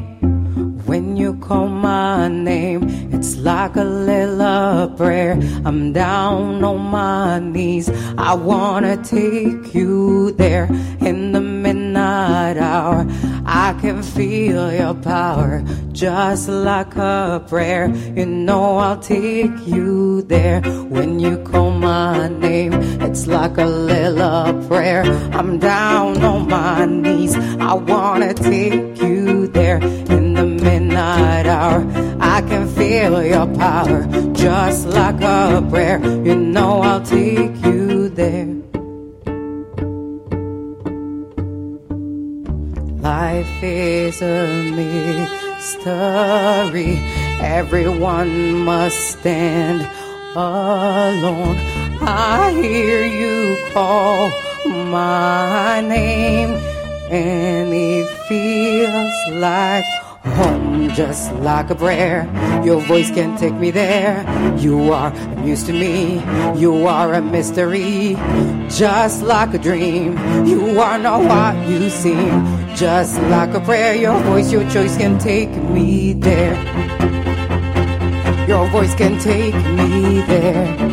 when 0.85 1.17
you 1.17 1.33
call 1.39 1.67
my 1.69 2.29
name. 2.29 2.83
It's 3.11 3.37
like 3.39 3.77
a 3.77 3.85
little 3.85 4.89
prayer. 4.99 5.41
I'm 5.65 5.95
down 5.95 6.63
on 6.63 6.91
my 6.91 7.39
knees. 7.39 7.89
I 8.19 8.35
wanna 8.35 8.99
take 9.03 9.75
you 9.75 10.33
there 10.33 10.67
in 11.01 11.33
the 11.33 11.41
midnight 11.41 12.59
hour. 12.59 13.07
I 13.45 13.75
can 13.81 14.03
feel 14.03 14.73
your 14.73 14.95
power 14.95 15.63
just 15.93 16.49
like 16.49 16.95
a 16.97 17.45
prayer. 17.49 17.89
You 18.17 18.27
know 18.27 18.79
I'll 18.79 18.99
take 18.99 19.67
you 19.67 20.23
there 20.23 20.61
when 20.63 21.19
you 21.19 21.39
call 21.39 21.71
my 21.71 22.29
name. 22.29 22.73
It's 23.03 23.27
like 23.27 23.59
a 23.59 23.67
little 23.67 24.69
prayer. 24.69 25.03
I'm 25.33 25.59
down 25.59 26.23
on 26.23 26.49
my 26.49 26.87
knees. 26.87 27.35
I 27.37 27.75
wanna 27.75 28.35
take 28.35 29.01
you 29.03 29.49
there 29.49 29.83
in 29.83 30.35
the 30.35 30.47
midnight 30.47 31.47
hour. 31.47 31.85
I 32.21 32.41
can 32.43 32.69
feel 32.69 33.23
your 33.25 33.47
power 33.55 34.07
just 34.33 34.87
like 34.89 35.21
a 35.21 35.67
prayer. 35.69 35.99
You 36.25 36.37
know 36.37 36.81
I'll 36.83 37.03
take 37.03 37.55
you 37.65 38.09
there. 38.09 38.72
Life 43.03 43.63
is 43.65 44.23
a 44.23 44.47
mystery. 44.77 45.91
Everyone 47.41 48.59
must 48.59 49.19
stand 49.19 49.89
alone. 50.37 51.57
I 52.01 52.53
hear 52.53 53.05
you 53.05 53.59
call 53.73 54.31
my 54.69 55.81
name, 55.81 56.51
and 57.11 57.75
it 57.75 58.09
feels 58.29 59.13
like 59.33 59.85
home, 60.25 60.89
just 60.95 61.33
like 61.37 61.71
a 61.71 61.75
prayer. 61.75 62.29
Your 62.65 62.81
voice 62.81 63.11
can 63.11 63.37
take 63.37 63.55
me 63.55 63.71
there. 63.71 64.25
You 64.59 64.93
are 64.93 65.13
a 65.45 65.57
to 65.57 65.73
me. 65.73 66.23
You 66.59 66.87
are 66.87 67.15
a 67.15 67.21
mystery, 67.21 68.17
just 68.69 69.23
like 69.23 69.55
a 69.55 69.59
dream. 69.59 70.17
You 70.47 70.81
are 70.81 70.99
not 70.99 71.21
what 71.23 71.69
you 71.69 71.91
seem, 71.91 72.47
just 72.75 73.21
like 73.23 73.55
a 73.55 73.61
prayer. 73.61 73.95
Your 73.95 74.19
voice, 74.23 74.53
your 74.53 74.69
choice 74.71 74.97
can 74.97 75.19
take 75.19 75.51
me 75.51 76.13
there. 76.13 76.57
Your 78.49 78.67
voice 78.69 78.95
can 78.95 79.19
take 79.19 79.55
me 79.55 80.21
there. 80.23 80.93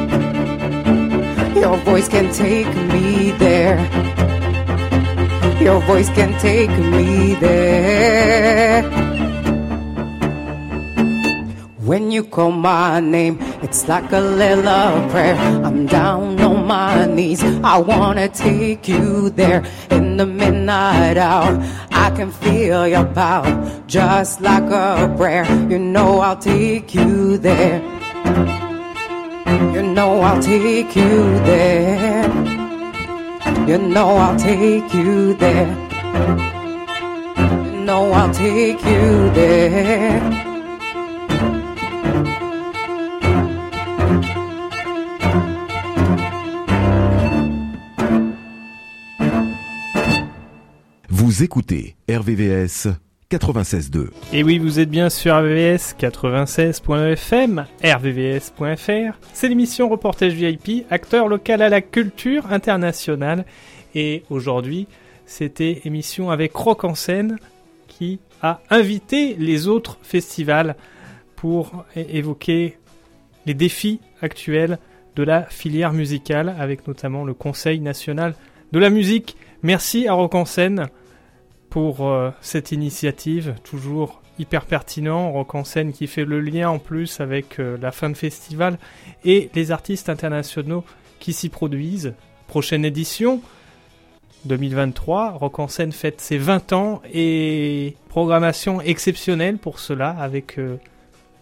Your 1.56 1.78
voice 1.78 2.08
can 2.08 2.32
take 2.34 2.74
me 2.92 3.32
there. 3.32 3.78
Your 5.62 5.82
voice 5.82 6.10
can 6.10 6.40
take 6.40 6.70
me 6.70 7.36
there. 7.36 7.79
When 11.90 12.12
you 12.12 12.24
call 12.24 12.52
my 12.52 13.00
name, 13.00 13.40
it's 13.64 13.88
like 13.88 14.12
a 14.12 14.20
little 14.20 15.10
prayer. 15.10 15.36
I'm 15.66 15.88
down 15.88 16.40
on 16.40 16.68
my 16.68 17.08
knees. 17.08 17.44
I 17.64 17.80
wanna 17.80 18.30
take 18.30 18.88
you 18.88 19.32
there 19.32 19.64
in 19.90 20.18
the 20.18 20.28
midnight 20.28 21.18
hour. 21.18 21.58
I 21.90 22.12
can 22.12 22.30
feel 22.30 22.88
your 22.88 23.06
power 23.06 23.50
just 23.88 24.40
like 24.40 24.70
a 24.70 25.12
prayer. 25.18 25.46
You 25.68 25.80
know 25.80 26.20
I'll 26.20 26.38
take 26.38 26.94
you 26.94 27.40
there. 27.40 27.82
You 29.74 29.82
know 29.82 30.22
I'll 30.22 30.44
take 30.44 30.96
you 30.96 31.40
there. 31.50 32.30
You 33.68 33.80
know 33.80 34.10
I'll 34.10 34.38
take 34.38 34.94
you 34.94 35.34
there. 35.34 35.72
You 37.66 37.72
know 37.82 38.12
I'll 38.12 38.32
take 38.32 38.86
you 38.86 39.32
there. 39.32 40.49
Écoutez 51.42 51.96
RVVS 52.10 52.90
96.2. 53.32 54.10
Et 54.34 54.44
oui, 54.44 54.58
vous 54.58 54.80
êtes 54.80 54.90
bien 54.90 55.10
sur 55.10 55.38
RVVS 55.38 55.96
96.fm, 55.98 57.66
rvvs.fr. 57.82 59.20
C'est 59.32 59.48
l'émission 59.48 59.88
Reportage 59.88 60.34
VIP, 60.34 60.86
acteur 60.90 61.30
local 61.30 61.62
à 61.62 61.70
la 61.70 61.80
culture 61.80 62.52
internationale. 62.52 63.46
Et 63.96 64.24
aujourd'hui, 64.30 64.88
c'était 65.26 65.82
émission 65.86 66.30
avec 66.30 66.54
Rock 66.56 66.84
en 66.84 66.96
scène 66.96 67.38
qui 67.88 68.20
a 68.42 68.60
invité 68.70 69.36
les 69.40 69.70
autres 69.70 69.98
festivals 70.02 70.76
pour 71.38 71.86
évoquer 71.96 72.78
les 73.46 73.54
défis 73.54 74.02
actuels 74.22 74.78
de 75.16 75.24
la 75.24 75.44
filière 75.44 75.94
musicale 75.94 76.54
avec 76.60 76.86
notamment 76.86 77.24
le 77.24 77.34
Conseil 77.34 77.80
national 77.80 78.36
de 78.74 78.80
la 78.80 78.90
musique. 78.90 79.38
Merci 79.64 80.06
à 80.10 80.14
Rock 80.14 80.36
en 80.36 80.46
scène 80.46 80.90
pour 81.70 82.08
euh, 82.08 82.32
cette 82.42 82.72
initiative, 82.72 83.56
toujours 83.64 84.22
hyper 84.40 84.66
pertinent. 84.66 85.32
Rock 85.32 85.56
en 85.56 85.64
scène 85.64 85.92
qui 85.94 86.08
fait 86.08 86.26
le 86.26 86.40
lien 86.40 86.70
en 86.70 86.80
plus 86.80 87.20
avec 87.20 87.60
euh, 87.60 87.78
la 87.82 87.92
fin 87.92 88.10
de 88.10 88.16
festival 88.18 88.80
et 89.26 89.50
les 89.54 89.72
artistes 89.72 90.10
internationaux 90.10 90.84
qui 91.20 91.34
s'y 91.34 91.50
produisent. 91.50 92.14
Prochaine 92.48 92.86
édition 92.86 93.42
2023, 94.46 95.32
Rock 95.32 95.60
en 95.60 95.68
scène 95.68 95.92
fête 95.92 96.22
ses 96.22 96.38
20 96.38 96.74
ans 96.74 97.02
et 97.14 97.96
programmation 98.08 98.80
exceptionnelle 98.82 99.58
pour 99.58 99.80
cela 99.80 100.12
avec 100.12 100.58
euh, 100.58 100.78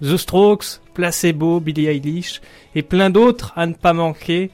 The 0.02 0.18
Strokes, 0.18 0.82
Placebo, 0.94 1.60
Billie 1.60 1.88
Eilish 1.88 2.42
et 2.76 2.82
plein 2.82 3.10
d'autres 3.10 3.54
à 3.56 3.66
ne 3.68 3.74
pas 3.74 3.94
manquer. 3.94 4.50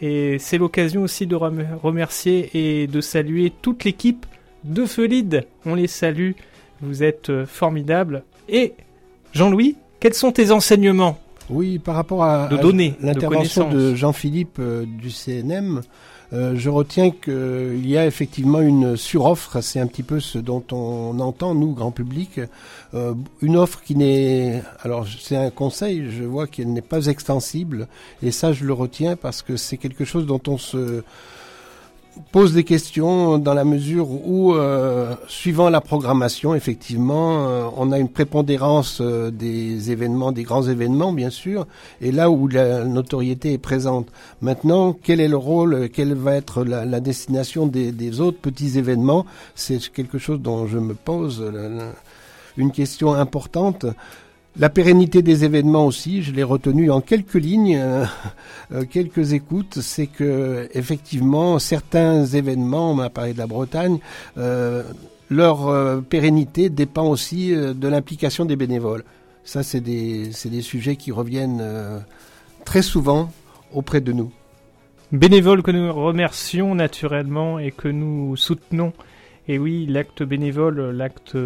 Et 0.00 0.38
c'est 0.38 0.58
l'occasion 0.58 1.02
aussi 1.02 1.26
de 1.26 1.34
rem- 1.34 1.66
remercier 1.82 2.50
et 2.54 2.86
de 2.86 3.00
saluer 3.00 3.50
toute 3.62 3.82
l'équipe 3.84 4.26
de 4.64 4.84
Feulide. 4.84 5.46
On 5.64 5.74
les 5.74 5.86
salue, 5.86 6.32
vous 6.80 7.02
êtes 7.02 7.30
euh, 7.30 7.46
formidables. 7.46 8.24
Et 8.48 8.74
Jean-Louis, 9.32 9.76
quels 10.00 10.14
sont 10.14 10.32
tes 10.32 10.50
enseignements 10.50 11.18
Oui, 11.50 11.78
par 11.78 11.94
rapport 11.94 12.24
à, 12.24 12.48
De 12.48 12.56
données, 12.56 12.94
l'intervention 13.00 13.68
de. 13.68 13.94
Jean-Philippe 13.94 14.58
euh, 14.58 14.84
du 14.86 15.10
CNM, 15.10 15.82
euh, 16.32 16.54
je 16.56 16.68
retiens 16.68 17.10
qu'il 17.10 17.88
y 17.88 17.96
a 17.96 18.06
effectivement 18.06 18.60
une 18.60 18.96
suroffre, 18.96 19.62
c'est 19.62 19.80
un 19.80 19.86
petit 19.86 20.02
peu 20.02 20.20
ce 20.20 20.38
dont 20.38 20.62
on 20.72 21.18
entend, 21.20 21.54
nous, 21.54 21.72
grand 21.72 21.90
public, 21.90 22.40
euh, 22.92 23.14
une 23.40 23.56
offre 23.56 23.80
qui 23.82 23.96
n'est... 23.96 24.62
Alors 24.82 25.06
c'est 25.06 25.36
un 25.36 25.50
conseil, 25.50 26.10
je 26.10 26.24
vois 26.24 26.46
qu'elle 26.46 26.72
n'est 26.72 26.82
pas 26.82 27.06
extensible, 27.06 27.88
et 28.22 28.30
ça 28.30 28.52
je 28.52 28.64
le 28.64 28.74
retiens 28.74 29.16
parce 29.16 29.40
que 29.40 29.56
c'est 29.56 29.78
quelque 29.78 30.04
chose 30.04 30.26
dont 30.26 30.42
on 30.48 30.58
se 30.58 31.02
pose 32.32 32.52
des 32.52 32.64
questions 32.64 33.38
dans 33.38 33.54
la 33.54 33.64
mesure 33.64 34.10
où, 34.10 34.54
euh, 34.54 35.14
suivant 35.26 35.70
la 35.70 35.80
programmation, 35.80 36.54
effectivement, 36.54 37.48
euh, 37.48 37.64
on 37.76 37.92
a 37.92 37.98
une 37.98 38.08
prépondérance 38.08 39.00
euh, 39.00 39.30
des 39.30 39.90
événements, 39.90 40.32
des 40.32 40.42
grands 40.42 40.62
événements, 40.62 41.12
bien 41.12 41.30
sûr, 41.30 41.66
et 42.00 42.12
là 42.12 42.30
où 42.30 42.48
la 42.48 42.84
notoriété 42.84 43.52
est 43.52 43.58
présente. 43.58 44.08
Maintenant, 44.40 44.96
quel 45.02 45.20
est 45.20 45.28
le 45.28 45.36
rôle, 45.36 45.74
euh, 45.74 45.88
quelle 45.92 46.14
va 46.14 46.34
être 46.34 46.64
la, 46.64 47.00
destination 47.00 47.66
des, 47.66 48.20
autres 48.20 48.38
petits 48.38 48.78
événements? 48.78 49.26
C'est 49.54 49.78
quelque 49.92 50.18
chose 50.18 50.40
dont 50.40 50.66
je 50.66 50.78
me 50.78 50.94
pose 50.94 51.42
euh, 51.42 51.90
une 52.56 52.72
question 52.72 53.14
importante. 53.14 53.86
La 54.60 54.68
pérennité 54.68 55.22
des 55.22 55.44
événements 55.44 55.86
aussi, 55.86 56.22
je 56.24 56.32
l'ai 56.32 56.42
retenu 56.42 56.90
en 56.90 57.00
quelques 57.00 57.34
lignes, 57.34 57.76
euh, 57.76 58.04
euh, 58.72 58.84
quelques 58.84 59.32
écoutes, 59.32 59.78
c'est 59.80 60.08
que 60.08 60.68
effectivement 60.74 61.60
certains 61.60 62.24
événements, 62.26 62.90
on 62.90 62.94
m'a 62.94 63.08
parlé 63.08 63.34
de 63.34 63.38
la 63.38 63.46
Bretagne, 63.46 64.00
euh, 64.36 64.82
leur 65.30 66.02
pérennité 66.04 66.70
dépend 66.70 67.06
aussi 67.06 67.50
de 67.52 67.88
l'implication 67.88 68.46
des 68.46 68.56
bénévoles. 68.56 69.04
Ça, 69.44 69.62
c'est 69.62 69.82
des, 69.82 70.30
des 70.46 70.62
sujets 70.62 70.96
qui 70.96 71.12
reviennent 71.12 71.62
très 72.64 72.80
souvent 72.80 73.30
auprès 73.74 74.00
de 74.00 74.12
nous. 74.12 74.32
Bénévoles 75.12 75.62
que 75.62 75.70
nous 75.70 75.92
remercions 75.92 76.74
naturellement 76.74 77.58
et 77.58 77.72
que 77.72 77.88
nous 77.88 78.36
soutenons. 78.36 78.94
Et 79.48 79.58
oui, 79.58 79.84
l'acte 79.84 80.22
bénévole, 80.22 80.92
l'acte 80.92 81.36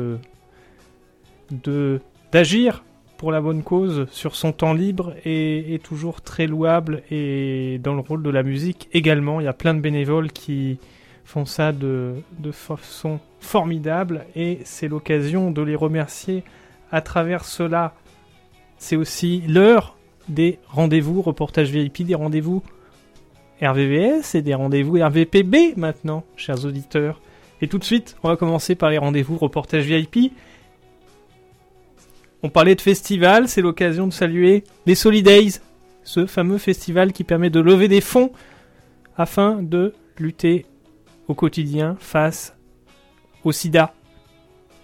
de 1.51 2.01
d'agir 2.31 2.85
pour 3.23 3.31
la 3.31 3.41
bonne 3.41 3.63
cause 3.63 4.09
sur 4.11 4.35
son 4.35 4.51
temps 4.51 4.73
libre 4.73 5.15
est, 5.25 5.75
est 5.75 5.81
toujours 5.81 6.23
très 6.23 6.49
louable 6.49 7.05
et 7.09 7.79
dans 7.81 7.95
le 7.95 8.01
rôle 8.01 8.21
de 8.21 8.31
la 8.31 8.43
musique 8.43 8.89
également. 8.93 9.39
Il 9.39 9.45
y 9.45 9.47
a 9.47 9.53
plein 9.53 9.75
de 9.75 9.79
bénévoles 9.79 10.33
qui 10.33 10.81
font 11.25 11.47
ça 11.47 11.71
de, 11.71 12.15
de 12.41 12.51
façon 12.51 13.21
formidable 13.39 14.27
et 14.35 14.59
c'est 14.65 14.89
l'occasion 14.89 15.53
de 15.53 15.63
les 15.63 15.77
remercier 15.77 16.43
à 16.91 17.01
travers 17.01 17.45
cela. 17.45 17.95
C'est 18.79 18.97
aussi 18.97 19.45
l'heure 19.47 19.97
des 20.29 20.59
rendez-vous, 20.67 21.23
reportage 21.23 21.71
VIP, 21.71 22.03
des 22.03 22.17
rendez-vous 22.17 22.61
RVVS 23.63 24.35
et 24.35 24.43
des 24.43 24.55
rendez-vous 24.55 24.99
RVPB 25.01 25.77
maintenant, 25.77 26.25
chers 26.35 26.65
auditeurs. 26.65 27.21
Et 27.61 27.69
tout 27.69 27.79
de 27.79 27.85
suite, 27.85 28.17
on 28.25 28.31
va 28.31 28.37
commencer 28.37 28.75
par 28.75 28.91
les 28.91 28.99
rendez-vous 28.99 29.37
reportage 29.37 29.85
VIP. 29.85 30.33
On 32.43 32.49
parlait 32.49 32.75
de 32.75 32.81
festival, 32.81 33.49
c'est 33.49 33.63
l'occasion 33.63 34.09
de 34.09 34.13
saluer 34.13 34.65
les 34.87 34.97
Solidays, 34.97 35.61
ce 36.03 36.27
fameux 36.27 36.59
festival 36.59 37.13
qui 37.13 37.23
permet 37.23 37.51
de 37.51 37.61
lever 37.61 37.87
des 37.87 38.01
fonds 38.01 38.33
afin 39.17 39.63
de 39.63 39.95
lutter 40.19 40.67
au 41.29 41.35
quotidien 41.35 41.97
face 42.01 42.57
au 43.45 43.53
sida 43.53 43.95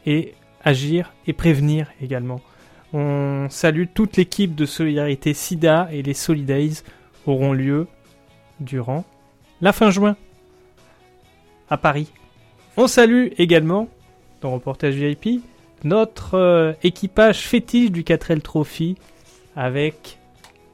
et 0.07 0.35
agir 0.63 1.13
et 1.27 1.33
prévenir 1.33 1.89
également. 2.01 2.41
On 2.93 3.49
salue 3.51 3.85
toute 3.93 4.17
l'équipe 4.17 4.55
de 4.55 4.65
solidarité 4.65 5.35
sida 5.35 5.89
et 5.91 6.03
les 6.03 6.15
Solidays 6.15 6.83
auront 7.27 7.53
lieu 7.53 7.89
durant 8.61 9.05
la 9.61 9.73
fin 9.73 9.91
juin 9.91 10.17
à 11.69 11.77
Paris. 11.77 12.13
On 12.77 12.87
salue 12.87 13.29
également, 13.37 13.89
dans 14.41 14.53
Reportage 14.53 14.95
VIP, 14.95 15.43
notre 15.85 16.35
euh, 16.35 16.73
équipage 16.83 17.47
fétiche 17.47 17.91
du 17.91 18.03
4L 18.03 18.41
Trophy 18.41 18.97
avec 19.57 20.19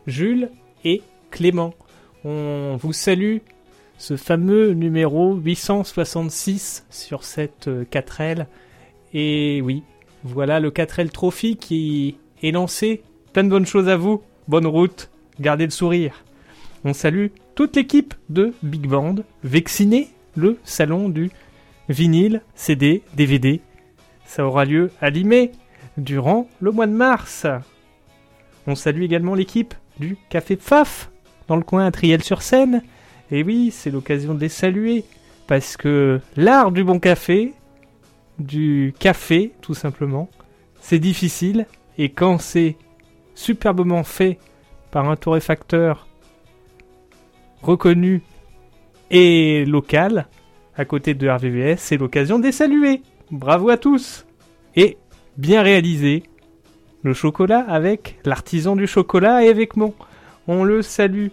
Jules 0.07 0.51
et 0.85 1.03
Clément. 1.31 1.75
On 2.25 2.77
vous 2.81 2.93
salue 2.93 3.39
ce 3.99 4.17
fameux 4.17 4.73
numéro 4.73 5.35
866 5.35 6.87
sur 6.91 7.25
cette 7.25 7.69
euh, 7.69 7.85
4L. 7.91 8.47
Et 9.13 9.61
oui, 9.63 9.83
voilà 10.25 10.61
le 10.61 10.71
4L 10.71 11.11
Trophy 11.11 11.57
qui 11.57 12.17
est 12.43 12.51
lancé. 12.51 13.03
Plein 13.33 13.45
de 13.45 13.51
bonnes 13.51 13.67
choses 13.67 13.89
à 13.89 13.97
vous. 13.97 14.23
Bonne 14.49 14.67
route. 14.67 15.11
Gardez 15.41 15.65
le 15.65 15.71
sourire. 15.71 16.25
On 16.85 16.93
salue 16.93 17.29
toute 17.55 17.77
l'équipe 17.77 18.15
de 18.29 18.53
Big 18.63 18.87
Band, 18.87 19.17
Vexciné, 19.43 20.09
le 20.37 20.59
salon 20.65 21.09
du 21.09 21.31
vinyle, 21.89 22.43
CD, 22.55 23.03
DVD. 23.17 23.61
Ça 24.25 24.47
aura 24.47 24.64
lieu 24.64 24.91
à 25.01 25.11
Limay 25.11 25.53
durant 25.97 26.49
le 26.61 26.70
mois 26.70 26.87
de 26.87 26.93
mars. 26.93 27.47
On 28.66 28.75
salue 28.75 29.03
également 29.03 29.35
l'équipe 29.35 29.75
du 29.99 30.16
Café 30.29 30.57
Pfaf 30.57 31.11
dans 31.49 31.57
le 31.57 31.62
coin 31.62 31.87
à 31.87 31.91
Triel-sur-Seine. 31.91 32.83
Et 33.31 33.43
oui, 33.43 33.70
c'est 33.70 33.91
l'occasion 33.91 34.35
de 34.35 34.41
les 34.41 34.49
saluer 34.49 35.05
parce 35.47 35.77
que 35.77 36.20
l'art 36.37 36.72
du 36.72 36.85
bon 36.85 36.99
café, 36.99 37.53
du 38.39 38.95
café 38.99 39.53
tout 39.61 39.75
simplement, 39.75 40.29
c'est 40.81 40.99
difficile 40.99 41.66
et 41.99 42.11
quand 42.11 42.39
c'est 42.39 42.77
superbement 43.35 44.05
fait 44.05 44.39
par 44.91 45.09
un 45.09 45.16
torréfacteur 45.16 46.07
reconnu 47.62 48.22
et 49.11 49.64
local 49.64 50.27
à 50.77 50.85
côté 50.85 51.14
de 51.14 51.29
RVVS, 51.29 51.77
c'est 51.79 51.97
l'occasion 51.97 52.39
de 52.39 52.45
les 52.45 52.53
saluer. 52.53 53.03
Bravo 53.35 53.68
à 53.68 53.76
tous 53.76 54.26
Et 54.76 54.97
bien 55.39 55.62
réalisé, 55.62 56.22
le 57.03 57.14
chocolat 57.14 57.64
avec 57.68 58.20
l'artisan 58.24 58.76
du 58.76 58.87
chocolat 58.87 59.45
et 59.45 59.49
avec 59.49 59.76
mon. 59.76 59.93
On 60.47 60.62
le 60.62 60.82
salue. 60.82 61.30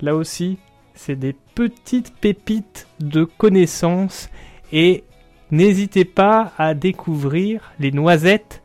Là 0.00 0.14
aussi, 0.14 0.58
c'est 0.94 1.16
des 1.16 1.34
petites 1.56 2.14
pépites 2.14 2.86
de 3.00 3.24
connaissances 3.24 4.28
et 4.70 5.02
n'hésitez 5.50 6.04
pas 6.04 6.52
à 6.56 6.72
découvrir 6.72 7.72
les 7.80 7.90
noisettes 7.90 8.62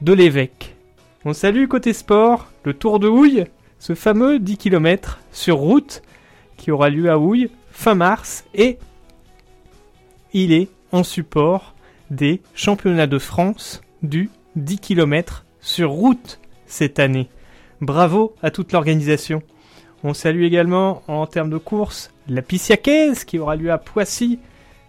de 0.00 0.12
l'évêque. 0.12 0.76
On 1.24 1.32
salue 1.32 1.66
côté 1.66 1.92
sport 1.92 2.52
le 2.62 2.72
Tour 2.72 3.00
de 3.00 3.08
Houille, 3.08 3.46
ce 3.80 3.96
fameux 3.96 4.38
10 4.38 4.58
km 4.58 5.18
sur 5.32 5.56
route 5.56 6.02
qui 6.56 6.70
aura 6.70 6.88
lieu 6.88 7.10
à 7.10 7.18
Houille 7.18 7.50
fin 7.72 7.96
mars 7.96 8.44
et 8.54 8.78
il 10.32 10.52
est 10.52 10.68
en 10.92 11.02
support 11.02 11.74
des 12.12 12.42
championnats 12.54 13.06
de 13.06 13.18
France 13.18 13.80
du 14.02 14.30
10 14.56 14.78
km 14.78 15.46
sur 15.60 15.90
route 15.90 16.40
cette 16.66 16.98
année. 16.98 17.28
Bravo 17.80 18.34
à 18.42 18.50
toute 18.50 18.72
l'organisation. 18.72 19.42
On 20.04 20.14
salue 20.14 20.42
également 20.42 21.02
en 21.08 21.26
termes 21.26 21.50
de 21.50 21.58
course 21.58 22.12
la 22.28 22.42
Pissiacaise 22.42 23.24
qui 23.24 23.38
aura 23.38 23.56
lieu 23.56 23.72
à 23.72 23.78
Poissy. 23.78 24.38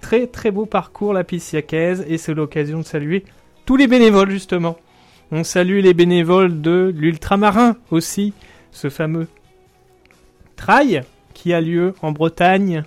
Très 0.02 0.28
très 0.28 0.52
beau 0.52 0.66
parcours 0.66 1.14
la 1.14 1.24
Pissiacaise 1.24 2.04
et 2.08 2.18
c'est 2.18 2.34
l'occasion 2.34 2.80
de 2.80 2.86
saluer 2.86 3.24
tous 3.66 3.78
les 3.78 3.88
bénévoles 3.88 4.30
justement. 4.30 4.78
On 5.32 5.46
salue 5.46 5.80
les 5.80 5.94
bénévoles 5.94 6.62
de 6.62 6.94
l'ultramarin 6.96 7.78
aussi, 7.90 8.34
ce 8.72 8.90
fameux 8.90 9.28
trail 10.58 11.04
qui 11.34 11.54
a 11.54 11.62
lieu 11.62 11.96
en 12.02 12.12
Bretagne. 12.12 12.84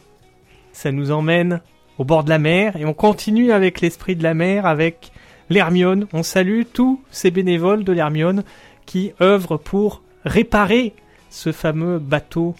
Ça 0.73 0.93
nous 0.93 1.11
emmène 1.11 1.63
au 1.99 2.05
bord 2.05 2.25
de 2.25 2.29
la 2.29 2.39
mer 2.39 2.77
et 2.77 2.85
on 2.85 2.95
continue 2.95 3.53
avec 3.53 3.81
l'esprit 3.81 4.17
de 4.17 4.23
la 4.23 4.35
mer, 4.35 4.67
avec 4.67 5.13
l'Hermione. 5.51 6.07
On 6.13 6.23
salue 6.23 6.63
tous 6.73 7.01
ces 7.11 7.31
bénévoles 7.31 7.85
de 7.85 7.93
l'Hermione 7.93 8.45
qui 8.85 9.13
œuvrent 9.21 9.59
pour 9.59 10.03
réparer 10.25 10.95
ce 11.31 11.53
fameux 11.53 11.99
bateau 11.99 12.55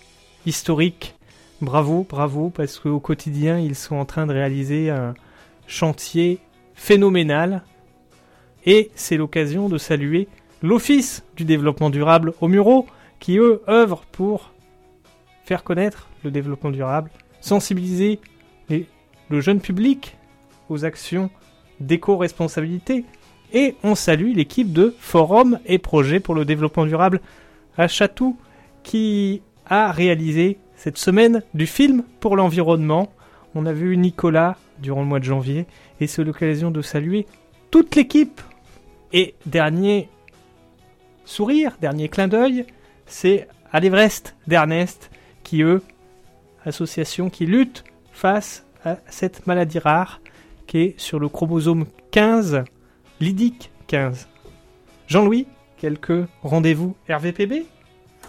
historique. 0.45 1.15
Bravo, 1.61 2.07
bravo, 2.09 2.51
parce 2.51 2.79
qu'au 2.79 3.01
quotidien, 3.01 3.59
ils 3.59 3.75
sont 3.75 3.97
en 3.97 4.05
train 4.05 4.27
de 4.27 4.33
réaliser 4.33 4.91
un 4.91 5.15
chantier 5.67 6.39
phénoménal. 6.75 7.63
Et 8.67 8.91
c'est 8.95 9.17
l'occasion 9.17 9.69
de 9.69 9.79
saluer 9.79 10.29
l'Office 10.63 11.25
du 11.37 11.45
développement 11.45 11.91
durable 11.91 12.35
au 12.41 12.49
Muro, 12.49 12.87
qui 13.21 13.39
eux 13.39 13.63
œuvrent 13.69 14.05
pour 14.13 14.53
faire 15.45 15.65
connaître 15.65 16.09
le 16.25 16.31
développement 16.31 16.71
durable, 16.71 17.11
sensibiliser 17.41 18.21
les- 18.69 18.87
le 19.29 19.41
jeune 19.41 19.61
public 19.61 20.17
aux 20.69 20.85
actions 20.85 21.31
d'éco-responsabilité. 21.81 23.05
Et 23.53 23.77
on 23.83 23.95
salue 23.95 24.35
l'équipe 24.35 24.73
de 24.73 24.95
Forum 24.99 25.61
et 25.67 25.79
Projet 25.79 26.21
pour 26.21 26.35
le 26.35 26.45
développement 26.45 26.87
durable 26.87 27.21
à 27.77 27.89
Chatou 27.89 28.37
qui 28.83 29.43
a 29.67 29.93
réalisé 29.93 30.59
cette 30.75 30.99
semaine 30.99 31.43
du 31.55 31.67
film 31.67 32.03
pour 32.21 32.37
l'environnement. 32.37 33.13
On 33.55 33.67
a 33.67 33.73
vu 33.73 33.97
Nicolas 33.97 34.57
durant 34.79 35.01
le 35.01 35.07
mois 35.07 35.21
de 35.21 35.25
janvier 35.25 35.67
et 36.01 36.07
c'est 36.07 36.25
l'occasion 36.25 36.71
de 36.71 36.83
saluer 36.83 37.27
toute 37.71 37.95
l'équipe. 37.97 38.41
Et 39.13 39.35
dernier 39.47 40.09
sourire, 41.25 41.77
dernier 41.81 42.09
clin 42.09 42.29
d'œil, 42.29 42.67
c'est 43.07 43.49
à 43.73 43.81
l'Everest 43.81 44.37
d'Ernest 44.47 45.11
qui, 45.43 45.63
eux, 45.63 45.83
association 46.65 47.31
qui 47.31 47.47
lutte 47.47 47.85
face 48.13 48.66
à 48.87 48.99
cette 49.11 49.47
maladie 49.49 49.81
rare 49.81 50.21
qui 50.67 50.79
est 50.79 50.95
sur 50.97 51.19
le 51.19 51.29
chromosome 51.29 51.87
15, 52.13 52.63
l'IDIC 53.21 53.71
15. 53.89 54.29
Jean-Louis, 55.09 55.47
quelques 55.77 56.27
rendez-vous 56.43 56.95
RVPB 57.11 57.67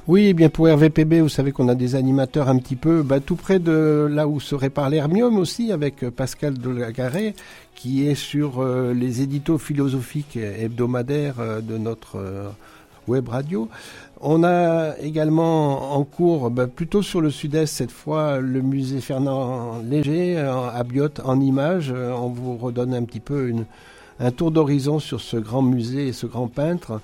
Oui, 0.07 0.27
eh 0.29 0.33
bien 0.33 0.49
pour 0.49 0.67
RVPB, 0.67 1.21
vous 1.21 1.29
savez 1.29 1.51
qu'on 1.51 1.69
a 1.69 1.75
des 1.75 1.93
animateurs 1.93 2.49
un 2.49 2.57
petit 2.57 2.75
peu 2.75 3.03
bah, 3.03 3.19
tout 3.19 3.35
près 3.35 3.59
de 3.59 4.07
là 4.09 4.27
où 4.27 4.39
se 4.39 4.55
répare 4.55 4.89
l'Hermium 4.89 5.37
aussi, 5.37 5.71
avec 5.71 6.03
euh, 6.03 6.09
Pascal 6.09 6.57
Delagaré, 6.57 7.35
qui 7.75 8.07
est 8.07 8.15
sur 8.15 8.59
euh, 8.59 8.93
les 8.93 9.21
éditos 9.21 9.59
philosophiques 9.59 10.37
hebdomadaires 10.37 11.39
euh, 11.39 11.61
de 11.61 11.77
notre 11.77 12.17
web 13.07 13.29
radio. 13.29 13.69
On 14.21 14.43
a 14.43 14.97
également 14.99 15.93
en 15.95 16.03
cours, 16.03 16.49
bah, 16.49 16.65
plutôt 16.65 17.03
sur 17.03 17.21
le 17.21 17.29
sud-est 17.29 17.71
cette 17.71 17.91
fois, 17.91 18.39
le 18.39 18.61
musée 18.61 18.99
Fernand 18.99 19.79
Léger 19.83 20.37
euh, 20.37 20.69
à 20.69 20.83
Biot 20.83 21.09
en 21.23 21.39
images. 21.39 21.91
Euh, 21.95 22.11
On 22.13 22.29
vous 22.29 22.57
redonne 22.57 22.95
un 22.95 23.03
petit 23.03 23.19
peu 23.19 23.47
une, 23.47 23.65
un 24.19 24.31
tour 24.31 24.49
d'horizon 24.49 24.97
sur 24.99 25.21
ce 25.21 25.37
grand 25.37 25.61
musée 25.61 26.07
et 26.07 26.13
ce 26.13 26.25
grand 26.25 26.47
peintre. 26.47 26.99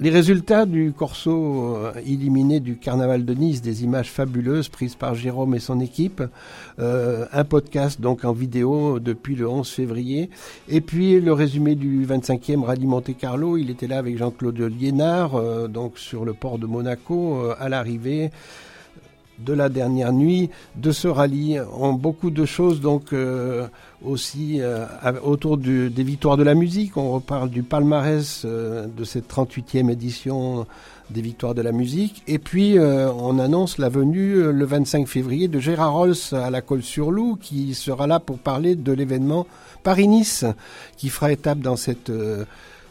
Les 0.00 0.10
résultats 0.10 0.64
du 0.64 0.92
corso 0.96 1.76
euh, 1.76 1.92
illuminé 2.06 2.60
du 2.60 2.76
Carnaval 2.76 3.24
de 3.24 3.34
Nice, 3.34 3.62
des 3.62 3.82
images 3.82 4.10
fabuleuses 4.10 4.68
prises 4.68 4.94
par 4.94 5.14
Jérôme 5.14 5.54
et 5.54 5.58
son 5.58 5.80
équipe, 5.80 6.22
euh, 6.78 7.26
un 7.32 7.44
podcast 7.44 8.00
donc 8.00 8.24
en 8.24 8.32
vidéo 8.32 9.00
depuis 9.00 9.34
le 9.34 9.48
11 9.48 9.68
février, 9.68 10.30
et 10.68 10.80
puis 10.80 11.20
le 11.20 11.32
résumé 11.32 11.74
du 11.74 12.06
25e 12.06 12.62
Rallye 12.62 12.86
Monte 12.86 13.16
Carlo, 13.16 13.56
il 13.56 13.70
était 13.70 13.88
là 13.88 13.98
avec 13.98 14.16
Jean-Claude 14.16 14.58
Liénard, 14.60 15.34
euh, 15.34 15.66
donc 15.66 15.98
sur 15.98 16.24
le 16.24 16.32
port 16.32 16.58
de 16.58 16.66
Monaco, 16.66 17.50
à 17.58 17.68
l'arrivée 17.68 18.30
de 19.38 19.52
la 19.52 19.68
dernière 19.68 20.12
nuit 20.12 20.50
de 20.76 20.90
ce 20.92 21.08
rallye. 21.08 21.60
On, 21.78 21.92
beaucoup 21.92 22.30
de 22.30 22.44
choses 22.44 22.80
donc 22.80 23.12
euh, 23.12 23.66
aussi 24.04 24.60
euh, 24.60 24.84
autour 25.22 25.56
du- 25.56 25.90
des 25.90 26.02
victoires 26.02 26.36
de 26.36 26.42
la 26.42 26.54
musique. 26.54 26.96
On 26.96 27.10
reparle 27.12 27.50
du 27.50 27.62
palmarès 27.62 28.42
euh, 28.44 28.86
de 28.86 29.04
cette 29.04 29.28
38e 29.32 29.90
édition 29.90 30.66
des 31.10 31.22
victoires 31.22 31.54
de 31.54 31.62
la 31.62 31.72
musique. 31.72 32.22
Et 32.26 32.38
puis 32.38 32.76
on 32.78 33.38
annonce 33.38 33.78
la 33.78 33.88
venue 33.88 34.52
le 34.52 34.64
25 34.66 35.08
février 35.08 35.48
de 35.48 35.58
Gérard 35.58 35.94
Rolls 35.94 36.14
à 36.32 36.50
la 36.50 36.60
Colle-sur-Loup 36.60 37.38
qui 37.40 37.72
sera 37.74 38.06
là 38.06 38.20
pour 38.20 38.36
parler 38.38 38.74
de 38.74 38.92
l'événement 38.92 39.46
Paris-Nice 39.84 40.44
qui 40.98 41.08
fera 41.08 41.32
étape 41.32 41.60
dans 41.60 41.76
cette... 41.76 42.12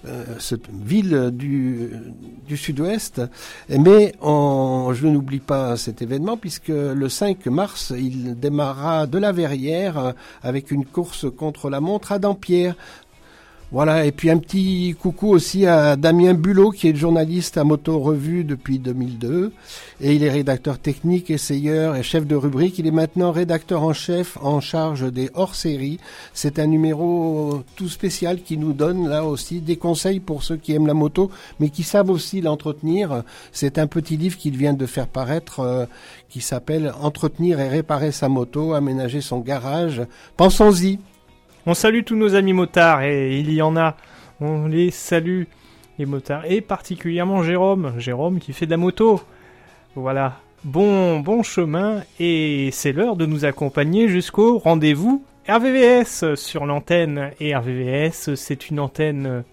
euh, 0.07 0.23
cette 0.39 0.69
ville 0.71 1.31
du, 1.33 1.91
sud-ouest. 2.55 3.21
Mais 3.69 4.13
je 4.21 5.07
n'oublie 5.07 5.39
pas 5.39 5.75
cet 5.77 6.01
événement 6.01 6.37
puisque 6.37 6.69
le 6.69 7.09
5 7.09 7.45
mars, 7.47 7.93
il 7.95 8.39
démarrera 8.39 9.07
de 9.07 9.17
la 9.17 9.31
Verrière 9.31 9.97
euh, 9.97 10.11
avec 10.41 10.71
une 10.71 10.85
course 10.85 11.25
contre 11.35 11.69
la 11.69 11.81
montre 11.81 12.11
à 12.11 12.19
Dampierre. 12.19 12.75
Voilà, 13.73 14.05
et 14.05 14.13
puis 14.13 14.29
un 14.29 14.37
petit 14.37 14.95
coucou 14.97 15.27
aussi 15.27 15.65
à 15.65 15.97
Damien 15.97 16.33
Bulot, 16.33 16.71
qui 16.71 16.87
est 16.87 16.95
journaliste 16.95 17.57
à 17.57 17.65
Moto 17.65 17.99
Revue 17.99 18.45
depuis 18.45 18.79
2002. 18.79 19.51
Et 19.99 20.15
il 20.15 20.23
est 20.23 20.29
rédacteur 20.29 20.79
technique, 20.79 21.29
essayeur 21.29 21.97
et 21.97 22.01
chef 22.01 22.25
de 22.25 22.35
rubrique. 22.37 22.79
Il 22.79 22.87
est 22.87 22.91
maintenant 22.91 23.33
rédacteur 23.33 23.83
en 23.83 23.91
chef 23.91 24.37
en 24.41 24.61
charge 24.61 25.11
des 25.11 25.29
hors-séries. 25.33 25.99
C'est 26.33 26.59
un 26.59 26.67
numéro 26.67 27.61
tout 27.75 27.89
spécial 27.89 28.41
qui 28.41 28.57
nous 28.57 28.71
donne 28.71 29.09
là 29.09 29.25
aussi 29.25 29.59
des 29.59 29.75
conseils 29.75 30.21
pour 30.21 30.43
ceux 30.43 30.55
qui 30.55 30.71
aiment 30.71 30.87
la 30.87 30.93
moto, 30.93 31.29
mais 31.59 31.67
qui 31.67 31.83
savent 31.83 32.09
aussi 32.09 32.39
l'entretenir. 32.39 33.23
C'est 33.51 33.79
un 33.79 33.87
petit 33.87 34.15
livre 34.15 34.37
qu'il 34.37 34.55
vient 34.55 34.73
de 34.73 34.85
faire 34.85 35.07
paraître 35.07 35.59
euh, 35.59 35.85
qui 36.29 36.39
s'appelle 36.39 36.93
Entretenir 37.01 37.59
et 37.59 37.67
réparer 37.67 38.13
sa 38.13 38.29
moto, 38.29 38.73
aménager 38.73 39.19
son 39.19 39.39
garage. 39.39 40.03
Pensons-y. 40.37 40.99
On 41.69 41.73
salue 41.73 42.03
tous 42.05 42.15
nos 42.15 42.33
amis 42.33 42.53
motards 42.53 43.01
et 43.01 43.37
il 43.41 43.51
y 43.51 43.61
en 43.61 43.75
a. 43.75 43.97
On 44.39 44.67
les 44.67 44.89
salue, 44.89 45.43
les 45.99 46.05
motards. 46.05 46.45
Et 46.45 46.61
particulièrement 46.61 47.43
Jérôme. 47.43 47.93
Jérôme 47.97 48.39
qui 48.39 48.53
fait 48.53 48.65
de 48.65 48.71
la 48.71 48.77
moto. 48.77 49.19
Voilà. 49.93 50.39
Bon, 50.63 51.19
bon 51.19 51.43
chemin. 51.43 52.03
Et 52.21 52.69
c'est 52.71 52.93
l'heure 52.93 53.17
de 53.17 53.25
nous 53.25 53.43
accompagner 53.43 54.07
jusqu'au 54.07 54.59
rendez-vous 54.59 55.25
RVVS 55.49 56.35
sur 56.35 56.65
l'antenne. 56.65 57.31
Et 57.41 57.53
RVVS, 57.53 58.35
c'est 58.35 58.69
une 58.69 58.79
antenne 58.79 59.43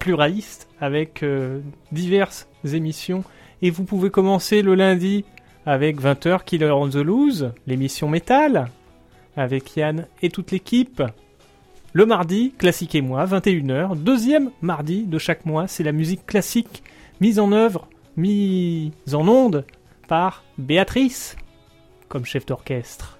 pluraliste 0.00 0.68
avec 0.80 1.22
euh, 1.22 1.60
diverses 1.92 2.48
émissions. 2.64 3.22
Et 3.62 3.70
vous 3.70 3.84
pouvez 3.84 4.10
commencer 4.10 4.62
le 4.62 4.74
lundi 4.74 5.24
avec 5.64 6.02
20h 6.02 6.42
Killer 6.42 6.72
on 6.72 6.88
the 6.88 6.96
Loose, 6.96 7.52
l'émission 7.68 8.08
métal, 8.08 8.68
avec 9.36 9.76
Yann 9.76 10.06
et 10.22 10.30
toute 10.30 10.50
l'équipe. 10.50 11.02
Le 11.92 12.06
mardi, 12.06 12.52
classique 12.58 12.94
et 12.94 13.02
moi, 13.02 13.24
21h, 13.24 13.96
deuxième 13.96 14.50
mardi 14.62 15.04
de 15.04 15.18
chaque 15.18 15.46
mois, 15.46 15.68
c'est 15.68 15.84
la 15.84 15.92
musique 15.92 16.26
classique 16.26 16.82
mise 17.20 17.38
en 17.38 17.52
œuvre, 17.52 17.88
mise 18.16 18.92
en 19.12 19.28
onde 19.28 19.64
par 20.08 20.42
Béatrice 20.58 21.36
comme 22.08 22.24
chef 22.24 22.46
d'orchestre. 22.46 23.18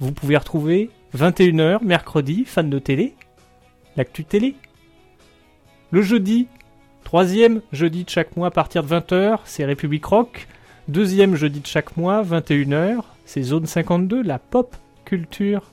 Vous 0.00 0.12
pouvez 0.12 0.36
retrouver 0.36 0.90
21h 1.16 1.84
mercredi, 1.84 2.44
fan 2.44 2.68
de 2.68 2.78
télé, 2.78 3.14
l'actu 3.96 4.24
télé. 4.24 4.56
Le 5.90 6.02
jeudi, 6.02 6.48
troisième 7.04 7.60
jeudi 7.72 8.04
de 8.04 8.10
chaque 8.10 8.36
mois 8.36 8.48
à 8.48 8.50
partir 8.50 8.82
de 8.82 8.88
20h, 8.88 9.38
c'est 9.44 9.64
République 9.64 10.04
Rock. 10.04 10.48
Deuxième 10.88 11.36
jeudi 11.36 11.60
de 11.60 11.66
chaque 11.66 11.96
mois, 11.96 12.22
21h, 12.22 13.02
c'est 13.24 13.42
Zone 13.42 13.66
52, 13.66 14.22
la 14.22 14.38
pop 14.38 14.76
culture. 15.04 15.72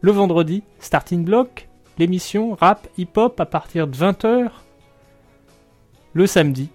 Le 0.00 0.12
vendredi, 0.12 0.62
Starting 0.80 1.24
Block, 1.24 1.68
l'émission 1.98 2.54
rap 2.54 2.88
hip-hop 2.98 3.38
à 3.40 3.46
partir 3.46 3.86
de 3.86 3.96
20h. 3.96 4.50
Le 6.12 6.26
samedi, 6.26 6.70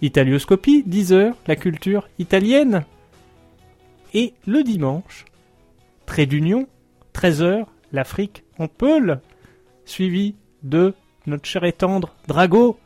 Italioscopie, 0.00 0.84
10h, 0.88 1.34
la 1.46 1.56
culture 1.56 2.08
italienne. 2.18 2.84
Et 4.14 4.34
le 4.46 4.62
dimanche, 4.62 5.24
Trait 6.06 6.26
d'Union, 6.26 6.66
13h, 7.14 7.66
l'Afrique 7.92 8.44
en 8.58 8.68
Peul, 8.68 9.20
suivi 9.84 10.34
de 10.62 10.94
notre 11.26 11.46
cher 11.46 11.64
et 11.64 11.72
tendre 11.72 12.14
Drago. 12.26 12.78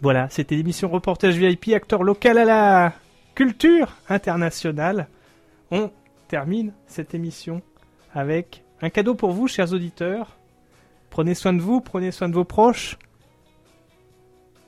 Voilà, 0.00 0.28
c'était 0.30 0.56
l'émission 0.56 0.88
Reportage 0.88 1.36
VIP, 1.36 1.74
acteur 1.74 2.02
local 2.02 2.38
à 2.38 2.44
la 2.44 2.92
culture 3.34 3.96
internationale. 4.08 5.08
On 5.70 5.90
termine 6.28 6.72
cette 6.86 7.14
émission 7.14 7.62
avec 8.12 8.64
un 8.80 8.90
cadeau 8.90 9.14
pour 9.14 9.32
vous, 9.32 9.48
chers 9.48 9.72
auditeurs. 9.72 10.38
Prenez 11.10 11.34
soin 11.34 11.52
de 11.52 11.60
vous, 11.60 11.80
prenez 11.80 12.10
soin 12.10 12.28
de 12.28 12.34
vos 12.34 12.44
proches. 12.44 12.98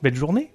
Belle 0.01 0.15
journée. 0.15 0.51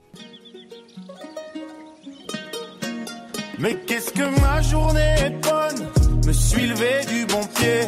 Mais 3.58 3.74
qu'est-ce 3.86 4.12
que 4.12 4.40
ma 4.40 4.60
journée 4.60 5.14
est 5.18 5.40
bonne 5.42 5.88
Me 6.26 6.32
suis 6.32 6.66
levé 6.66 7.04
du 7.08 7.24
bon 7.26 7.40
pied 7.54 7.86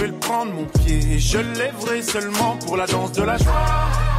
vais 0.00 0.06
le 0.08 0.18
prendre 0.18 0.52
mon 0.52 0.64
pied 0.64 0.98
et 1.14 1.18
je 1.18 1.38
lèverai 1.38 2.02
seulement 2.02 2.56
pour 2.58 2.76
la 2.76 2.86
danse 2.86 3.12
de 3.12 3.22
la 3.22 3.36
joie. 3.36 4.09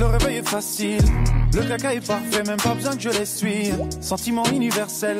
Le 0.00 0.06
réveil 0.06 0.36
est 0.38 0.48
facile, 0.48 1.04
le 1.52 1.62
caca 1.62 1.92
est 1.92 2.00
parfait, 2.00 2.42
même 2.46 2.56
pas 2.56 2.72
besoin 2.72 2.96
que 2.96 3.02
je 3.02 3.10
l'essuie. 3.10 3.70
Sentiment 4.00 4.44
universel, 4.46 5.18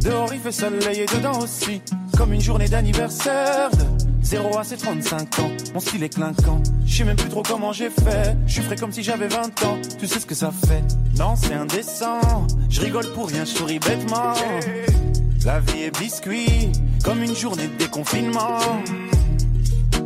dehors 0.00 0.32
il 0.32 0.40
fait 0.40 0.50
soleil 0.50 1.00
et 1.00 1.04
dedans 1.14 1.40
aussi. 1.40 1.82
Comme 2.16 2.32
une 2.32 2.40
journée 2.40 2.66
d'anniversaire 2.66 3.68
de 3.72 3.84
0 4.22 4.56
à 4.56 4.64
ses 4.64 4.78
35 4.78 5.40
ans. 5.40 5.50
Mon 5.74 5.80
style 5.80 6.02
est 6.04 6.08
clinquant, 6.08 6.62
je 6.86 6.96
sais 6.96 7.04
même 7.04 7.16
plus 7.16 7.28
trop 7.28 7.42
comment 7.42 7.74
j'ai 7.74 7.90
fait. 7.90 8.34
Je 8.46 8.54
suis 8.54 8.62
frais 8.62 8.76
comme 8.76 8.92
si 8.92 9.02
j'avais 9.02 9.28
20 9.28 9.62
ans, 9.64 9.76
tu 9.98 10.06
sais 10.06 10.18
ce 10.18 10.24
que 10.24 10.34
ça 10.34 10.50
fait. 10.66 10.82
Non, 11.18 11.34
c'est 11.36 11.52
indécent, 11.52 12.46
je 12.70 12.80
rigole 12.80 13.12
pour 13.12 13.28
rien, 13.28 13.44
je 13.44 13.50
souris 13.50 13.78
bêtement. 13.78 14.32
La 15.44 15.60
vie 15.60 15.82
est 15.82 16.00
biscuit, 16.00 16.72
comme 17.04 17.22
une 17.22 17.36
journée 17.36 17.68
de 17.68 17.76
déconfinement. 17.76 18.58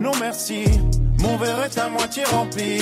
Non 0.01 0.11
merci, 0.19 0.65
mon 1.21 1.37
verre 1.37 1.63
est 1.63 1.79
à 1.79 1.89
moitié 1.89 2.25
rempli. 2.25 2.81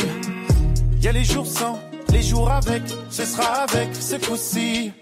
Y 1.01 1.09
a 1.09 1.13
les 1.13 1.25
jours 1.25 1.47
sans, 1.47 1.79
les 2.11 2.23
jours 2.23 2.51
avec, 2.51 2.83
ce 3.11 3.25
sera 3.25 3.63
avec 3.63 3.95
ce 3.95 4.17
coup-ci. 4.17 4.93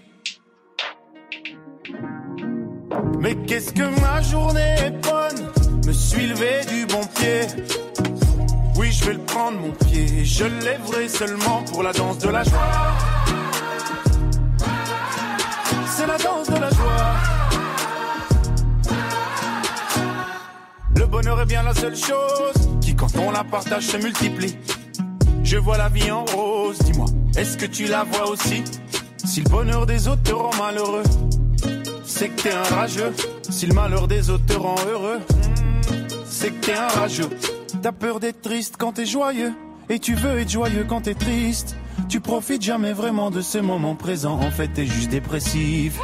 Mais 3.21 3.35
qu'est-ce 3.47 3.73
que 3.73 4.01
ma 4.01 4.21
journée 4.21 4.75
est 4.79 4.91
bonne, 4.91 5.51
me 5.87 5.93
suis 5.93 6.27
levé 6.27 6.61
du 6.69 6.87
bon 6.87 7.01
pied. 7.15 7.47
Oui, 8.77 8.93
je 8.93 9.05
vais 9.05 9.15
le 9.15 9.21
prendre 9.21 9.59
mon 9.59 9.71
pied, 9.71 10.25
je 10.25 10.45
lèverai 10.45 11.09
seulement 11.09 11.63
pour 11.63 11.83
la 11.83 11.93
danse 11.93 12.19
de 12.19 12.29
la 12.29 12.43
joie. 12.43 12.95
C'est 15.87 16.07
la 16.07 16.19
danse 16.19 16.49
de 16.49 16.59
la 16.59 16.71
joie. 16.71 17.15
Le 20.97 21.07
bonheur 21.07 21.41
est 21.41 21.47
bien 21.47 21.63
la 21.63 21.75
seule 21.75 21.97
chose 21.97 22.69
qui, 22.81 22.95
quand 22.95 23.17
on 23.17 23.31
la 23.31 23.45
partage, 23.45 23.87
se 23.87 23.97
multiplie. 23.97 24.59
Je 25.45 25.59
vois 25.59 25.77
la 25.77 25.91
vie 25.91 26.11
en 26.11 26.25
rose, 26.25 26.79
dis-moi, 26.79 27.07
est-ce 27.37 27.59
que 27.59 27.67
tu 27.67 27.85
la 27.85 28.03
vois 28.05 28.31
aussi? 28.31 28.65
Si 29.25 29.43
le 29.43 29.51
bonheur 29.51 29.85
des 29.85 30.09
autres 30.09 30.23
te 30.23 30.33
rend 30.33 30.51
malheureux, 30.59 31.03
c'est 32.05 32.31
que 32.31 32.43
t'es 32.43 32.53
un 32.53 32.63
rageux. 32.63 33.13
Si 33.51 33.67
le 33.67 33.75
malheur 33.75 34.09
des 34.09 34.31
autres 34.31 34.47
te 34.47 34.55
rend 34.55 34.77
heureux, 34.89 35.21
c'est 36.25 36.51
que 36.51 36.65
t'es 36.67 36.75
un 36.75 36.89
rageux. 36.89 37.29
T'as 37.83 37.93
peur 37.93 38.21
d'être 38.21 38.41
triste 38.41 38.77
quand 38.79 38.93
t'es 38.93 39.05
joyeux, 39.05 39.53
et 39.91 39.99
tu 39.99 40.15
veux 40.15 40.41
être 40.41 40.51
joyeux 40.51 40.87
quand 40.89 41.03
t'es 41.03 41.15
triste. 41.15 41.77
Tu 42.09 42.21
profites 42.21 42.63
jamais 42.63 42.95
vraiment 42.95 43.31
de 43.31 43.43
ce 43.43 43.59
moment 43.59 43.95
présent, 43.95 44.41
en 44.41 44.51
fait 44.51 44.69
t'es 44.69 44.87
juste 44.87 45.11
dépressif. 45.11 45.99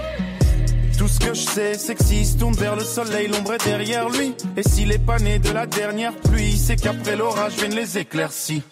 Tout 0.98 1.08
ce 1.08 1.18
que 1.18 1.32
je 1.32 1.40
sais, 1.40 1.74
c'est 1.74 1.94
que 1.94 2.04
s'il 2.04 2.36
tourne 2.36 2.54
vers 2.54 2.76
le 2.76 2.84
soleil, 2.84 3.28
l'ombre 3.28 3.54
est 3.54 3.64
derrière 3.64 4.10
lui. 4.10 4.34
Et 4.58 4.62
s'il 4.62 4.92
est 4.92 4.98
pas 4.98 5.18
né 5.18 5.38
de 5.38 5.50
la 5.50 5.64
dernière 5.64 6.14
pluie, 6.14 6.58
c'est 6.58 6.76
qu'après 6.76 7.16
l'orage 7.16 7.54
viennent 7.54 7.74
les 7.74 7.96
éclaircies. 7.96 8.62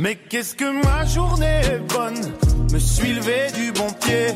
Mais 0.00 0.14
qu'est-ce 0.14 0.54
que 0.54 0.80
ma 0.84 1.04
journée 1.04 1.60
est 1.64 1.92
bonne, 1.92 2.20
me 2.72 2.78
suis 2.78 3.14
levé 3.14 3.50
du 3.52 3.72
bon 3.72 3.88
pied. 4.00 4.28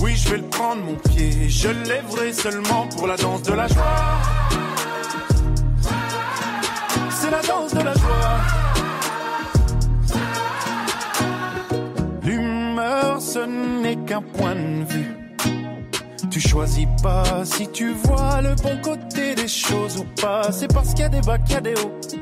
Oui, 0.00 0.14
je 0.14 0.28
vais 0.28 0.36
le 0.36 0.42
prendre 0.44 0.82
mon 0.82 0.94
pied, 0.94 1.48
je 1.48 1.68
lèverai 1.70 2.34
seulement 2.34 2.86
pour 2.88 3.06
la 3.06 3.16
danse 3.16 3.42
de 3.44 3.54
la 3.54 3.66
joie. 3.66 4.20
C'est 7.08 7.30
la 7.30 7.40
danse 7.40 7.72
de 7.72 7.80
la 7.80 7.94
joie. 7.94 8.40
L'humeur, 12.22 13.22
ce 13.22 13.38
n'est 13.38 13.96
qu'un 14.04 14.20
point 14.20 14.54
de 14.54 14.84
vue. 14.84 15.16
Tu 16.30 16.40
choisis 16.40 16.86
pas 17.02 17.42
si 17.46 17.68
tu 17.68 17.94
vois 18.04 18.42
le 18.42 18.54
bon 18.56 18.76
côté 18.82 19.34
des 19.34 19.48
choses 19.48 19.96
ou 19.96 20.04
pas. 20.20 20.52
C'est 20.52 20.68
parce 20.68 20.90
qu'il 20.90 21.00
y 21.00 21.04
a 21.04 21.08
des 21.08 21.22
bas 21.22 21.38
qu'il 21.38 21.54
y 21.54 21.56
a 21.56 21.60
des 21.62 21.74
hauts. 21.76 22.15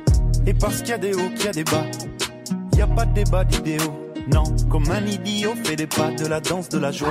Et 0.47 0.53
parce 0.53 0.81
qu'il 0.81 0.91
y 0.91 0.93
a 0.93 0.99
des 0.99 1.15
hauts 1.15 1.31
qu'il 1.37 1.47
y 1.47 1.49
a 1.49 1.53
des 1.53 1.65
bas. 1.65 1.87
Y 2.77 2.83
a 2.83 2.87
pas 2.87 3.07
de 3.07 3.15
débat 3.15 3.45
d'idéaux. 3.45 3.99
Non, 4.31 4.45
comme 4.71 4.91
un 4.91 5.05
idiot 5.07 5.55
fait 5.65 5.77
des 5.77 5.87
pas 5.87 6.11
de 6.11 6.27
la 6.27 6.41
danse 6.41 6.69
de 6.69 6.79
la 6.79 6.91
joie. 6.91 7.09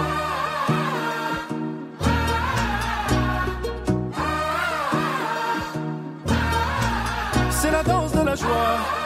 C'est 7.50 7.72
la 7.72 7.84
danse 7.84 8.12
de 8.12 8.22
la 8.22 8.36
joie. 8.36 9.03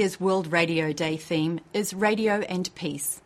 Year's 0.00 0.18
World 0.18 0.50
Radio 0.50 0.94
Day 0.94 1.18
theme 1.18 1.60
is 1.74 1.92
Radio 1.92 2.40
and 2.48 2.74
Peace. 2.74 3.20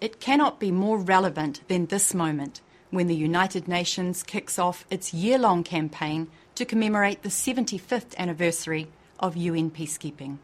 It 0.00 0.20
cannot 0.20 0.60
be 0.60 0.70
more 0.70 0.96
relevant 0.96 1.60
than 1.66 1.86
this 1.86 2.14
moment 2.14 2.60
when 2.90 3.08
the 3.08 3.16
United 3.16 3.66
Nations 3.66 4.22
kicks 4.22 4.56
off 4.56 4.86
its 4.90 5.12
year 5.12 5.38
long 5.38 5.64
campaign 5.64 6.28
to 6.54 6.64
commemorate 6.64 7.24
the 7.24 7.30
75th 7.30 8.16
anniversary 8.16 8.86
of 9.18 9.36
UN 9.36 9.72
peacekeeping. 9.72 10.38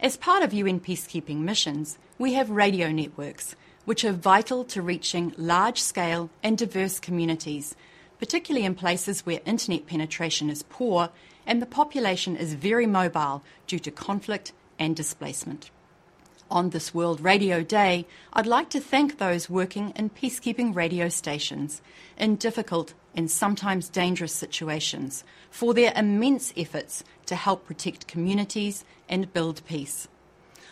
As 0.00 0.18
part 0.18 0.42
of 0.42 0.52
UN 0.52 0.80
peacekeeping 0.80 1.38
missions, 1.38 1.96
we 2.18 2.34
have 2.34 2.50
radio 2.50 2.92
networks, 2.92 3.56
which 3.86 4.04
are 4.04 4.12
vital 4.12 4.64
to 4.64 4.82
reaching 4.82 5.32
large 5.38 5.80
scale 5.80 6.28
and 6.42 6.58
diverse 6.58 7.00
communities, 7.00 7.74
particularly 8.18 8.66
in 8.66 8.74
places 8.74 9.24
where 9.24 9.40
internet 9.46 9.86
penetration 9.86 10.50
is 10.50 10.62
poor 10.64 11.08
and 11.46 11.62
the 11.62 11.72
population 11.80 12.36
is 12.36 12.52
very 12.52 12.84
mobile 12.84 13.42
due 13.66 13.78
to 13.78 13.90
conflict 13.90 14.52
and 14.78 14.94
displacement. 14.96 15.70
On 16.50 16.70
this 16.70 16.94
World 16.94 17.20
Radio 17.20 17.62
Day, 17.62 18.06
I'd 18.32 18.46
like 18.46 18.70
to 18.70 18.80
thank 18.80 19.18
those 19.18 19.50
working 19.50 19.92
in 19.96 20.10
peacekeeping 20.10 20.74
radio 20.74 21.08
stations 21.08 21.82
in 22.16 22.36
difficult 22.36 22.94
and 23.16 23.28
sometimes 23.30 23.88
dangerous 23.88 24.32
situations 24.32 25.24
for 25.50 25.74
their 25.74 25.92
immense 25.96 26.52
efforts 26.56 27.02
to 27.26 27.34
help 27.34 27.66
protect 27.66 28.06
communities 28.06 28.84
and 29.08 29.32
build 29.32 29.64
peace. 29.66 30.06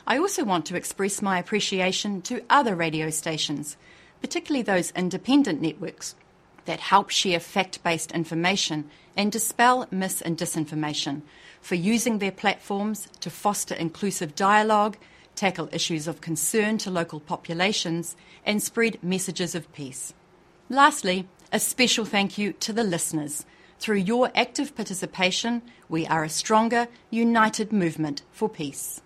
I 0.07 0.19
also 0.19 0.45
want 0.45 0.67
to 0.67 0.77
express 0.77 1.23
my 1.23 1.39
appreciation 1.39 2.23
to 2.23 2.45
other 2.51 2.77
radio 2.77 3.11
stations, 3.11 3.77
particularly 4.21 4.63
those 4.63 4.93
independent 4.93 5.61
networks 5.61 6.15
that 6.67 6.81
help 6.81 7.11
share 7.11 7.41
fact 7.41 7.83
based 7.83 8.13
information 8.13 8.91
and 9.17 9.33
dispel 9.33 9.87
mis 9.91 10.21
and 10.21 10.37
disinformation, 10.37 11.23
for 11.65 11.77
using 11.77 12.19
their 12.19 12.31
platforms 12.31 13.09
to 13.21 13.31
foster 13.31 13.75
inclusive 13.75 14.35
dialogue, 14.35 14.99
tackle 15.35 15.71
issues 15.73 16.07
of 16.07 16.21
concern 16.21 16.77
to 16.77 16.91
local 16.91 17.21
populations, 17.21 18.17
and 18.45 18.63
spread 18.63 19.03
messages 19.03 19.55
of 19.55 19.73
peace. 19.73 20.13
Lastly, 20.69 21.27
a 21.53 21.59
special 21.59 22.05
thank 22.05 22.37
you 22.37 22.53
to 22.61 22.75
the 22.75 22.85
listeners. 22.85 23.47
Through 23.79 24.05
your 24.05 24.31
active 24.35 24.77
participation, 24.77 25.63
we 25.89 26.07
are 26.07 26.23
a 26.23 26.29
stronger, 26.29 26.87
united 27.11 27.73
movement 27.73 28.23
for 28.31 28.51
peace. 28.51 29.01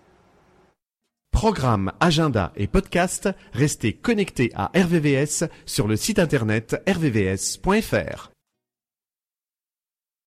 Programme, 1.31 1.93
agenda 2.01 2.51
et 2.57 2.67
podcast, 2.67 3.29
restez 3.53 3.93
connectés 3.93 4.51
à 4.53 4.69
RVVS 4.75 5.45
sur 5.65 5.87
le 5.87 5.95
site 5.95 6.19
internet 6.19 6.75
rvvs.fr. 6.85 8.31